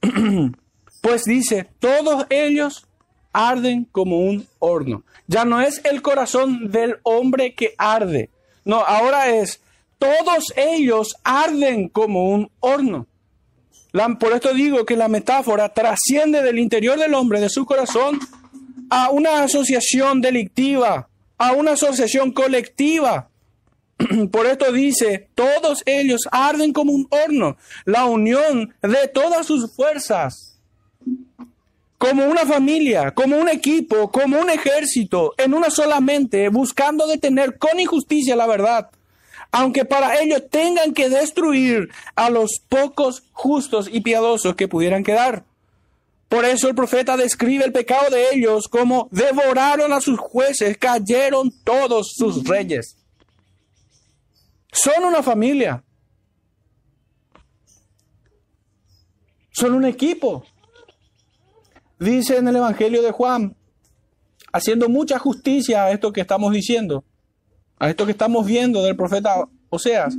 pues 1.07 1.23
dice, 1.23 1.69
todos 1.79 2.27
ellos 2.31 2.85
arden 3.33 3.85
como 3.85 4.19
un 4.19 4.45
horno. 4.59 5.05
Ya 5.29 5.45
no 5.45 5.61
es 5.61 5.81
el 5.85 6.03
corazón 6.03 6.73
del 6.73 6.97
hombre 7.05 7.55
que 7.55 7.77
arde. 7.79 8.29
No, 8.65 8.79
ahora 8.79 9.29
es, 9.29 9.61
todos 10.01 10.53
ellos 10.57 11.15
arden 11.23 11.91
como 11.91 12.31
un 12.31 12.51
horno. 12.59 13.07
por 14.19 14.33
esto 14.33 14.53
digo 14.53 14.85
que 14.85 14.97
la 14.97 15.07
metáfora 15.07 15.73
trasciende 15.73 16.43
del 16.43 16.59
interior 16.59 16.99
del 16.99 17.15
hombre, 17.15 17.41
de 17.41 17.51
su 17.51 17.67
corazón, 17.67 18.19
a 18.91 19.11
una 19.11 19.45
asociación 19.45 20.21
delictiva, 20.21 21.09
a 21.39 21.53
una 21.53 21.75
asociación 21.75 22.33
colectiva. 22.33 23.31
Por 24.33 24.47
esto 24.47 24.73
dice, 24.73 25.29
todos 25.37 25.85
ellos 25.87 26.23
arden 26.33 26.73
como 26.73 26.91
un 26.91 27.07
horno, 27.11 27.59
la 27.85 28.07
unión 28.07 28.75
de 28.83 29.07
todas 29.07 29.47
sus 29.47 29.73
fuerzas 29.73 30.56
como 31.99 32.27
una 32.27 32.45
familia, 32.45 33.13
como 33.13 33.37
un 33.39 33.49
equipo, 33.49 34.11
como 34.11 34.39
un 34.39 34.51
ejército, 34.51 35.35
en 35.39 35.55
una 35.55 35.71
sola 35.71 36.01
mente, 36.01 36.49
buscando 36.49 37.07
detener 37.07 37.59
con 37.59 37.81
injusticia 37.81 38.37
la 38.37 38.47
verdad, 38.47 38.91
aunque 39.51 39.85
para 39.85 40.21
ello 40.21 40.43
tengan 40.43 40.93
que 40.93 41.09
destruir 41.09 41.89
a 42.15 42.29
los 42.31 42.61
pocos 42.69 43.23
justos 43.33 43.89
y 43.91 44.01
piadosos 44.01 44.57
que 44.57 44.69
pudieran 44.69 45.05
quedar. 45.05 45.45
Por 46.29 46.45
eso 46.45 46.69
el 46.69 46.75
profeta 46.75 47.17
describe 47.17 47.65
el 47.65 47.73
pecado 47.73 48.11
de 48.11 48.35
ellos 48.35 48.69
como 48.69 49.09
devoraron 49.13 49.93
a 49.93 50.01
sus 50.01 50.19
jueces, 50.19 50.77
cayeron 50.77 51.53
todos 51.65 52.15
sus 52.17 52.45
reyes. 52.45 52.97
Son 54.73 55.05
una 55.05 55.23
familia. 55.23 55.83
Son 59.53 59.73
un 59.73 59.87
equipo 59.87 60.45
dice 61.99 62.37
en 62.37 62.49
el 62.49 62.57
Evangelio 62.57 63.03
de 63.03 63.11
Juan, 63.11 63.57
haciendo 64.53 64.89
mucha 64.89 65.19
justicia 65.19 65.85
a 65.85 65.91
esto 65.91 66.13
que 66.13 66.21
estamos 66.21 66.53
diciendo, 66.53 67.05
a 67.79 67.91
esto 67.91 68.07
que 68.07 68.13
estamos 68.13 68.47
viendo 68.47 68.83
del 68.83 68.97
profeta 68.97 69.47
Oseas. 69.69 70.17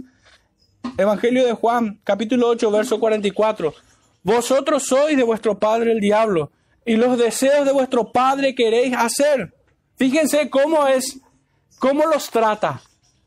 Evangelio 0.97 1.45
de 1.45 1.53
Juan, 1.53 1.99
capítulo 2.03 2.47
8, 2.49 2.71
verso 2.71 2.99
44. 2.99 3.73
Vosotros 4.23 4.83
sois 4.83 5.17
de 5.17 5.23
vuestro 5.23 5.57
padre 5.57 5.91
el 5.91 5.99
diablo, 5.99 6.51
y 6.85 6.95
los 6.95 7.17
deseos 7.17 7.65
de 7.65 7.73
vuestro 7.73 8.11
padre 8.11 8.55
queréis 8.55 8.95
hacer. 8.95 9.53
Fíjense 9.95 10.49
cómo 10.49 10.87
es, 10.87 11.19
cómo 11.79 12.05
los 12.05 12.29
trata 12.29 12.81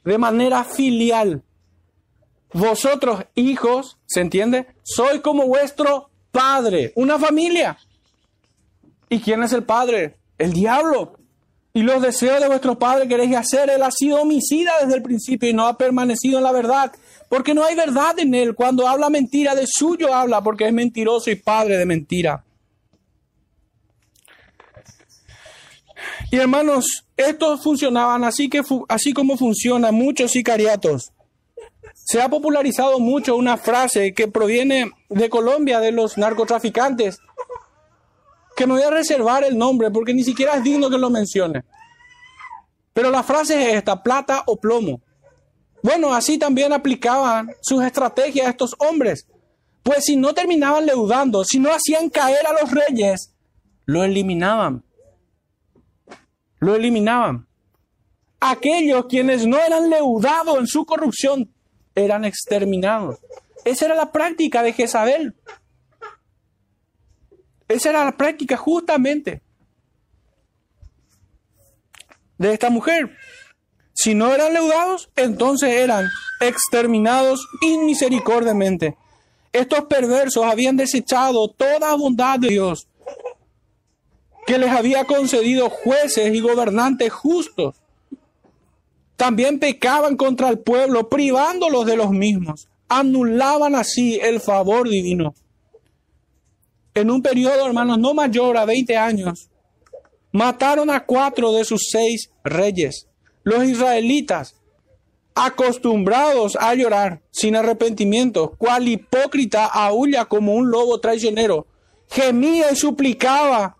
de 0.05 0.19
manera 0.19 0.65
filial. 0.65 1.43
Vosotros, 2.53 3.25
hijos, 3.35 3.99
¿se 4.07 4.21
entiende? 4.21 4.67
Sois 4.83 5.21
como 5.21 5.47
vuestro 5.47 6.11
padre, 6.33 6.93
una 6.97 7.19
familia. 7.19 7.79
¿Y 9.11 9.21
quién 9.21 9.43
es 9.43 9.53
el 9.53 9.65
padre? 9.65 10.17
El 10.39 10.53
diablo. 10.53 11.19
Y 11.75 11.83
los 11.83 12.01
deseos 12.01 12.41
de 12.41 12.47
vuestro 12.47 12.79
padre 12.79 13.09
queréis 13.09 13.37
hacer. 13.37 13.69
Él 13.69 13.83
ha 13.83 13.91
sido 13.91 14.23
homicida 14.23 14.73
desde 14.81 14.97
el 14.97 15.03
principio 15.03 15.49
y 15.49 15.53
no 15.53 15.67
ha 15.67 15.77
permanecido 15.77 16.39
en 16.39 16.45
la 16.45 16.53
verdad. 16.53 16.93
Porque 17.29 17.53
no 17.53 17.65
hay 17.65 17.75
verdad 17.75 18.19
en 18.19 18.35
él. 18.35 18.55
Cuando 18.55 18.89
habla 18.89 19.11
mentira, 19.11 19.55
de 19.55 19.67
suyo 19.67 20.15
habla, 20.15 20.43
porque 20.43 20.67
es 20.67 20.73
mentiroso 20.73 21.31
y 21.31 21.35
padre 21.35 21.77
de 21.77 21.87
mentira. 21.87 22.45
Y 26.31 26.37
hermanos, 26.37 27.05
estos 27.17 27.63
funcionaban 27.63 28.23
así, 28.23 28.49
que 28.49 28.63
así 28.89 29.13
como 29.13 29.37
funcionan 29.37 29.95
muchos 29.95 30.31
sicariatos. 30.31 31.13
Se 31.95 32.23
ha 32.23 32.29
popularizado 32.29 33.01
mucho 33.01 33.37
una 33.37 33.57
frase 33.57 34.15
que 34.15 34.29
proviene 34.29 34.91
de 35.09 35.29
Colombia, 35.29 35.81
de 35.81 35.93
los 35.93 36.17
narcotraficantes, 36.17 37.19
que 38.61 38.67
me 38.67 38.75
voy 38.75 38.83
a 38.83 38.91
reservar 38.91 39.43
el 39.43 39.57
nombre 39.57 39.91
porque 39.91 40.13
ni 40.13 40.23
siquiera 40.23 40.57
es 40.57 40.63
digno 40.63 40.91
que 40.91 40.99
lo 40.99 41.09
mencione. 41.09 41.65
Pero 42.93 43.11
la 43.11 43.23
frase 43.23 43.71
es 43.71 43.77
esta, 43.77 44.03
plata 44.03 44.43
o 44.45 44.61
plomo. 44.61 45.01
Bueno, 45.83 46.13
así 46.13 46.37
también 46.37 46.71
aplicaban 46.71 47.53
sus 47.63 47.83
estrategias 47.83 48.47
a 48.47 48.51
estos 48.51 48.77
hombres. 48.79 49.27
Pues 49.83 50.05
si 50.05 50.15
no 50.15 50.35
terminaban 50.35 50.85
leudando, 50.85 51.43
si 51.43 51.59
no 51.59 51.71
hacían 51.71 52.11
caer 52.11 52.47
a 52.47 52.61
los 52.61 52.71
reyes, 52.71 53.35
lo 53.87 54.05
eliminaban. 54.05 54.85
Lo 56.59 56.75
eliminaban. 56.75 57.47
Aquellos 58.41 59.07
quienes 59.07 59.47
no 59.47 59.59
eran 59.59 59.89
leudados 59.89 60.59
en 60.59 60.67
su 60.67 60.85
corrupción 60.85 61.51
eran 61.95 62.27
exterminados. 62.27 63.21
Esa 63.65 63.87
era 63.87 63.95
la 63.95 64.13
práctica 64.13 64.63
de 64.63 64.75
Jezabel. 64.75 65.35
Esa 67.71 67.91
era 67.91 68.05
la 68.05 68.17
práctica 68.17 68.57
justamente 68.57 69.43
de 72.37 72.53
esta 72.53 72.69
mujer. 72.69 73.17
Si 73.95 74.13
no 74.13 74.35
eran 74.35 74.53
leudados, 74.53 75.09
entonces 75.15 75.71
eran 75.71 76.09
exterminados 76.41 77.47
inmisericordiamente. 77.63 78.97
Estos 79.53 79.85
perversos 79.85 80.45
habían 80.45 80.77
desechado 80.77 81.49
toda 81.49 81.95
bondad 81.95 82.41
de 82.41 82.49
Dios, 82.49 82.89
que 84.49 84.59
les 84.59 84.71
había 84.71 85.05
concedido 85.05 85.71
jueces 85.71 86.35
y 86.35 86.41
gobernantes 86.41 87.13
justos. 87.13 87.77
También 89.15 89.61
pecaban 89.61 90.17
contra 90.17 90.49
el 90.49 90.59
pueblo, 90.59 91.09
privándolos 91.09 91.87
de 91.87 91.97
los 91.97 92.11
mismos. 92.11 92.67
Anulaban 92.89 93.77
así 93.77 94.19
el 94.21 94.41
favor 94.41 94.89
divino. 94.89 95.35
En 97.01 97.11
un 97.11 97.23
periodo, 97.23 97.67
hermanos, 97.67 97.99
no 97.99 98.13
mayor 98.13 98.59
a 98.59 98.67
20 98.67 98.95
años, 98.95 99.49
mataron 100.33 100.91
a 100.91 101.07
cuatro 101.07 101.51
de 101.53 101.65
sus 101.65 101.89
seis 101.91 102.31
reyes 102.45 103.07
los 103.43 103.65
israelitas, 103.65 104.55
acostumbrados 105.35 106.59
a 106.61 106.75
llorar 106.75 107.23
sin 107.31 107.57
arrepentimiento, 107.57 108.55
cual 108.59 108.87
hipócrita 108.87 109.65
aúlla 109.65 110.27
como 110.27 110.55
un 110.55 110.71
lobo 110.71 111.01
traicionero, 111.01 111.67
gemía 112.11 112.71
y 112.71 112.77
suplicaba 112.77 113.79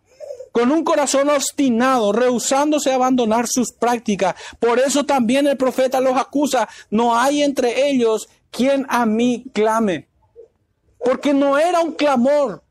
con 0.51 0.73
un 0.73 0.83
corazón 0.83 1.29
obstinado, 1.29 2.13
rehusándose 2.13 2.91
a 2.91 2.95
abandonar 2.95 3.47
sus 3.47 3.71
prácticas. 3.73 4.35
Por 4.59 4.79
eso 4.79 5.05
también 5.05 5.47
el 5.47 5.59
profeta 5.59 6.01
los 6.01 6.17
acusa, 6.17 6.71
no 6.89 7.15
hay 7.15 7.43
entre 7.43 7.91
ellos 7.91 8.31
quien 8.51 8.87
a 8.89 9.05
mí 9.05 9.45
clame. 9.53 10.09
Porque 11.05 11.35
no 11.35 11.59
era 11.59 11.81
un 11.81 11.93
clamor, 11.93 12.63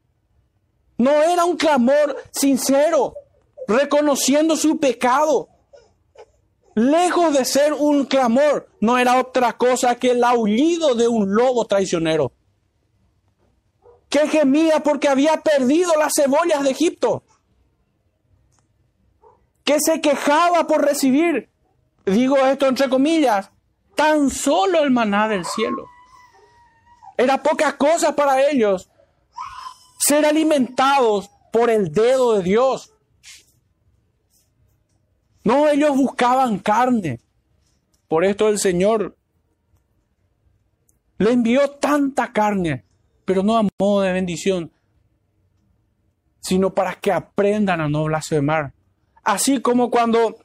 no 0.99 1.11
era 1.23 1.45
un 1.45 1.55
clamor 1.55 2.15
sincero, 2.29 3.15
reconociendo 3.67 4.55
su 4.55 4.79
pecado 4.79 5.49
lejos 6.75 7.33
de 7.33 7.45
ser 7.45 7.73
un 7.73 8.05
clamor, 8.05 8.69
no 8.79 8.97
era 8.97 9.19
otra 9.19 9.53
cosa 9.53 9.95
que 9.95 10.11
el 10.11 10.23
aullido 10.23 10.95
de 10.95 11.07
un 11.07 11.33
lobo 11.33 11.65
traicionero, 11.65 12.31
que 14.09 14.27
gemía 14.27 14.81
porque 14.81 15.07
había 15.07 15.41
perdido 15.41 15.93
las 15.97 16.13
cebollas 16.15 16.63
de 16.63 16.71
Egipto, 16.71 17.23
que 19.63 19.79
se 19.79 20.01
quejaba 20.01 20.67
por 20.67 20.83
recibir, 20.83 21.49
digo 22.05 22.37
esto 22.37 22.67
entre 22.67 22.89
comillas, 22.89 23.51
tan 23.95 24.29
solo 24.29 24.79
el 24.79 24.91
maná 24.91 25.27
del 25.27 25.45
cielo. 25.45 25.85
Era 27.17 27.43
poca 27.43 27.77
cosa 27.77 28.15
para 28.15 28.49
ellos 28.49 28.88
ser 30.09 30.25
alimentados 30.25 31.29
por 31.51 31.69
el 31.69 31.91
dedo 31.91 32.33
de 32.33 32.41
Dios. 32.41 32.91
No, 35.43 35.69
ellos 35.69 35.95
buscaban 35.95 36.57
carne. 36.57 37.19
Por 38.07 38.25
esto 38.25 38.49
el 38.49 38.57
Señor 38.57 39.15
le 41.19 41.31
envió 41.31 41.69
tanta 41.69 42.33
carne, 42.33 42.85
pero 43.23 43.43
no 43.43 43.55
a 43.55 43.67
modo 43.77 44.01
de 44.01 44.13
bendición, 44.13 44.71
sino 46.39 46.73
para 46.73 46.95
que 46.95 47.11
aprendan 47.11 47.79
a 47.79 47.87
no 47.87 48.05
blasfemar. 48.05 48.73
Así 49.23 49.61
como 49.61 49.91
cuando 49.91 50.37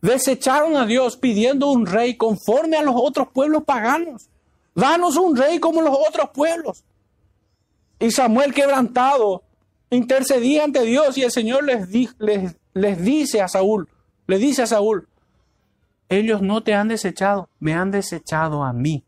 desecharon 0.00 0.78
a 0.78 0.86
Dios 0.86 1.18
pidiendo 1.18 1.70
un 1.70 1.84
rey 1.84 2.16
conforme 2.16 2.78
a 2.78 2.82
los 2.82 2.94
otros 2.96 3.28
pueblos 3.34 3.64
paganos. 3.64 4.30
Danos 4.74 5.18
un 5.18 5.36
rey 5.36 5.58
como 5.58 5.82
los 5.82 5.94
otros 6.08 6.30
pueblos. 6.30 6.84
Y 8.00 8.10
Samuel 8.10 8.54
quebrantado 8.54 9.44
intercedía 9.90 10.64
ante 10.64 10.82
Dios 10.84 11.16
y 11.18 11.22
el 11.22 11.30
Señor 11.30 11.64
les, 11.64 11.88
les, 12.18 12.56
les 12.72 13.04
dice 13.04 13.42
a 13.42 13.48
Saúl, 13.48 13.88
le 14.26 14.38
dice 14.38 14.62
a 14.62 14.66
Saúl, 14.66 15.06
ellos 16.08 16.40
no 16.42 16.62
te 16.62 16.74
han 16.74 16.88
desechado, 16.88 17.48
me 17.60 17.74
han 17.74 17.90
desechado 17.90 18.64
a 18.64 18.72
mí. 18.72 19.04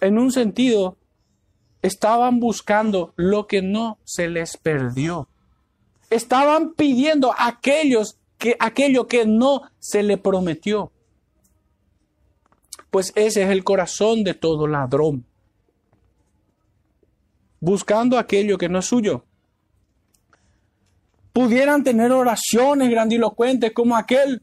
En 0.00 0.18
un 0.18 0.30
sentido, 0.32 0.98
estaban 1.80 2.40
buscando 2.40 3.14
lo 3.16 3.46
que 3.46 3.62
no 3.62 3.98
se 4.04 4.28
les 4.28 4.56
perdió. 4.56 5.28
Estaban 6.10 6.74
pidiendo 6.74 7.34
aquellos 7.36 8.18
que, 8.36 8.56
aquello 8.60 9.06
que 9.06 9.24
no 9.26 9.62
se 9.78 10.02
le 10.02 10.18
prometió. 10.18 10.92
Pues 12.90 13.12
ese 13.16 13.44
es 13.44 13.50
el 13.50 13.64
corazón 13.64 14.22
de 14.22 14.34
todo 14.34 14.66
ladrón. 14.66 15.24
Buscando 17.62 18.18
aquello 18.18 18.58
que 18.58 18.68
no 18.68 18.80
es 18.80 18.84
suyo 18.84 19.24
pudieran 21.32 21.82
tener 21.82 22.12
oraciones 22.12 22.90
grandilocuentes 22.90 23.72
como 23.72 23.96
aquel 23.96 24.42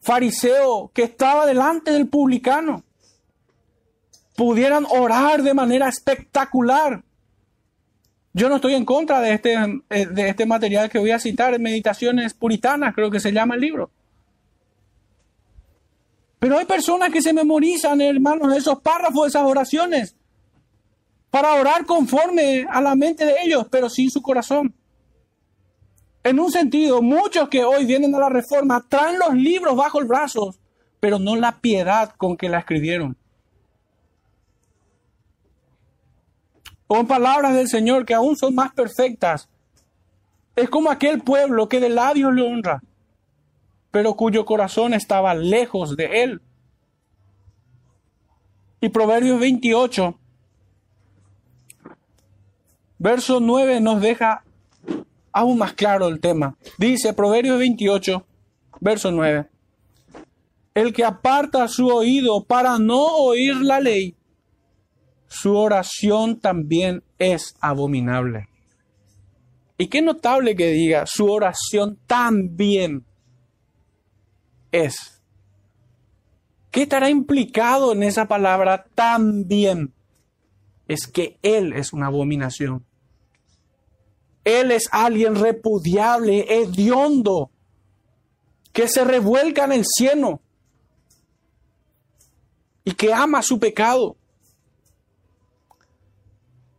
fariseo 0.00 0.90
que 0.94 1.02
estaba 1.02 1.46
delante 1.46 1.92
del 1.92 2.08
publicano. 2.08 2.82
Pudieran 4.36 4.86
orar 4.88 5.42
de 5.42 5.52
manera 5.52 5.88
espectacular. 5.88 7.02
Yo 8.32 8.48
no 8.48 8.56
estoy 8.56 8.74
en 8.74 8.84
contra 8.84 9.20
de 9.20 9.34
este, 9.34 9.54
eh, 9.90 10.06
de 10.06 10.28
este 10.28 10.46
material 10.46 10.88
que 10.88 10.98
voy 10.98 11.10
a 11.10 11.18
citar, 11.18 11.58
Meditaciones 11.58 12.32
Puritanas, 12.32 12.94
creo 12.94 13.10
que 13.10 13.20
se 13.20 13.32
llama 13.32 13.56
el 13.56 13.60
libro. 13.60 13.90
Pero 16.38 16.56
hay 16.56 16.64
personas 16.64 17.10
que 17.10 17.20
se 17.20 17.34
memorizan, 17.34 18.00
hermanos, 18.00 18.56
esos 18.56 18.80
párrafos, 18.80 19.26
esas 19.26 19.42
oraciones, 19.42 20.16
para 21.30 21.54
orar 21.54 21.86
conforme 21.86 22.66
a 22.68 22.80
la 22.80 22.94
mente 22.94 23.24
de 23.24 23.36
ellos, 23.44 23.66
pero 23.70 23.88
sin 23.88 24.10
su 24.10 24.20
corazón. 24.20 24.74
En 26.22 26.38
un 26.38 26.50
sentido, 26.50 27.00
muchos 27.00 27.48
que 27.48 27.64
hoy 27.64 27.86
vienen 27.86 28.14
a 28.14 28.18
la 28.18 28.28
reforma 28.28 28.84
traen 28.88 29.18
los 29.18 29.34
libros 29.34 29.76
bajo 29.76 30.00
el 30.00 30.06
brazo, 30.06 30.54
pero 30.98 31.18
no 31.18 31.36
la 31.36 31.60
piedad 31.60 32.12
con 32.16 32.36
que 32.36 32.48
la 32.48 32.58
escribieron. 32.58 33.16
Con 36.86 37.06
palabras 37.06 37.54
del 37.54 37.68
Señor 37.68 38.04
que 38.04 38.14
aún 38.14 38.36
son 38.36 38.54
más 38.54 38.72
perfectas. 38.72 39.48
Es 40.56 40.68
como 40.68 40.90
aquel 40.90 41.22
pueblo 41.22 41.68
que 41.68 41.80
de 41.80 41.88
labios 41.88 42.34
le 42.34 42.42
honra, 42.42 42.82
pero 43.90 44.14
cuyo 44.14 44.44
corazón 44.44 44.92
estaba 44.92 45.34
lejos 45.34 45.96
de 45.96 46.24
él. 46.24 46.42
Y 48.80 48.88
Proverbios 48.88 49.38
28, 49.38 50.18
verso 53.00 53.40
9 53.40 53.80
nos 53.80 54.00
deja 54.00 54.44
aún 55.32 55.58
más 55.58 55.72
claro 55.72 56.06
el 56.06 56.20
tema. 56.20 56.56
Dice 56.78 57.12
Proverbios 57.12 57.58
28, 57.58 58.24
verso 58.80 59.10
9. 59.10 59.46
El 60.74 60.92
que 60.92 61.04
aparta 61.04 61.66
su 61.66 61.88
oído 61.88 62.44
para 62.44 62.78
no 62.78 63.04
oír 63.16 63.56
la 63.56 63.80
ley, 63.80 64.14
su 65.26 65.56
oración 65.56 66.38
también 66.38 67.02
es 67.18 67.56
abominable. 67.60 68.48
Y 69.78 69.88
qué 69.88 70.02
notable 70.02 70.54
que 70.54 70.68
diga, 70.68 71.06
su 71.06 71.30
oración 71.30 71.98
también 72.06 73.04
es. 74.72 75.22
¿Qué 76.70 76.82
estará 76.82 77.08
implicado 77.08 77.92
en 77.92 78.02
esa 78.02 78.28
palabra 78.28 78.84
también? 78.94 79.94
Es 80.86 81.06
que 81.06 81.38
Él 81.42 81.72
es 81.72 81.92
una 81.92 82.06
abominación. 82.06 82.84
Él 84.44 84.70
es 84.70 84.88
alguien 84.90 85.36
repudiable, 85.36 86.46
hediondo, 86.48 87.50
que 88.72 88.88
se 88.88 89.04
revuelca 89.04 89.64
en 89.64 89.72
el 89.72 89.84
cielo 89.84 90.40
y 92.84 92.92
que 92.92 93.12
ama 93.12 93.42
su 93.42 93.58
pecado. 93.58 94.16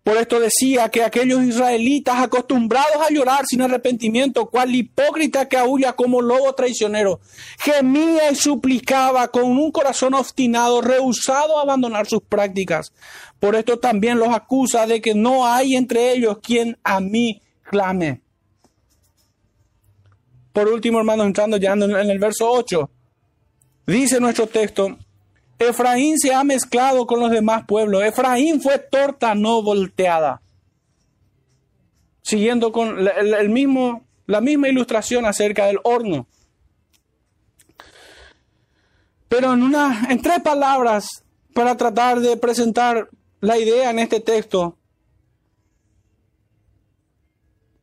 Por 0.03 0.17
esto 0.17 0.39
decía 0.39 0.89
que 0.89 1.03
aquellos 1.03 1.43
israelitas 1.43 2.19
acostumbrados 2.19 2.97
a 3.07 3.13
llorar 3.13 3.45
sin 3.45 3.61
arrepentimiento, 3.61 4.47
cual 4.47 4.73
hipócrita 4.73 5.47
que 5.47 5.57
aúlla 5.57 5.93
como 5.93 6.21
lobo 6.21 6.53
traicionero, 6.53 7.19
gemía 7.59 8.31
y 8.31 8.35
suplicaba 8.35 9.27
con 9.27 9.43
un 9.43 9.71
corazón 9.71 10.15
obstinado, 10.15 10.81
rehusado 10.81 11.59
a 11.59 11.61
abandonar 11.61 12.07
sus 12.07 12.23
prácticas. 12.23 12.91
Por 13.39 13.55
esto 13.55 13.77
también 13.77 14.17
los 14.17 14.29
acusa 14.29 14.87
de 14.87 15.01
que 15.01 15.13
no 15.13 15.45
hay 15.45 15.75
entre 15.75 16.13
ellos 16.13 16.39
quien 16.41 16.79
a 16.83 16.99
mí 16.99 17.43
clame. 17.71 18.21
Por 20.51 20.67
último, 20.67 20.99
hermanos, 20.99 21.25
entrando 21.25 21.55
ya 21.55 21.71
en 21.71 21.81
el 21.81 22.19
verso 22.19 22.51
8, 22.51 22.89
dice 23.87 24.19
nuestro 24.19 24.47
texto, 24.47 24.97
Efraín 25.57 26.19
se 26.19 26.33
ha 26.33 26.43
mezclado 26.43 27.07
con 27.07 27.21
los 27.21 27.31
demás 27.31 27.63
pueblos. 27.65 28.03
Efraín 28.03 28.61
fue 28.61 28.77
torta 28.77 29.33
no 29.33 29.63
volteada. 29.63 30.41
Siguiendo 32.21 32.73
con 32.73 32.97
el, 32.99 33.49
mismo, 33.49 34.05
la 34.27 34.41
misma 34.41 34.67
ilustración 34.67 35.25
acerca 35.25 35.67
del 35.67 35.79
horno. 35.83 36.27
Pero 39.29 39.53
en, 39.53 39.63
una, 39.63 40.07
en 40.09 40.21
tres 40.21 40.41
palabras, 40.41 41.23
para 41.53 41.77
tratar 41.77 42.19
de 42.19 42.35
presentar 42.35 43.09
la 43.39 43.57
idea 43.57 43.91
en 43.91 43.99
este 43.99 44.19
texto, 44.19 44.77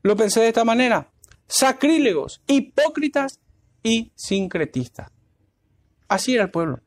lo 0.09 0.17
pensé 0.17 0.41
de 0.41 0.49
esta 0.49 0.65
manera. 0.65 1.11
Sacrílegos, 1.47 2.41
hipócritas 2.47 3.41
y 3.83 4.11
sincretistas. 4.15 5.11
Así 6.09 6.33
era 6.33 6.45
el 6.45 6.51
pueblo. 6.51 6.81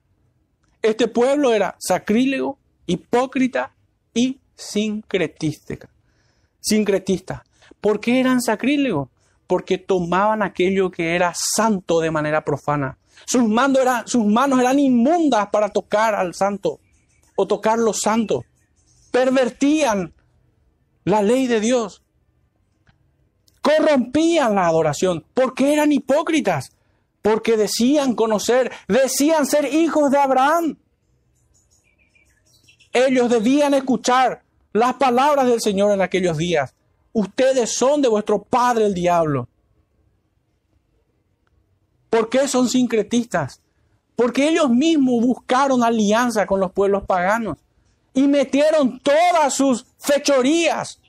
Este 0.82 1.08
pueblo 1.08 1.54
era 1.54 1.76
sacrílego, 1.78 2.58
hipócrita 2.88 3.76
y 4.12 4.42
sincretista. 4.56 5.88
Sincretista. 6.60 7.44
¿Por 7.80 8.00
qué 8.00 8.20
eran 8.20 8.42
sacrílegos? 8.42 9.10
Porque 9.46 9.78
tomaban 9.78 10.42
aquello 10.42 10.90
que 10.90 11.16
era 11.16 11.32
santo 11.36 12.00
de 12.00 12.10
manera 12.10 12.44
profana. 12.44 12.98
Sus, 13.28 13.44
sus 14.06 14.26
manos 14.26 14.60
eran 14.60 14.80
inmundas 14.80 15.48
para 15.52 15.70
tocar 15.70 16.16
al 16.16 16.34
santo 16.34 16.80
o 17.36 17.46
tocar 17.46 17.78
lo 17.78 17.94
santo. 17.94 18.46
Pervertían 19.12 20.12
la 21.04 21.22
ley 21.22 21.46
de 21.46 21.60
Dios. 21.60 22.02
Corrompían 23.62 24.56
la 24.56 24.68
adoración 24.68 25.24
porque 25.34 25.74
eran 25.74 25.92
hipócritas 25.92 26.72
porque 27.22 27.58
decían 27.58 28.16
conocer, 28.16 28.72
decían 28.88 29.46
ser 29.46 29.66
hijos 29.74 30.10
de 30.12 30.18
Abraham. 30.18 30.78
Ellos 32.94 33.30
debían 33.30 33.74
escuchar 33.74 34.42
las 34.74 34.96
palabras 34.96 35.48
del 35.48 35.62
Señor 35.62 35.92
en 35.92 36.02
aquellos 36.02 36.38
días. 36.38 36.74
Ustedes 37.14 37.74
son 37.76 38.02
de 38.02 38.08
vuestro 38.08 38.42
padre 38.42 38.86
el 38.86 38.94
diablo. 38.94 39.48
¿Por 42.10 42.30
qué 42.30 42.48
son 42.48 42.68
sincretistas? 42.68 43.62
Porque 44.16 44.50
ellos 44.50 44.70
mismos 44.70 45.26
buscaron 45.26 45.84
alianza 45.84 46.46
con 46.46 46.60
los 46.60 46.72
pueblos 46.72 47.04
paganos 47.06 47.58
y 48.14 48.28
metieron 48.28 49.00
todas 49.00 49.54
sus 49.54 49.86
fechorías, 49.98 51.00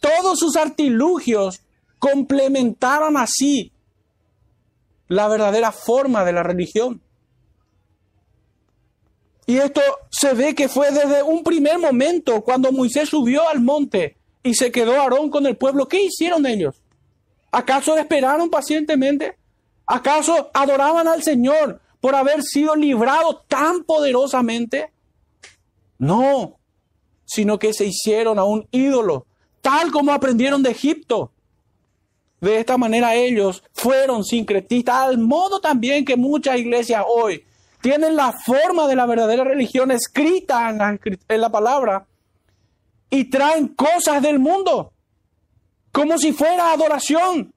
todos 0.00 0.38
sus 0.38 0.56
artilugios, 0.56 1.62
complementaron 1.98 3.16
así 3.16 3.72
la 5.08 5.28
verdadera 5.28 5.72
forma 5.72 6.24
de 6.24 6.32
la 6.32 6.42
religión. 6.42 7.00
Y 9.46 9.56
esto 9.56 9.80
se 10.10 10.34
ve 10.34 10.54
que 10.54 10.68
fue 10.68 10.90
desde 10.90 11.22
un 11.22 11.42
primer 11.42 11.78
momento, 11.78 12.42
cuando 12.42 12.70
Moisés 12.70 13.08
subió 13.08 13.48
al 13.48 13.60
monte 13.60 14.18
y 14.42 14.54
se 14.54 14.70
quedó 14.70 15.00
Aarón 15.00 15.30
con 15.30 15.46
el 15.46 15.56
pueblo. 15.56 15.88
¿Qué 15.88 16.02
hicieron 16.02 16.44
ellos? 16.44 16.82
¿Acaso 17.50 17.96
esperaron 17.96 18.50
pacientemente? 18.50 19.38
¿Acaso 19.86 20.50
adoraban 20.52 21.08
al 21.08 21.22
Señor 21.22 21.80
por 22.00 22.14
haber 22.14 22.42
sido 22.42 22.76
librado 22.76 23.42
tan 23.48 23.84
poderosamente? 23.84 24.92
No, 25.96 26.58
sino 27.24 27.58
que 27.58 27.72
se 27.72 27.86
hicieron 27.86 28.38
a 28.38 28.44
un 28.44 28.68
ídolo, 28.70 29.26
tal 29.62 29.90
como 29.90 30.12
aprendieron 30.12 30.62
de 30.62 30.72
Egipto. 30.72 31.32
De 32.40 32.60
esta 32.60 32.78
manera 32.78 33.14
ellos 33.14 33.64
fueron 33.72 34.24
sincretistas, 34.24 34.94
al 34.94 35.18
modo 35.18 35.60
también 35.60 36.04
que 36.04 36.16
muchas 36.16 36.58
iglesias 36.58 37.04
hoy 37.06 37.44
tienen 37.80 38.16
la 38.16 38.32
forma 38.32 38.86
de 38.86 38.96
la 38.96 39.06
verdadera 39.06 39.44
religión 39.44 39.90
escrita 39.90 40.70
en 40.70 40.78
la, 40.78 40.98
en 41.28 41.40
la 41.40 41.50
palabra 41.50 42.06
y 43.10 43.24
traen 43.24 43.68
cosas 43.68 44.22
del 44.22 44.38
mundo, 44.38 44.92
como 45.90 46.18
si 46.18 46.32
fuera 46.32 46.72
adoración. 46.72 47.52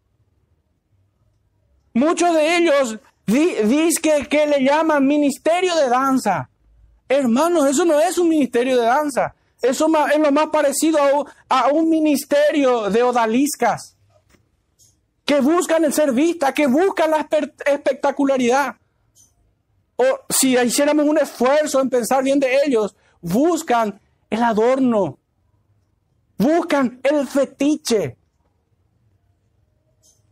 Muchos 1.93 2.33
de 2.33 2.57
ellos 2.57 2.97
dicen 3.25 4.25
que, 4.25 4.47
le 4.47 4.63
llaman 4.63 5.05
ministerio 5.05 5.75
de 5.75 5.89
danza. 5.89 6.49
Hermanos, 7.07 7.67
eso 7.67 7.85
no 7.85 7.99
es 7.99 8.17
un 8.17 8.29
ministerio 8.29 8.77
de 8.77 8.85
danza. 8.85 9.35
Eso 9.61 9.87
es 10.11 10.19
lo 10.19 10.31
más 10.31 10.47
parecido 10.47 10.97
a, 11.49 11.59
a 11.59 11.67
un 11.67 11.89
ministerio 11.89 12.89
de 12.89 13.03
odaliscas 13.03 13.95
que 15.31 15.39
buscan 15.39 15.85
el 15.85 15.93
ser 15.93 16.11
vista, 16.11 16.53
que 16.53 16.67
buscan 16.67 17.09
la 17.09 17.25
espectacularidad. 17.65 18.75
O 19.95 20.03
si 20.27 20.57
hiciéramos 20.57 21.05
un 21.05 21.17
esfuerzo 21.19 21.79
en 21.79 21.89
pensar 21.89 22.21
bien 22.21 22.37
de 22.37 22.65
ellos, 22.65 22.93
buscan 23.21 23.97
el 24.29 24.43
adorno, 24.43 25.17
buscan 26.37 26.99
el 27.01 27.25
fetiche, 27.25 28.17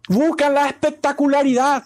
buscan 0.09 0.53
la 0.53 0.67
espectacularidad. 0.67 1.85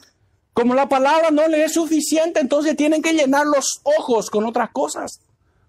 Como 0.52 0.74
la 0.74 0.90
palabra 0.90 1.30
no 1.30 1.48
les 1.48 1.68
es 1.68 1.74
suficiente, 1.74 2.40
entonces 2.40 2.76
tienen 2.76 3.04
que 3.04 3.14
llenar 3.14 3.46
los 3.46 3.80
ojos 3.84 4.32
con 4.32 4.44
otras 4.48 4.72
cosas, 4.72 5.20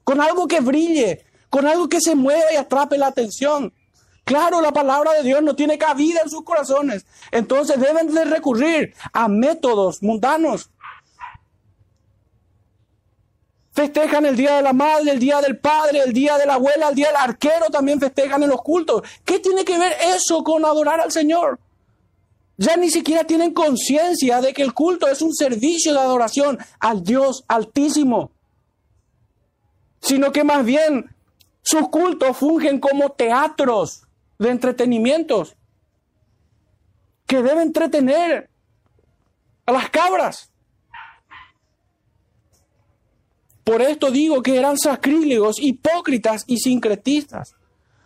con 0.03 0.19
algo 0.23 0.49
que 0.49 0.61
brille, 0.61 1.27
con 1.51 1.67
algo 1.67 1.91
que 1.91 2.01
se 2.01 2.15
mueva 2.15 2.55
y 2.55 2.57
atrape 2.57 2.97
la 2.97 3.09
atención. 3.09 3.71
Claro, 4.25 4.63
la 4.63 4.73
palabra 4.73 5.13
de 5.13 5.23
Dios 5.23 5.43
no 5.43 5.55
tiene 5.55 5.77
cabida 5.77 6.21
en 6.25 6.31
sus 6.31 6.43
corazones. 6.45 7.05
Entonces 7.31 7.79
deben 7.79 8.13
de 8.13 8.25
recurrir 8.25 8.95
a 9.13 9.29
métodos 9.29 10.03
mundanos. 10.03 10.71
Festejan 13.73 14.25
el 14.25 14.37
día 14.37 14.57
de 14.57 14.63
la 14.63 14.73
madre, 14.73 15.11
el 15.11 15.19
día 15.19 15.41
del 15.41 15.59
padre, 15.59 16.01
el 16.01 16.13
día 16.13 16.39
de 16.39 16.47
la 16.47 16.55
abuela, 16.55 16.89
el 16.89 16.95
día 16.95 17.09
del 17.09 17.17
arquero, 17.17 17.67
también 17.71 18.01
festejan 18.01 18.43
en 18.43 18.49
los 18.49 18.63
cultos. 18.63 19.03
¿Qué 19.25 19.41
tiene 19.41 19.65
que 19.65 19.79
ver 19.79 19.93
eso 20.15 20.43
con 20.43 20.65
adorar 20.65 21.01
al 21.01 21.13
Señor? 21.13 21.59
Ya 22.57 22.77
ni 22.77 22.89
siquiera 22.89 23.25
tienen 23.25 23.53
conciencia 23.53 24.41
de 24.41 24.55
que 24.55 24.63
el 24.63 24.73
culto 24.73 25.09
es 25.09 25.21
un 25.21 25.35
servicio 25.35 25.93
de 25.93 25.99
adoración 25.99 26.57
al 26.79 27.03
Dios 27.03 27.45
altísimo, 27.49 28.31
sino 30.01 30.31
que 30.31 30.45
más 30.45 30.65
bien 30.65 31.11
sus 31.63 31.89
cultos 31.89 32.37
fungen 32.37 32.79
como 32.79 33.11
teatros 33.11 34.04
de 34.45 34.51
entretenimientos 34.51 35.57
que 37.27 37.43
debe 37.43 37.63
entretener 37.63 38.51
a 39.67 39.73
las 39.73 39.89
cabras. 39.91 40.51
Por 43.65 43.81
esto 43.81 44.11
digo 44.11 44.43
que 44.43 44.59
eran 44.59 44.77
sacrílegos, 44.77 45.59
hipócritas 45.59 46.45
y 46.47 46.59
sincretistas. 46.59 47.57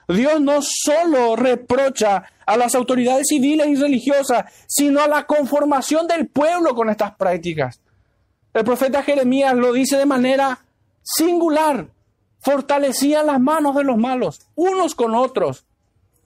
Dios 0.06 0.40
no 0.40 0.60
solo 0.62 1.34
reprocha 1.34 2.24
a 2.46 2.56
las 2.56 2.76
autoridades 2.76 3.26
civiles 3.28 3.66
y 3.66 3.74
religiosas, 3.74 4.50
sino 4.68 5.02
a 5.02 5.08
la 5.08 5.26
conformación 5.26 6.06
del 6.06 6.28
pueblo 6.28 6.74
con 6.74 6.88
estas 6.88 7.16
prácticas. 7.16 7.80
El 8.54 8.64
profeta 8.64 9.02
Jeremías 9.02 9.54
lo 9.54 9.72
dice 9.72 9.96
de 9.96 10.06
manera 10.06 10.64
singular. 11.02 11.88
Fortalecían 12.38 13.26
las 13.26 13.40
manos 13.40 13.74
de 13.74 13.82
los 13.82 13.96
malos, 13.96 14.46
unos 14.54 14.94
con 14.94 15.16
otros, 15.16 15.66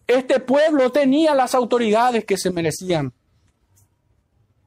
este 0.07 0.41
pueblo 0.41 0.91
tenía 0.91 1.35
las 1.35 1.55
autoridades 1.55 2.25
que 2.25 2.37
se 2.37 2.51
merecían. 2.51 3.13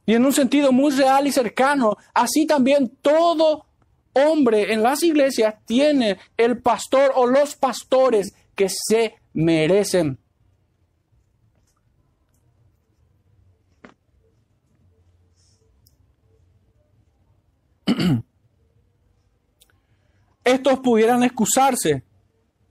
Y 0.06 0.14
en 0.14 0.26
un 0.26 0.34
sentido 0.34 0.72
muy 0.72 0.92
real 0.92 1.26
y 1.28 1.32
cercano, 1.32 1.98
así 2.14 2.46
también 2.46 2.96
todo 3.02 3.66
hombre 4.14 4.72
en 4.72 4.82
las 4.84 5.04
iglesias 5.04 5.56
tiene 5.66 6.18
el 6.38 6.60
pastor 6.62 7.12
o 7.16 7.26
los 7.26 7.56
pastores 7.56 8.34
que 8.56 8.70
se 8.70 9.16
merecen. 9.34 10.20
Estos 20.44 20.80
pudieran 20.80 21.24
excusarse 21.24 22.04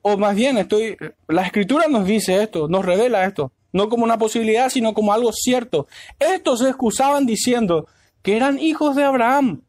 o 0.06 0.18
más 0.18 0.36
bien 0.36 0.58
estoy, 0.58 0.98
la 1.28 1.46
escritura 1.46 1.86
nos 1.88 2.04
dice 2.04 2.42
esto, 2.42 2.68
nos 2.68 2.84
revela 2.84 3.24
esto, 3.24 3.52
no 3.72 3.88
como 3.88 4.04
una 4.04 4.18
posibilidad, 4.18 4.68
sino 4.68 4.92
como 4.92 5.14
algo 5.14 5.32
cierto. 5.32 5.86
Estos 6.18 6.58
se 6.58 6.68
excusaban 6.68 7.24
diciendo 7.24 7.86
que 8.22 8.36
eran 8.36 8.58
hijos 8.58 8.96
de 8.96 9.04
Abraham, 9.04 9.62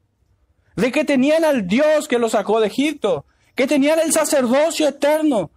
de 0.75 0.91
que 0.91 1.05
tenían 1.05 1.45
al 1.45 1.67
Dios 1.67 2.09
que 2.09 2.19
los 2.19 2.33
sacó 2.33 2.59
de 2.59 2.67
Egipto, 2.67 3.23
que 3.55 3.65
tenían 3.65 3.97
el 3.99 4.11
sacerdocio 4.11 4.89
eterno, 4.89 5.51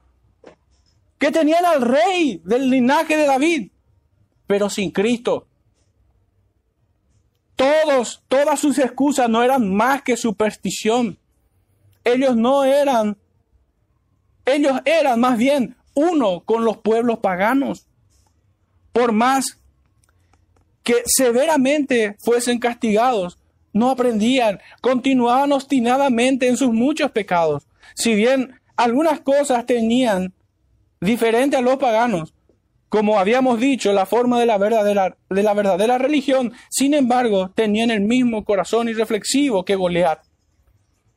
que 1.19 1.33
tenían 1.33 1.65
al 1.65 1.83
rey 1.83 2.41
del 2.45 2.71
linaje 2.71 3.17
de 3.17 3.27
David, 3.27 3.73
pero 4.47 4.71
sin 4.71 4.93
Cristo. 4.93 5.49
Todos, 7.57 8.23
todas 8.29 8.61
sus 8.61 8.79
excusas 8.79 9.29
no 9.29 9.43
eran 9.43 9.75
más 9.75 10.03
que 10.03 10.17
superstición. 10.17 11.19
Ellos 12.05 12.37
no 12.37 12.63
eran 12.63 13.19
ellos 14.55 14.81
eran 14.85 15.21
más 15.21 15.39
bien 15.39 15.77
uno 15.95 16.41
con 16.45 16.65
los 16.65 16.79
pueblos 16.79 17.19
paganos. 17.19 17.87
por 18.93 19.13
más 19.13 19.59
que 20.83 21.03
severamente 21.05 22.17
fuesen 22.19 22.59
castigados, 22.59 23.39
no 23.73 23.91
aprendían, 23.91 24.59
continuaban 24.81 25.53
obstinadamente 25.53 26.49
en 26.49 26.57
sus 26.57 26.73
muchos 26.73 27.11
pecados. 27.13 27.69
Si 27.95 28.15
bien 28.15 28.59
algunas 28.77 29.21
cosas 29.21 29.67
tenían 29.67 30.33
diferente 31.01 31.57
a 31.57 31.61
los 31.61 31.77
paganos, 31.77 32.35
como 32.89 33.19
habíamos 33.19 33.61
dicho, 33.61 33.93
la 33.93 34.07
forma 34.07 34.41
de 34.41 34.47
la 34.47 34.57
verdadera, 34.57 35.17
de 35.29 35.43
la 35.43 35.55
verdadera 35.55 35.99
religión, 35.99 36.53
sin 36.71 36.95
embargo, 36.95 37.51
tenían 37.55 37.91
el 37.91 38.01
mismo 38.01 38.45
corazón 38.45 38.89
irreflexivo 38.89 39.65
que 39.65 39.77
Goliat, 39.77 40.25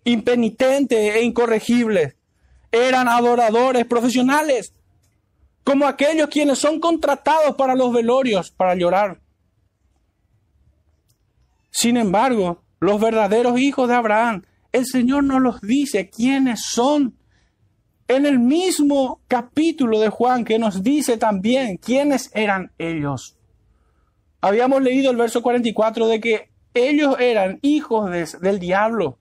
impenitente 0.03 1.17
e 1.17 1.23
incorregible. 1.23 2.15
Eran 2.72 3.07
adoradores 3.07 3.86
profesionales, 3.86 4.74
como 5.63 5.88
aquellos 5.88 6.30
quienes 6.30 6.59
son 6.59 6.80
contratados 6.80 7.55
para 7.55 7.76
los 7.76 7.91
velorios, 7.91 8.51
para 8.51 8.76
llorar. 8.76 9.19
Sin 11.69 11.97
embargo, 11.97 12.61
los 12.80 12.99
verdaderos 12.99 13.59
hijos 13.59 13.88
de 13.88 13.95
Abraham, 13.95 14.43
el 14.72 14.86
Señor 14.86 15.24
nos 15.24 15.41
los 15.41 15.61
dice 15.61 16.09
quiénes 16.09 16.61
son. 16.65 17.15
En 18.07 18.26
el 18.26 18.39
mismo 18.39 19.22
capítulo 19.28 19.99
de 19.99 20.09
Juan 20.09 20.43
que 20.43 20.59
nos 20.59 20.84
dice 20.84 21.17
también 21.17 21.78
quiénes 21.78 22.30
eran 22.34 22.72
ellos. 22.78 23.38
Habíamos 24.41 24.82
leído 24.82 25.11
el 25.11 25.17
verso 25.17 25.41
44 25.41 26.07
de 26.07 26.19
que 26.19 26.49
ellos 26.74 27.15
eran 27.19 27.59
hijos 27.61 28.09
del 28.41 28.59
diablo, 28.59 29.17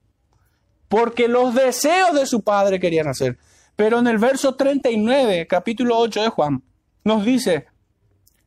porque 0.91 1.29
los 1.29 1.55
deseos 1.55 2.13
de 2.15 2.27
su 2.27 2.43
padre 2.43 2.81
querían 2.81 3.07
hacer. 3.07 3.39
Pero 3.77 4.01
en 4.01 4.09
el 4.09 4.19
verso 4.19 4.57
39, 4.57 5.47
capítulo 5.47 5.97
8 5.97 6.23
de 6.25 6.29
Juan, 6.31 6.65
nos 7.05 7.25
dice, 7.25 7.69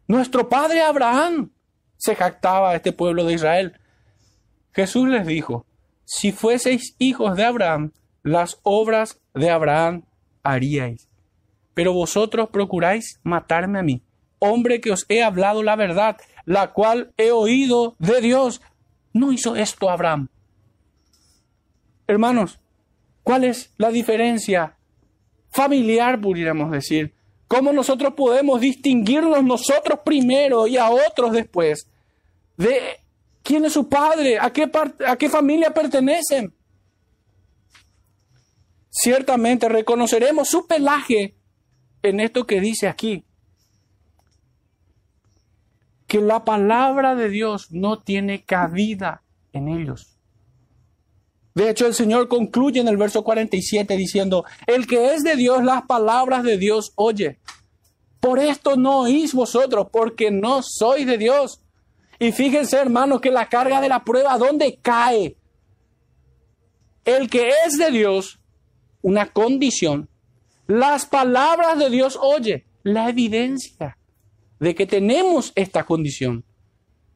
nuestro 0.10 0.50
padre 0.50 0.82
Abraham 0.82 1.52
se 1.96 2.16
jactaba 2.16 2.72
a 2.72 2.76
este 2.76 2.92
pueblo 2.92 3.24
de 3.24 3.36
Israel. 3.36 3.80
Jesús 4.74 5.08
les 5.08 5.26
dijo, 5.26 5.66
si 6.04 6.34
fueseis 6.34 6.98
hijos 7.00 7.38
de 7.38 7.46
Abraham, 7.46 7.94
las 8.24 8.60
obras 8.64 9.22
de 9.34 9.50
Abraham 9.50 10.04
haríais. 10.44 11.08
Pero 11.74 11.94
vosotros 11.94 12.50
procuráis 12.52 13.22
matarme 13.24 13.80
a 13.80 13.84
mí, 13.84 14.04
hombre 14.40 14.82
que 14.82 14.92
os 14.92 15.06
he 15.08 15.24
hablado 15.24 15.64
la 15.64 15.78
verdad, 15.78 16.18
la 16.44 16.74
cual 16.74 17.14
he 17.16 17.32
oído 17.32 17.96
de 18.00 18.20
Dios. 18.20 18.62
No 19.14 19.32
hizo 19.32 19.56
esto 19.56 19.90
Abraham. 19.90 20.28
Hermanos, 22.08 22.60
¿cuál 23.24 23.44
es 23.44 23.74
la 23.78 23.90
diferencia 23.90 24.76
familiar, 25.52 26.20
pudiéramos 26.20 26.72
decir? 26.72 27.14
¿Cómo 27.48 27.72
nosotros 27.72 28.14
podemos 28.16 28.60
distinguirnos 28.60 29.44
nosotros 29.44 30.00
primero 30.04 30.68
y 30.68 30.78
a 30.78 30.90
otros 30.90 31.32
después 31.32 31.88
de 32.58 33.00
quién 33.44 33.66
es 33.66 33.74
su 33.74 33.88
padre, 33.88 34.40
a 34.40 34.52
qué, 34.52 34.70
a 35.06 35.16
qué 35.16 35.30
familia 35.30 35.74
pertenecen? 35.74 36.54
Ciertamente 38.90 39.70
reconoceremos 39.70 40.50
su 40.50 40.68
pelaje 40.68 41.36
en 42.04 42.20
esto 42.20 42.46
que 42.46 42.60
dice 42.60 42.88
aquí, 42.88 43.24
que 46.08 46.22
la 46.22 46.44
palabra 46.44 47.16
de 47.16 47.30
Dios 47.30 47.72
no 47.72 48.00
tiene 48.00 48.44
cabida 48.44 49.24
en 49.52 49.68
ellos. 49.68 50.13
De 51.56 51.70
hecho, 51.70 51.86
el 51.86 51.94
Señor 51.94 52.28
concluye 52.28 52.80
en 52.80 52.88
el 52.88 52.98
verso 52.98 53.24
47 53.24 53.96
diciendo, 53.96 54.44
el 54.66 54.88
que 54.88 55.14
es 55.14 55.24
de 55.24 55.36
Dios, 55.36 55.64
las 55.64 55.84
palabras 55.84 56.44
de 56.44 56.58
Dios 56.58 56.94
oye. 56.96 57.40
Por 58.20 58.40
esto 58.40 58.76
no 58.76 59.02
oís 59.02 59.34
vosotros, 59.34 59.88
porque 59.92 60.32
no 60.32 60.62
sois 60.64 61.06
de 61.06 61.18
Dios. 61.18 61.62
Y 62.20 62.32
fíjense, 62.32 62.78
hermanos, 62.78 63.22
que 63.22 63.32
la 63.32 63.50
carga 63.50 63.82
de 63.82 63.90
la 63.90 64.04
prueba, 64.04 64.38
¿dónde 64.38 64.80
cae? 64.82 65.36
El 67.06 67.30
que 67.30 67.52
es 67.66 67.78
de 67.78 67.92
Dios, 67.92 68.40
una 69.02 69.32
condición, 69.32 70.10
las 70.68 71.06
palabras 71.06 71.78
de 71.78 71.90
Dios 71.90 72.18
oye, 72.20 72.66
la 72.84 73.10
evidencia 73.10 73.98
de 74.60 74.74
que 74.74 74.86
tenemos 74.86 75.52
esta 75.56 75.84
condición. 75.84 76.46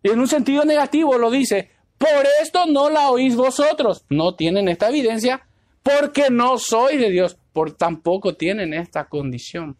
Y 0.04 0.10
en 0.10 0.20
un 0.20 0.28
sentido 0.28 0.66
negativo 0.66 1.18
lo 1.18 1.32
dice, 1.32 1.72
por 1.98 2.28
esto 2.42 2.66
no 2.66 2.90
la 2.90 3.10
oís 3.10 3.36
vosotros. 3.36 4.06
No 4.10 4.36
tienen 4.36 4.68
esta 4.68 4.90
evidencia 4.90 5.48
porque 5.84 6.30
no 6.30 6.58
sois 6.58 7.00
de 7.00 7.10
Dios, 7.10 7.38
por 7.54 7.72
tampoco 7.72 8.36
tienen 8.36 8.74
esta 8.74 9.08
condición. 9.08 9.78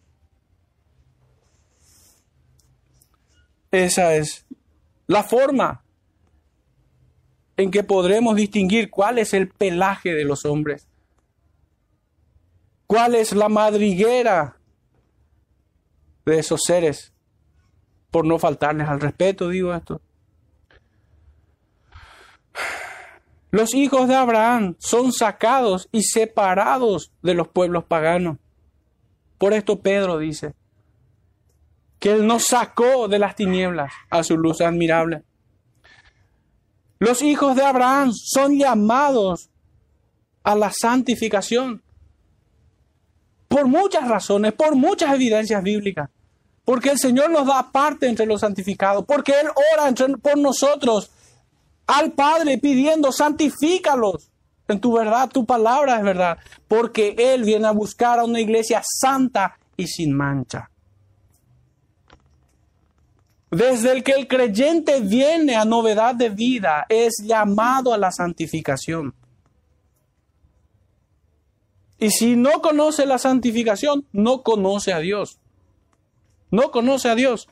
Esa 3.70 4.14
es 4.14 4.46
la 5.06 5.22
forma 5.22 5.84
en 7.58 7.70
que 7.70 7.82
podremos 7.82 8.36
distinguir 8.36 8.88
cuál 8.88 9.18
es 9.18 9.34
el 9.34 9.48
pelaje 9.48 10.14
de 10.14 10.24
los 10.24 10.46
hombres, 10.46 10.88
cuál 12.86 13.14
es 13.14 13.32
la 13.32 13.48
madriguera 13.48 14.56
de 16.24 16.38
esos 16.38 16.62
seres, 16.64 17.12
por 18.10 18.24
no 18.24 18.38
faltarles 18.38 18.88
al 18.88 19.00
respeto, 19.00 19.48
digo 19.48 19.74
esto. 19.74 20.00
Los 23.50 23.74
hijos 23.74 24.08
de 24.08 24.14
Abraham 24.14 24.76
son 24.78 25.12
sacados 25.12 25.88
y 25.90 26.02
separados 26.02 27.12
de 27.22 27.34
los 27.34 27.48
pueblos 27.48 27.84
paganos. 27.84 28.36
Por 29.38 29.54
esto 29.54 29.80
Pedro 29.80 30.18
dice 30.18 30.54
que 31.98 32.12
Él 32.12 32.26
nos 32.26 32.44
sacó 32.44 33.08
de 33.08 33.18
las 33.18 33.34
tinieblas 33.36 33.92
a 34.10 34.22
su 34.22 34.36
luz 34.36 34.60
admirable. 34.60 35.22
Los 36.98 37.22
hijos 37.22 37.56
de 37.56 37.62
Abraham 37.62 38.12
son 38.12 38.58
llamados 38.58 39.50
a 40.42 40.54
la 40.54 40.70
santificación 40.72 41.82
por 43.48 43.66
muchas 43.66 44.06
razones, 44.06 44.52
por 44.52 44.74
muchas 44.74 45.14
evidencias 45.14 45.62
bíblicas. 45.62 46.10
Porque 46.64 46.90
el 46.90 46.98
Señor 46.98 47.30
nos 47.30 47.46
da 47.46 47.72
parte 47.72 48.08
entre 48.08 48.26
los 48.26 48.42
santificados, 48.42 49.04
porque 49.06 49.32
Él 49.32 49.48
ora 49.72 49.90
por 50.20 50.36
nosotros 50.36 51.10
al 51.88 52.12
Padre 52.12 52.58
pidiendo, 52.58 53.10
santifícalos 53.10 54.30
en 54.68 54.80
tu 54.80 54.92
verdad, 54.92 55.30
tu 55.30 55.46
palabra 55.46 55.96
es 55.96 56.04
verdad, 56.04 56.38
porque 56.68 57.16
Él 57.18 57.42
viene 57.42 57.66
a 57.66 57.72
buscar 57.72 58.18
a 58.18 58.24
una 58.24 58.40
iglesia 58.40 58.82
santa 58.84 59.58
y 59.76 59.86
sin 59.86 60.14
mancha. 60.14 60.70
Desde 63.50 63.92
el 63.92 64.04
que 64.04 64.12
el 64.12 64.28
creyente 64.28 65.00
viene 65.00 65.56
a 65.56 65.64
novedad 65.64 66.14
de 66.14 66.28
vida, 66.28 66.84
es 66.90 67.22
llamado 67.24 67.94
a 67.94 67.98
la 67.98 68.12
santificación. 68.12 69.14
Y 71.98 72.10
si 72.10 72.36
no 72.36 72.60
conoce 72.60 73.06
la 73.06 73.16
santificación, 73.16 74.06
no 74.12 74.42
conoce 74.42 74.92
a 74.92 74.98
Dios. 74.98 75.38
No 76.50 76.70
conoce 76.70 77.08
a 77.08 77.14
Dios. 77.14 77.48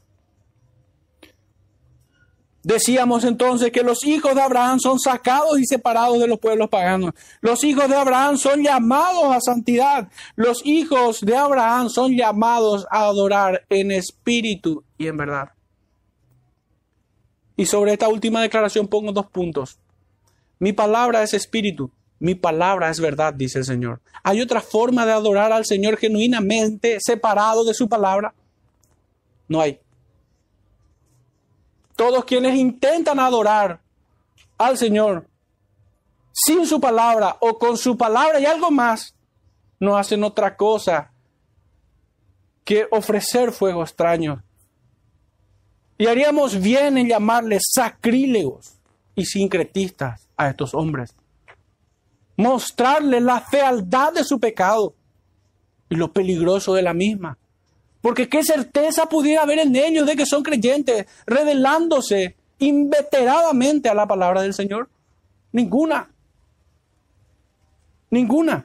Decíamos 2.67 3.23
entonces 3.23 3.71
que 3.71 3.85
los 3.85 4.05
hijos 4.05 4.35
de 4.35 4.43
Abraham 4.43 4.81
son 4.81 4.99
sacados 4.99 5.57
y 5.61 5.65
separados 5.67 6.19
de 6.19 6.27
los 6.27 6.41
pueblos 6.41 6.69
paganos. 6.69 7.13
Los 7.41 7.63
hijos 7.63 7.89
de 7.89 7.95
Abraham 7.95 8.39
son 8.39 8.61
llamados 8.61 9.33
a 9.33 9.41
santidad. 9.41 10.09
Los 10.35 10.67
hijos 10.67 11.21
de 11.21 11.37
Abraham 11.37 11.89
son 11.91 12.17
llamados 12.17 12.85
a 12.91 13.05
adorar 13.05 13.65
en 13.69 13.93
espíritu 13.93 14.83
y 14.99 15.07
en 15.07 15.17
verdad. 15.17 15.51
Y 17.57 17.67
sobre 17.67 17.93
esta 17.93 18.09
última 18.09 18.43
declaración 18.43 18.89
pongo 18.89 19.13
dos 19.13 19.27
puntos. 19.27 19.79
Mi 20.59 20.73
palabra 20.73 21.23
es 21.23 21.35
espíritu, 21.35 21.93
mi 22.19 22.35
palabra 22.35 22.91
es 22.91 22.99
verdad, 22.99 23.33
dice 23.33 23.61
el 23.61 23.65
Señor. 23.65 24.01
¿Hay 24.25 24.41
otra 24.41 24.61
forma 24.61 25.07
de 25.07 25.13
adorar 25.13 25.53
al 25.53 25.67
Señor 25.67 25.99
genuinamente 25.99 26.99
separado 26.99 27.65
de 27.65 27.75
su 27.75 27.89
palabra? 27.89 28.35
No 29.47 29.61
hay. 29.61 29.79
Todos 31.97 32.25
quienes 32.25 32.55
intentan 32.55 33.19
adorar 33.19 33.81
al 34.59 34.77
Señor 34.77 35.27
sin 36.33 36.67
su 36.67 36.79
palabra 36.79 37.37
o 37.41 37.59
con 37.59 37.79
su 37.79 37.97
palabra 37.97 38.39
y 38.39 38.45
algo 38.45 38.71
más, 38.71 39.15
no 39.81 39.97
hacen 39.97 40.23
otra 40.23 40.55
cosa 40.57 41.11
que 42.63 42.87
ofrecer 42.91 43.53
fuego 43.53 43.83
extraño. 43.83 44.43
Y 45.97 46.07
haríamos 46.07 46.61
bien 46.61 46.99
en 46.99 47.09
llamarles 47.09 47.63
sacrílegos 47.75 48.75
y 49.15 49.25
sincretistas 49.25 50.29
a 50.37 50.51
estos 50.51 50.75
hombres. 50.75 51.15
Mostrarles 52.37 53.23
la 53.23 53.41
fealdad 53.41 54.13
de 54.13 54.25
su 54.25 54.39
pecado 54.39 54.95
y 55.89 55.95
lo 55.95 56.13
peligroso 56.13 56.75
de 56.75 56.83
la 56.83 56.93
misma. 56.93 57.39
Porque 58.07 58.29
qué 58.29 58.45
certeza 58.45 59.07
pudiera 59.07 59.43
haber 59.43 59.59
en 59.59 59.75
ellos 59.75 60.07
de 60.07 60.15
que 60.15 60.27
son 60.27 60.45
creyentes, 60.45 61.09
revelándose 61.27 62.37
inveteradamente 62.61 63.89
a 63.89 63.95
la 63.95 64.07
palabra 64.07 64.43
del 64.43 64.55
Señor. 64.55 64.89
Ninguna. 65.51 66.09
Ninguna. 68.11 68.65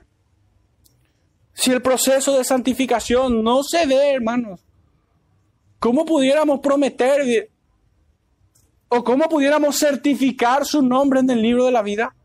Si 1.53 1.71
el 1.71 1.81
proceso 1.81 2.37
de 2.37 2.43
santificación 2.43 3.43
no 3.43 3.63
se 3.63 3.87
ve, 3.87 4.11
hermanos, 4.11 4.59
¿Cómo 5.79 6.05
pudiéramos 6.05 6.59
prometer 6.59 7.49
o 8.89 9.03
cómo 9.03 9.27
pudiéramos 9.27 9.75
certificar 9.75 10.67
su 10.67 10.83
nombre 10.83 11.19
en 11.19 11.31
el 11.31 11.41
libro 11.41 11.65
de 11.65 11.71
la 11.71 11.81
vida? 11.81 12.15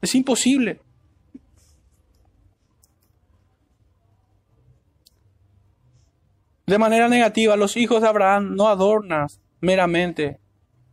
Es 0.00 0.12
imposible. 0.16 0.80
De 6.66 6.78
manera 6.78 7.08
negativa, 7.08 7.56
los 7.56 7.76
hijos 7.76 8.02
de 8.02 8.08
Abraham 8.08 8.54
no 8.54 8.68
adornan 8.68 9.28
meramente 9.60 10.38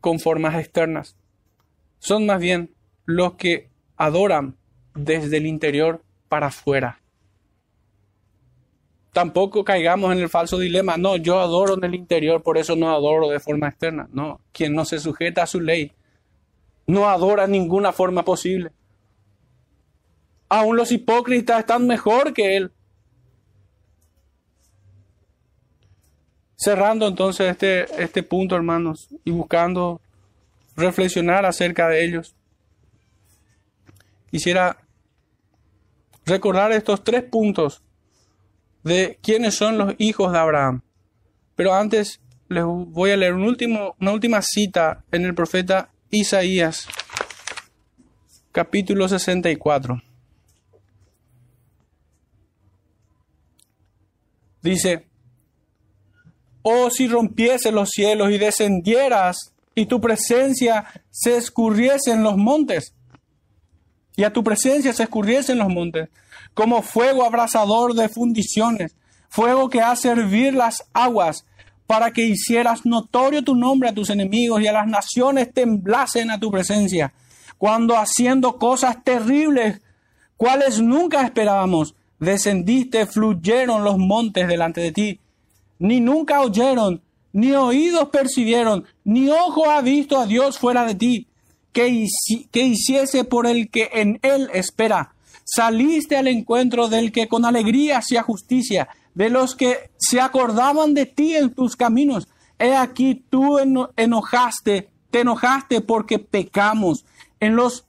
con 0.02 0.20
formas 0.20 0.56
externas. 0.56 1.16
Son 2.00 2.26
más 2.26 2.40
bien 2.40 2.74
los 3.06 3.34
que 3.34 3.70
adoran 3.98 4.56
desde 4.96 5.38
el 5.38 5.46
interior 5.46 6.04
para 6.28 6.48
afuera. 6.48 7.02
Tampoco 9.12 9.64
caigamos 9.64 10.14
en 10.14 10.20
el 10.20 10.30
falso 10.30 10.60
dilema, 10.60 10.98
no, 10.98 11.18
yo 11.18 11.40
adoro 11.40 11.74
en 11.74 11.84
el 11.84 11.96
interior, 11.96 12.44
por 12.44 12.58
eso 12.58 12.76
no 12.76 12.92
adoro 12.92 13.28
de 13.30 13.40
forma 13.40 13.68
externa. 13.68 14.08
No, 14.12 14.40
quien 14.52 14.74
no 14.74 14.86
se 14.86 15.00
sujeta 15.00 15.44
a 15.44 15.48
su 15.48 15.60
ley 15.60 15.92
no 16.90 17.08
adora 17.08 17.46
ninguna 17.48 17.94
forma 17.94 18.26
posible. 18.26 18.72
Aún 20.50 20.76
los 20.76 20.92
hipócritas 20.92 21.60
están 21.60 21.86
mejor 21.86 22.34
que 22.34 22.58
él. 22.58 22.72
Cerrando 26.62 27.08
entonces 27.08 27.50
este, 27.50 28.04
este 28.04 28.22
punto, 28.22 28.54
hermanos, 28.54 29.08
y 29.24 29.32
buscando 29.32 30.02
reflexionar 30.76 31.46
acerca 31.46 31.88
de 31.88 32.04
ellos. 32.04 32.36
Quisiera 34.30 34.78
recordar 36.26 36.74
estos 36.74 37.02
tres 37.02 37.24
puntos 37.24 37.82
de 38.84 39.18
quiénes 39.24 39.56
son 39.56 39.78
los 39.78 39.96
hijos 40.00 40.34
de 40.34 40.38
Abraham. 40.38 40.82
Pero 41.56 41.74
antes 41.74 42.20
les 42.50 42.66
voy 42.66 43.12
a 43.12 43.18
leer 43.18 43.36
un 43.36 43.44
último, 43.44 43.96
una 44.02 44.12
última 44.12 44.42
cita 44.42 45.06
en 45.14 45.24
el 45.24 45.34
profeta 45.34 45.92
Isaías, 46.10 46.90
capítulo 48.52 49.08
64. 49.08 50.02
Dice, 54.62 55.09
oh 56.62 56.90
si 56.90 57.08
rompiese 57.08 57.72
los 57.72 57.90
cielos 57.90 58.32
y 58.32 58.38
descendieras 58.38 59.54
y 59.76 59.86
tu 59.86 60.02
presencia 60.02 60.86
se 61.10 61.38
escurriese 61.38 62.12
en 62.12 62.24
los 62.24 62.38
montes, 62.38 62.94
y 64.16 64.24
a 64.24 64.34
tu 64.34 64.44
presencia 64.44 64.92
se 64.92 65.04
escurriese 65.04 65.54
en 65.54 65.60
los 65.60 65.70
montes, 65.70 66.10
como 66.54 66.82
fuego 66.82 67.24
abrasador 67.24 67.94
de 67.94 68.10
fundiciones, 68.10 68.96
fuego 69.30 69.70
que 69.70 69.82
hace 69.82 70.10
hervir 70.10 70.54
las 70.54 70.84
aguas, 70.94 71.46
para 71.88 72.12
que 72.12 72.26
hicieras 72.26 72.86
notorio 72.86 73.44
tu 73.44 73.56
nombre 73.56 73.90
a 73.90 73.94
tus 73.94 74.10
enemigos 74.10 74.62
y 74.62 74.68
a 74.68 74.74
las 74.74 74.88
naciones 74.88 75.54
temblasen 75.54 76.30
a 76.30 76.40
tu 76.40 76.52
presencia, 76.52 77.14
cuando 77.58 77.98
haciendo 77.98 78.58
cosas 78.58 79.04
terribles, 79.04 79.82
cuales 80.38 80.82
nunca 80.82 81.22
esperábamos, 81.22 81.96
descendiste, 82.20 83.06
fluyeron 83.06 83.84
los 83.84 83.98
montes 83.98 84.48
delante 84.48 84.82
de 84.82 84.92
ti, 84.92 85.20
ni 85.80 86.00
nunca 86.00 86.42
oyeron, 86.42 87.02
ni 87.32 87.54
oídos 87.54 88.10
percibieron, 88.10 88.86
ni 89.04 89.30
ojo 89.30 89.70
ha 89.70 89.82
visto 89.82 90.20
a 90.20 90.26
Dios 90.26 90.60
fuera 90.60 90.86
de 90.86 90.96
ti, 90.96 91.28
que, 91.72 92.06
que 92.52 92.64
hiciese 92.64 93.24
por 93.24 93.48
el 93.48 93.70
que 93.70 93.90
en 93.94 94.20
él 94.22 94.50
espera. 94.54 95.14
Saliste 95.46 96.16
al 96.18 96.28
encuentro 96.28 96.90
del 96.90 97.12
que 97.12 97.28
con 97.28 97.46
alegría 97.46 97.98
hacía 97.98 98.22
justicia, 98.22 98.90
de 99.16 99.30
los 99.30 99.56
que 99.56 99.90
se 99.98 100.22
acordaban 100.22 100.94
de 100.94 101.06
ti 101.06 101.36
en 101.36 101.54
tus 101.54 101.76
caminos. 101.76 102.28
He 102.60 102.76
aquí 102.76 103.24
tú 103.30 103.58
enojaste, 103.96 104.90
te 105.10 105.22
enojaste 105.22 105.82
porque 105.82 106.20
pecamos. 106.20 107.06
En 107.40 107.56
los 107.56 107.86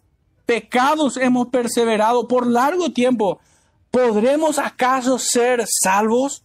pecados 0.47 1.17
hemos 1.17 1.49
perseverado 1.49 2.29
por 2.29 2.47
largo 2.47 2.93
tiempo. 2.93 3.41
¿Podremos 3.91 4.59
acaso 4.59 5.19
ser 5.19 5.65
salvos? 5.67 6.45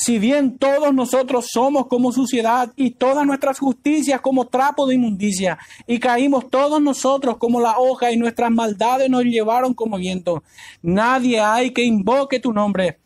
Si 0.00 0.18
bien 0.18 0.56
todos 0.56 0.94
nosotros 0.94 1.48
somos 1.52 1.86
como 1.86 2.10
suciedad 2.10 2.72
y 2.74 2.92
todas 2.92 3.26
nuestras 3.26 3.58
justicias 3.58 4.22
como 4.22 4.46
trapo 4.46 4.86
de 4.86 4.94
inmundicia, 4.94 5.58
y 5.86 5.98
caímos 5.98 6.48
todos 6.48 6.80
nosotros 6.80 7.36
como 7.36 7.60
la 7.60 7.76
hoja 7.76 8.10
y 8.10 8.16
nuestras 8.16 8.50
maldades 8.50 9.10
nos 9.10 9.24
llevaron 9.24 9.74
como 9.74 9.98
viento, 9.98 10.42
nadie 10.80 11.38
hay 11.38 11.72
que 11.72 11.84
invoque 11.84 12.40
tu 12.40 12.50
nombre, 12.54 12.98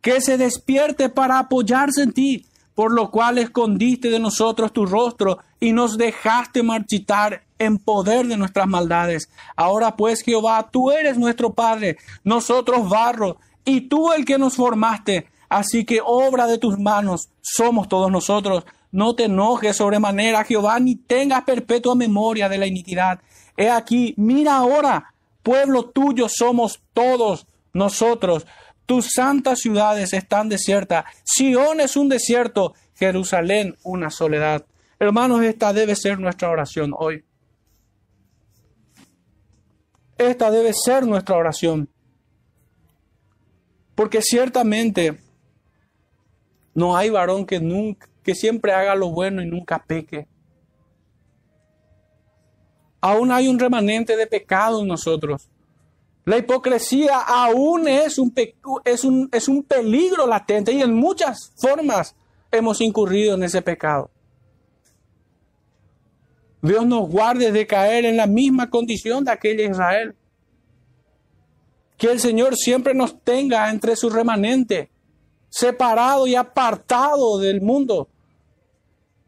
que 0.00 0.22
se 0.22 0.38
despierte 0.38 1.10
para 1.10 1.38
apoyarse 1.38 2.02
en 2.02 2.12
ti, 2.12 2.46
por 2.74 2.94
lo 2.94 3.10
cual 3.10 3.36
escondiste 3.36 4.08
de 4.08 4.18
nosotros 4.18 4.72
tu 4.72 4.86
rostro 4.86 5.36
y 5.60 5.72
nos 5.72 5.98
dejaste 5.98 6.62
marchitar 6.62 7.42
en 7.58 7.76
poder 7.76 8.26
de 8.26 8.38
nuestras 8.38 8.66
maldades. 8.66 9.28
Ahora 9.54 9.96
pues, 9.96 10.22
Jehová, 10.22 10.66
tú 10.72 10.90
eres 10.90 11.18
nuestro 11.18 11.52
Padre, 11.52 11.98
nosotros 12.24 12.88
barro, 12.88 13.36
y 13.66 13.82
tú 13.82 14.12
el 14.14 14.24
que 14.24 14.38
nos 14.38 14.56
formaste 14.56 15.26
Así 15.52 15.84
que 15.84 16.00
obra 16.02 16.46
de 16.46 16.56
tus 16.56 16.78
manos 16.78 17.28
somos 17.42 17.86
todos 17.86 18.10
nosotros. 18.10 18.64
No 18.90 19.14
te 19.14 19.24
enojes 19.24 19.76
sobremanera, 19.76 20.44
Jehová, 20.44 20.80
ni 20.80 20.96
tengas 20.96 21.44
perpetua 21.44 21.94
memoria 21.94 22.48
de 22.48 22.56
la 22.56 22.66
iniquidad. 22.66 23.20
He 23.54 23.68
aquí, 23.68 24.14
mira 24.16 24.56
ahora, 24.56 25.12
pueblo 25.42 25.90
tuyo 25.90 26.26
somos 26.30 26.80
todos 26.94 27.46
nosotros. 27.74 28.46
Tus 28.86 29.10
santas 29.14 29.58
ciudades 29.58 30.14
están 30.14 30.48
desiertas. 30.48 31.04
Sión 31.22 31.80
es 31.80 31.98
un 31.98 32.08
desierto, 32.08 32.72
Jerusalén 32.94 33.76
una 33.82 34.08
soledad. 34.08 34.64
Hermanos, 34.98 35.42
esta 35.42 35.74
debe 35.74 35.96
ser 35.96 36.18
nuestra 36.18 36.48
oración 36.48 36.94
hoy. 36.96 37.22
Esta 40.16 40.50
debe 40.50 40.72
ser 40.72 41.06
nuestra 41.06 41.36
oración. 41.36 41.90
Porque 43.94 44.22
ciertamente 44.22 45.21
no 46.74 46.96
hay 46.96 47.10
varón 47.10 47.46
que 47.46 47.60
nunca, 47.60 48.08
que 48.22 48.34
siempre 48.34 48.72
haga 48.72 48.94
lo 48.94 49.10
bueno 49.10 49.42
y 49.42 49.46
nunca 49.46 49.82
peque. 49.84 50.26
Aún 53.00 53.32
hay 53.32 53.48
un 53.48 53.58
remanente 53.58 54.16
de 54.16 54.26
pecado 54.26 54.80
en 54.80 54.88
nosotros. 54.88 55.48
La 56.24 56.38
hipocresía 56.38 57.18
aún 57.18 57.88
es 57.88 58.16
un, 58.18 58.32
es, 58.84 59.04
un, 59.04 59.28
es 59.32 59.48
un 59.48 59.64
peligro 59.64 60.26
latente 60.26 60.72
y 60.72 60.80
en 60.80 60.94
muchas 60.94 61.52
formas 61.56 62.14
hemos 62.52 62.80
incurrido 62.80 63.34
en 63.34 63.42
ese 63.42 63.60
pecado. 63.60 64.08
Dios 66.62 66.86
nos 66.86 67.08
guarde 67.08 67.50
de 67.50 67.66
caer 67.66 68.04
en 68.04 68.16
la 68.16 68.28
misma 68.28 68.70
condición 68.70 69.24
de 69.24 69.32
aquella 69.32 69.68
Israel. 69.68 70.14
Que 71.98 72.12
el 72.12 72.20
Señor 72.20 72.54
siempre 72.54 72.94
nos 72.94 73.20
tenga 73.20 73.68
entre 73.68 73.96
su 73.96 74.08
remanente 74.08 74.91
separado 75.52 76.26
y 76.26 76.34
apartado 76.34 77.38
del 77.38 77.60
mundo, 77.60 78.08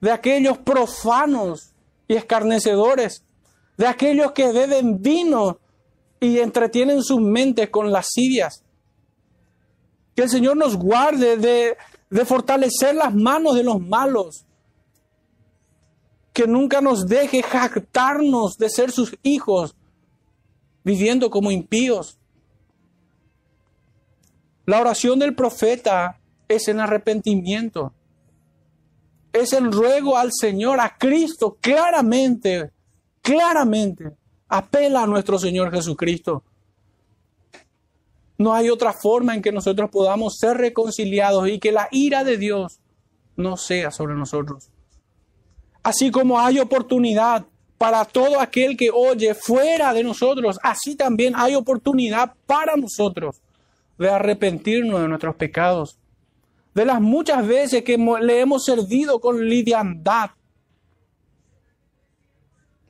de 0.00 0.10
aquellos 0.10 0.56
profanos 0.56 1.74
y 2.08 2.14
escarnecedores, 2.14 3.22
de 3.76 3.86
aquellos 3.86 4.32
que 4.32 4.50
beben 4.50 5.02
vino 5.02 5.58
y 6.20 6.38
entretienen 6.38 7.02
sus 7.02 7.20
mentes 7.20 7.68
con 7.68 7.92
lascivias. 7.92 8.64
Que 10.16 10.22
el 10.22 10.30
Señor 10.30 10.56
nos 10.56 10.76
guarde 10.76 11.36
de, 11.36 11.76
de 12.08 12.24
fortalecer 12.24 12.94
las 12.94 13.14
manos 13.14 13.54
de 13.54 13.64
los 13.64 13.78
malos. 13.80 14.46
Que 16.32 16.46
nunca 16.46 16.80
nos 16.80 17.06
deje 17.06 17.42
jactarnos 17.42 18.56
de 18.56 18.70
ser 18.70 18.90
sus 18.92 19.14
hijos, 19.22 19.76
viviendo 20.84 21.28
como 21.28 21.50
impíos. 21.50 22.18
La 24.66 24.80
oración 24.80 25.18
del 25.18 25.34
profeta 25.34 26.18
es 26.48 26.68
en 26.68 26.80
arrepentimiento. 26.80 27.92
Es 29.32 29.52
el 29.52 29.70
ruego 29.70 30.16
al 30.16 30.30
Señor, 30.32 30.80
a 30.80 30.96
Cristo, 30.96 31.58
claramente, 31.60 32.70
claramente. 33.20 34.12
Apela 34.48 35.02
a 35.02 35.06
nuestro 35.06 35.38
Señor 35.38 35.70
Jesucristo. 35.72 36.42
No 38.38 38.54
hay 38.54 38.70
otra 38.70 38.92
forma 38.92 39.34
en 39.34 39.42
que 39.42 39.52
nosotros 39.52 39.90
podamos 39.90 40.36
ser 40.38 40.56
reconciliados 40.56 41.48
y 41.48 41.58
que 41.58 41.72
la 41.72 41.88
ira 41.90 42.24
de 42.24 42.38
Dios 42.38 42.80
no 43.36 43.56
sea 43.56 43.90
sobre 43.90 44.14
nosotros. 44.14 44.70
Así 45.82 46.10
como 46.10 46.40
hay 46.40 46.58
oportunidad 46.58 47.44
para 47.76 48.04
todo 48.04 48.40
aquel 48.40 48.76
que 48.76 48.90
oye 48.90 49.34
fuera 49.34 49.92
de 49.92 50.02
nosotros, 50.02 50.58
así 50.62 50.96
también 50.96 51.34
hay 51.36 51.54
oportunidad 51.54 52.34
para 52.46 52.76
nosotros 52.76 53.42
de 53.98 54.10
arrepentirnos 54.10 55.00
de 55.00 55.08
nuestros 55.08 55.36
pecados, 55.36 55.98
de 56.74 56.84
las 56.84 57.00
muchas 57.00 57.46
veces 57.46 57.84
que 57.84 57.96
le 57.96 58.40
hemos 58.40 58.64
servido 58.64 59.20
con 59.20 59.48
lidiandad, 59.48 60.30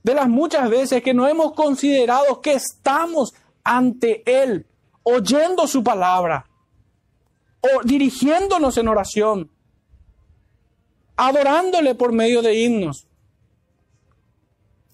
de 0.03 0.13
las 0.13 0.27
muchas 0.27 0.69
veces 0.69 1.01
que 1.01 1.13
no 1.13 1.27
hemos 1.27 1.53
considerado 1.53 2.41
que 2.41 2.53
estamos 2.53 3.33
ante 3.63 4.23
Él, 4.25 4.65
oyendo 5.03 5.67
su 5.67 5.83
palabra, 5.83 6.47
o 7.61 7.83
dirigiéndonos 7.83 8.77
en 8.77 8.87
oración, 8.87 9.51
adorándole 11.15 11.95
por 11.95 12.11
medio 12.11 12.41
de 12.41 12.55
himnos, 12.55 13.07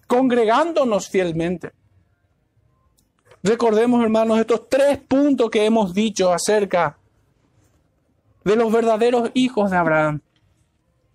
congregándonos 0.07 1.09
fielmente. 1.09 1.71
Recordemos, 3.43 4.03
hermanos, 4.03 4.39
estos 4.39 4.69
tres 4.69 4.99
puntos 4.99 5.49
que 5.49 5.65
hemos 5.65 5.93
dicho 5.93 6.31
acerca 6.31 6.97
de 8.43 8.55
los 8.55 8.71
verdaderos 8.71 9.31
hijos 9.33 9.71
de 9.71 9.77
Abraham. 9.77 10.21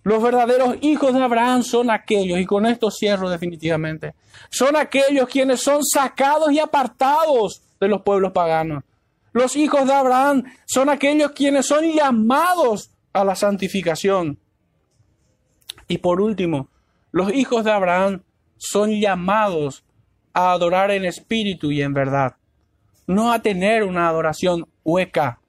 Los 0.03 0.23
verdaderos 0.23 0.77
hijos 0.83 1.15
de 1.15 1.23
Abraham 1.23 1.63
son 1.63 1.91
aquellos, 1.91 2.39
y 2.39 2.47
con 2.47 2.67
esto 2.67 2.91
cierro 2.91 3.29
definitivamente, 3.29 4.15
son 4.51 4.77
aquellos 4.77 5.29
quienes 5.29 5.61
son 5.61 5.85
sacados 5.85 6.53
y 6.53 6.59
apartados 6.59 7.63
de 7.81 7.89
los 7.89 8.03
pueblos 8.03 8.33
paganos. 8.33 8.85
Los 9.33 9.57
hijos 9.57 9.87
de 9.87 9.93
Abraham 9.93 10.45
son 10.65 10.89
aquellos 10.89 11.33
quienes 11.33 11.67
son 11.67 11.85
llamados 11.93 12.91
a 13.13 13.25
la 13.25 13.35
santificación. 13.35 14.39
Y 15.89 15.99
por 15.99 16.21
último, 16.21 16.69
los 17.13 17.33
hijos 17.33 17.65
de 17.65 17.73
Abraham 17.73 18.23
son 18.57 18.93
llamados 18.93 19.85
a 20.37 20.53
adorar 20.53 20.91
en 20.91 21.07
espíritu 21.07 21.73
y 21.73 21.81
en 21.81 21.95
verdad, 21.95 22.37
no 23.07 23.33
a 23.33 23.41
tener 23.41 23.85
una 23.85 24.07
adoración 24.07 24.69
hueca 24.85 25.41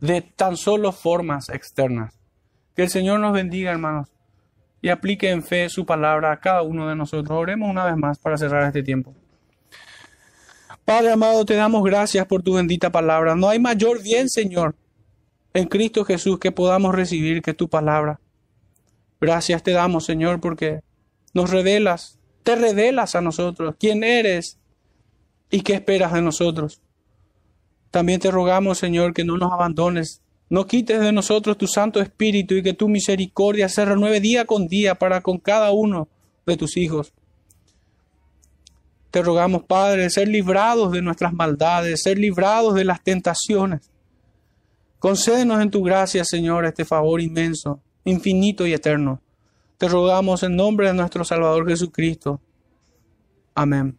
de 0.00 0.20
tan 0.20 0.56
solo 0.56 0.90
formas 0.90 1.48
externas. 1.48 2.18
Que 2.74 2.82
el 2.82 2.88
Señor 2.88 3.20
nos 3.20 3.32
bendiga, 3.32 3.70
hermanos, 3.70 4.08
y 4.82 4.88
aplique 4.88 5.30
en 5.30 5.44
fe 5.44 5.68
su 5.68 5.86
palabra 5.86 6.32
a 6.32 6.40
cada 6.40 6.62
uno 6.62 6.88
de 6.88 6.96
nosotros. 6.96 7.38
Oremos 7.38 7.70
una 7.70 7.84
vez 7.84 7.96
más 7.96 8.18
para 8.18 8.36
cerrar 8.36 8.64
este 8.64 8.82
tiempo. 8.82 9.14
Padre 10.84 11.12
amado, 11.12 11.44
te 11.44 11.54
damos 11.54 11.84
gracias 11.84 12.26
por 12.26 12.42
tu 12.42 12.54
bendita 12.54 12.90
palabra. 12.90 13.36
No 13.36 13.48
hay 13.48 13.60
mayor 13.60 14.02
bien, 14.02 14.28
Señor, 14.28 14.74
en 15.52 15.68
Cristo 15.68 16.04
Jesús 16.04 16.40
que 16.40 16.50
podamos 16.50 16.96
recibir 16.96 17.42
que 17.42 17.54
tu 17.54 17.68
palabra. 17.68 18.18
Gracias 19.20 19.62
te 19.62 19.70
damos, 19.70 20.04
Señor, 20.04 20.40
porque 20.40 20.80
nos 21.32 21.50
revelas, 21.50 22.18
te 22.44 22.54
revelas 22.54 23.16
a 23.16 23.20
nosotros 23.20 23.74
quién 23.80 24.04
eres 24.04 24.58
y 25.50 25.62
qué 25.62 25.74
esperas 25.74 26.12
de 26.12 26.22
nosotros. 26.22 26.80
También 27.90 28.20
te 28.20 28.30
rogamos, 28.30 28.78
Señor, 28.78 29.14
que 29.14 29.24
no 29.24 29.38
nos 29.38 29.52
abandones, 29.52 30.20
no 30.50 30.66
quites 30.66 31.00
de 31.00 31.12
nosotros 31.12 31.56
tu 31.56 31.66
Santo 31.66 32.00
Espíritu 32.00 32.54
y 32.54 32.62
que 32.62 32.74
tu 32.74 32.88
misericordia 32.88 33.68
se 33.68 33.84
renueve 33.84 34.20
día 34.20 34.44
con 34.44 34.68
día 34.68 34.94
para 34.94 35.22
con 35.22 35.38
cada 35.38 35.72
uno 35.72 36.08
de 36.46 36.56
tus 36.56 36.76
hijos. 36.76 37.12
Te 39.10 39.22
rogamos, 39.22 39.62
Padre, 39.62 40.10
ser 40.10 40.28
librados 40.28 40.92
de 40.92 41.00
nuestras 41.00 41.32
maldades, 41.32 42.02
ser 42.02 42.18
librados 42.18 42.74
de 42.74 42.84
las 42.84 43.02
tentaciones. 43.02 43.90
Concédenos 44.98 45.62
en 45.62 45.70
tu 45.70 45.82
gracia, 45.82 46.24
Señor, 46.24 46.66
este 46.66 46.84
favor 46.84 47.20
inmenso, 47.20 47.80
infinito 48.04 48.66
y 48.66 48.74
eterno. 48.74 49.20
Te 49.78 49.88
rogamos 49.88 50.42
en 50.42 50.56
nombre 50.56 50.88
de 50.88 50.94
nuestro 50.94 51.24
Salvador 51.24 51.68
Jesucristo. 51.68 52.40
Amén. 53.54 53.98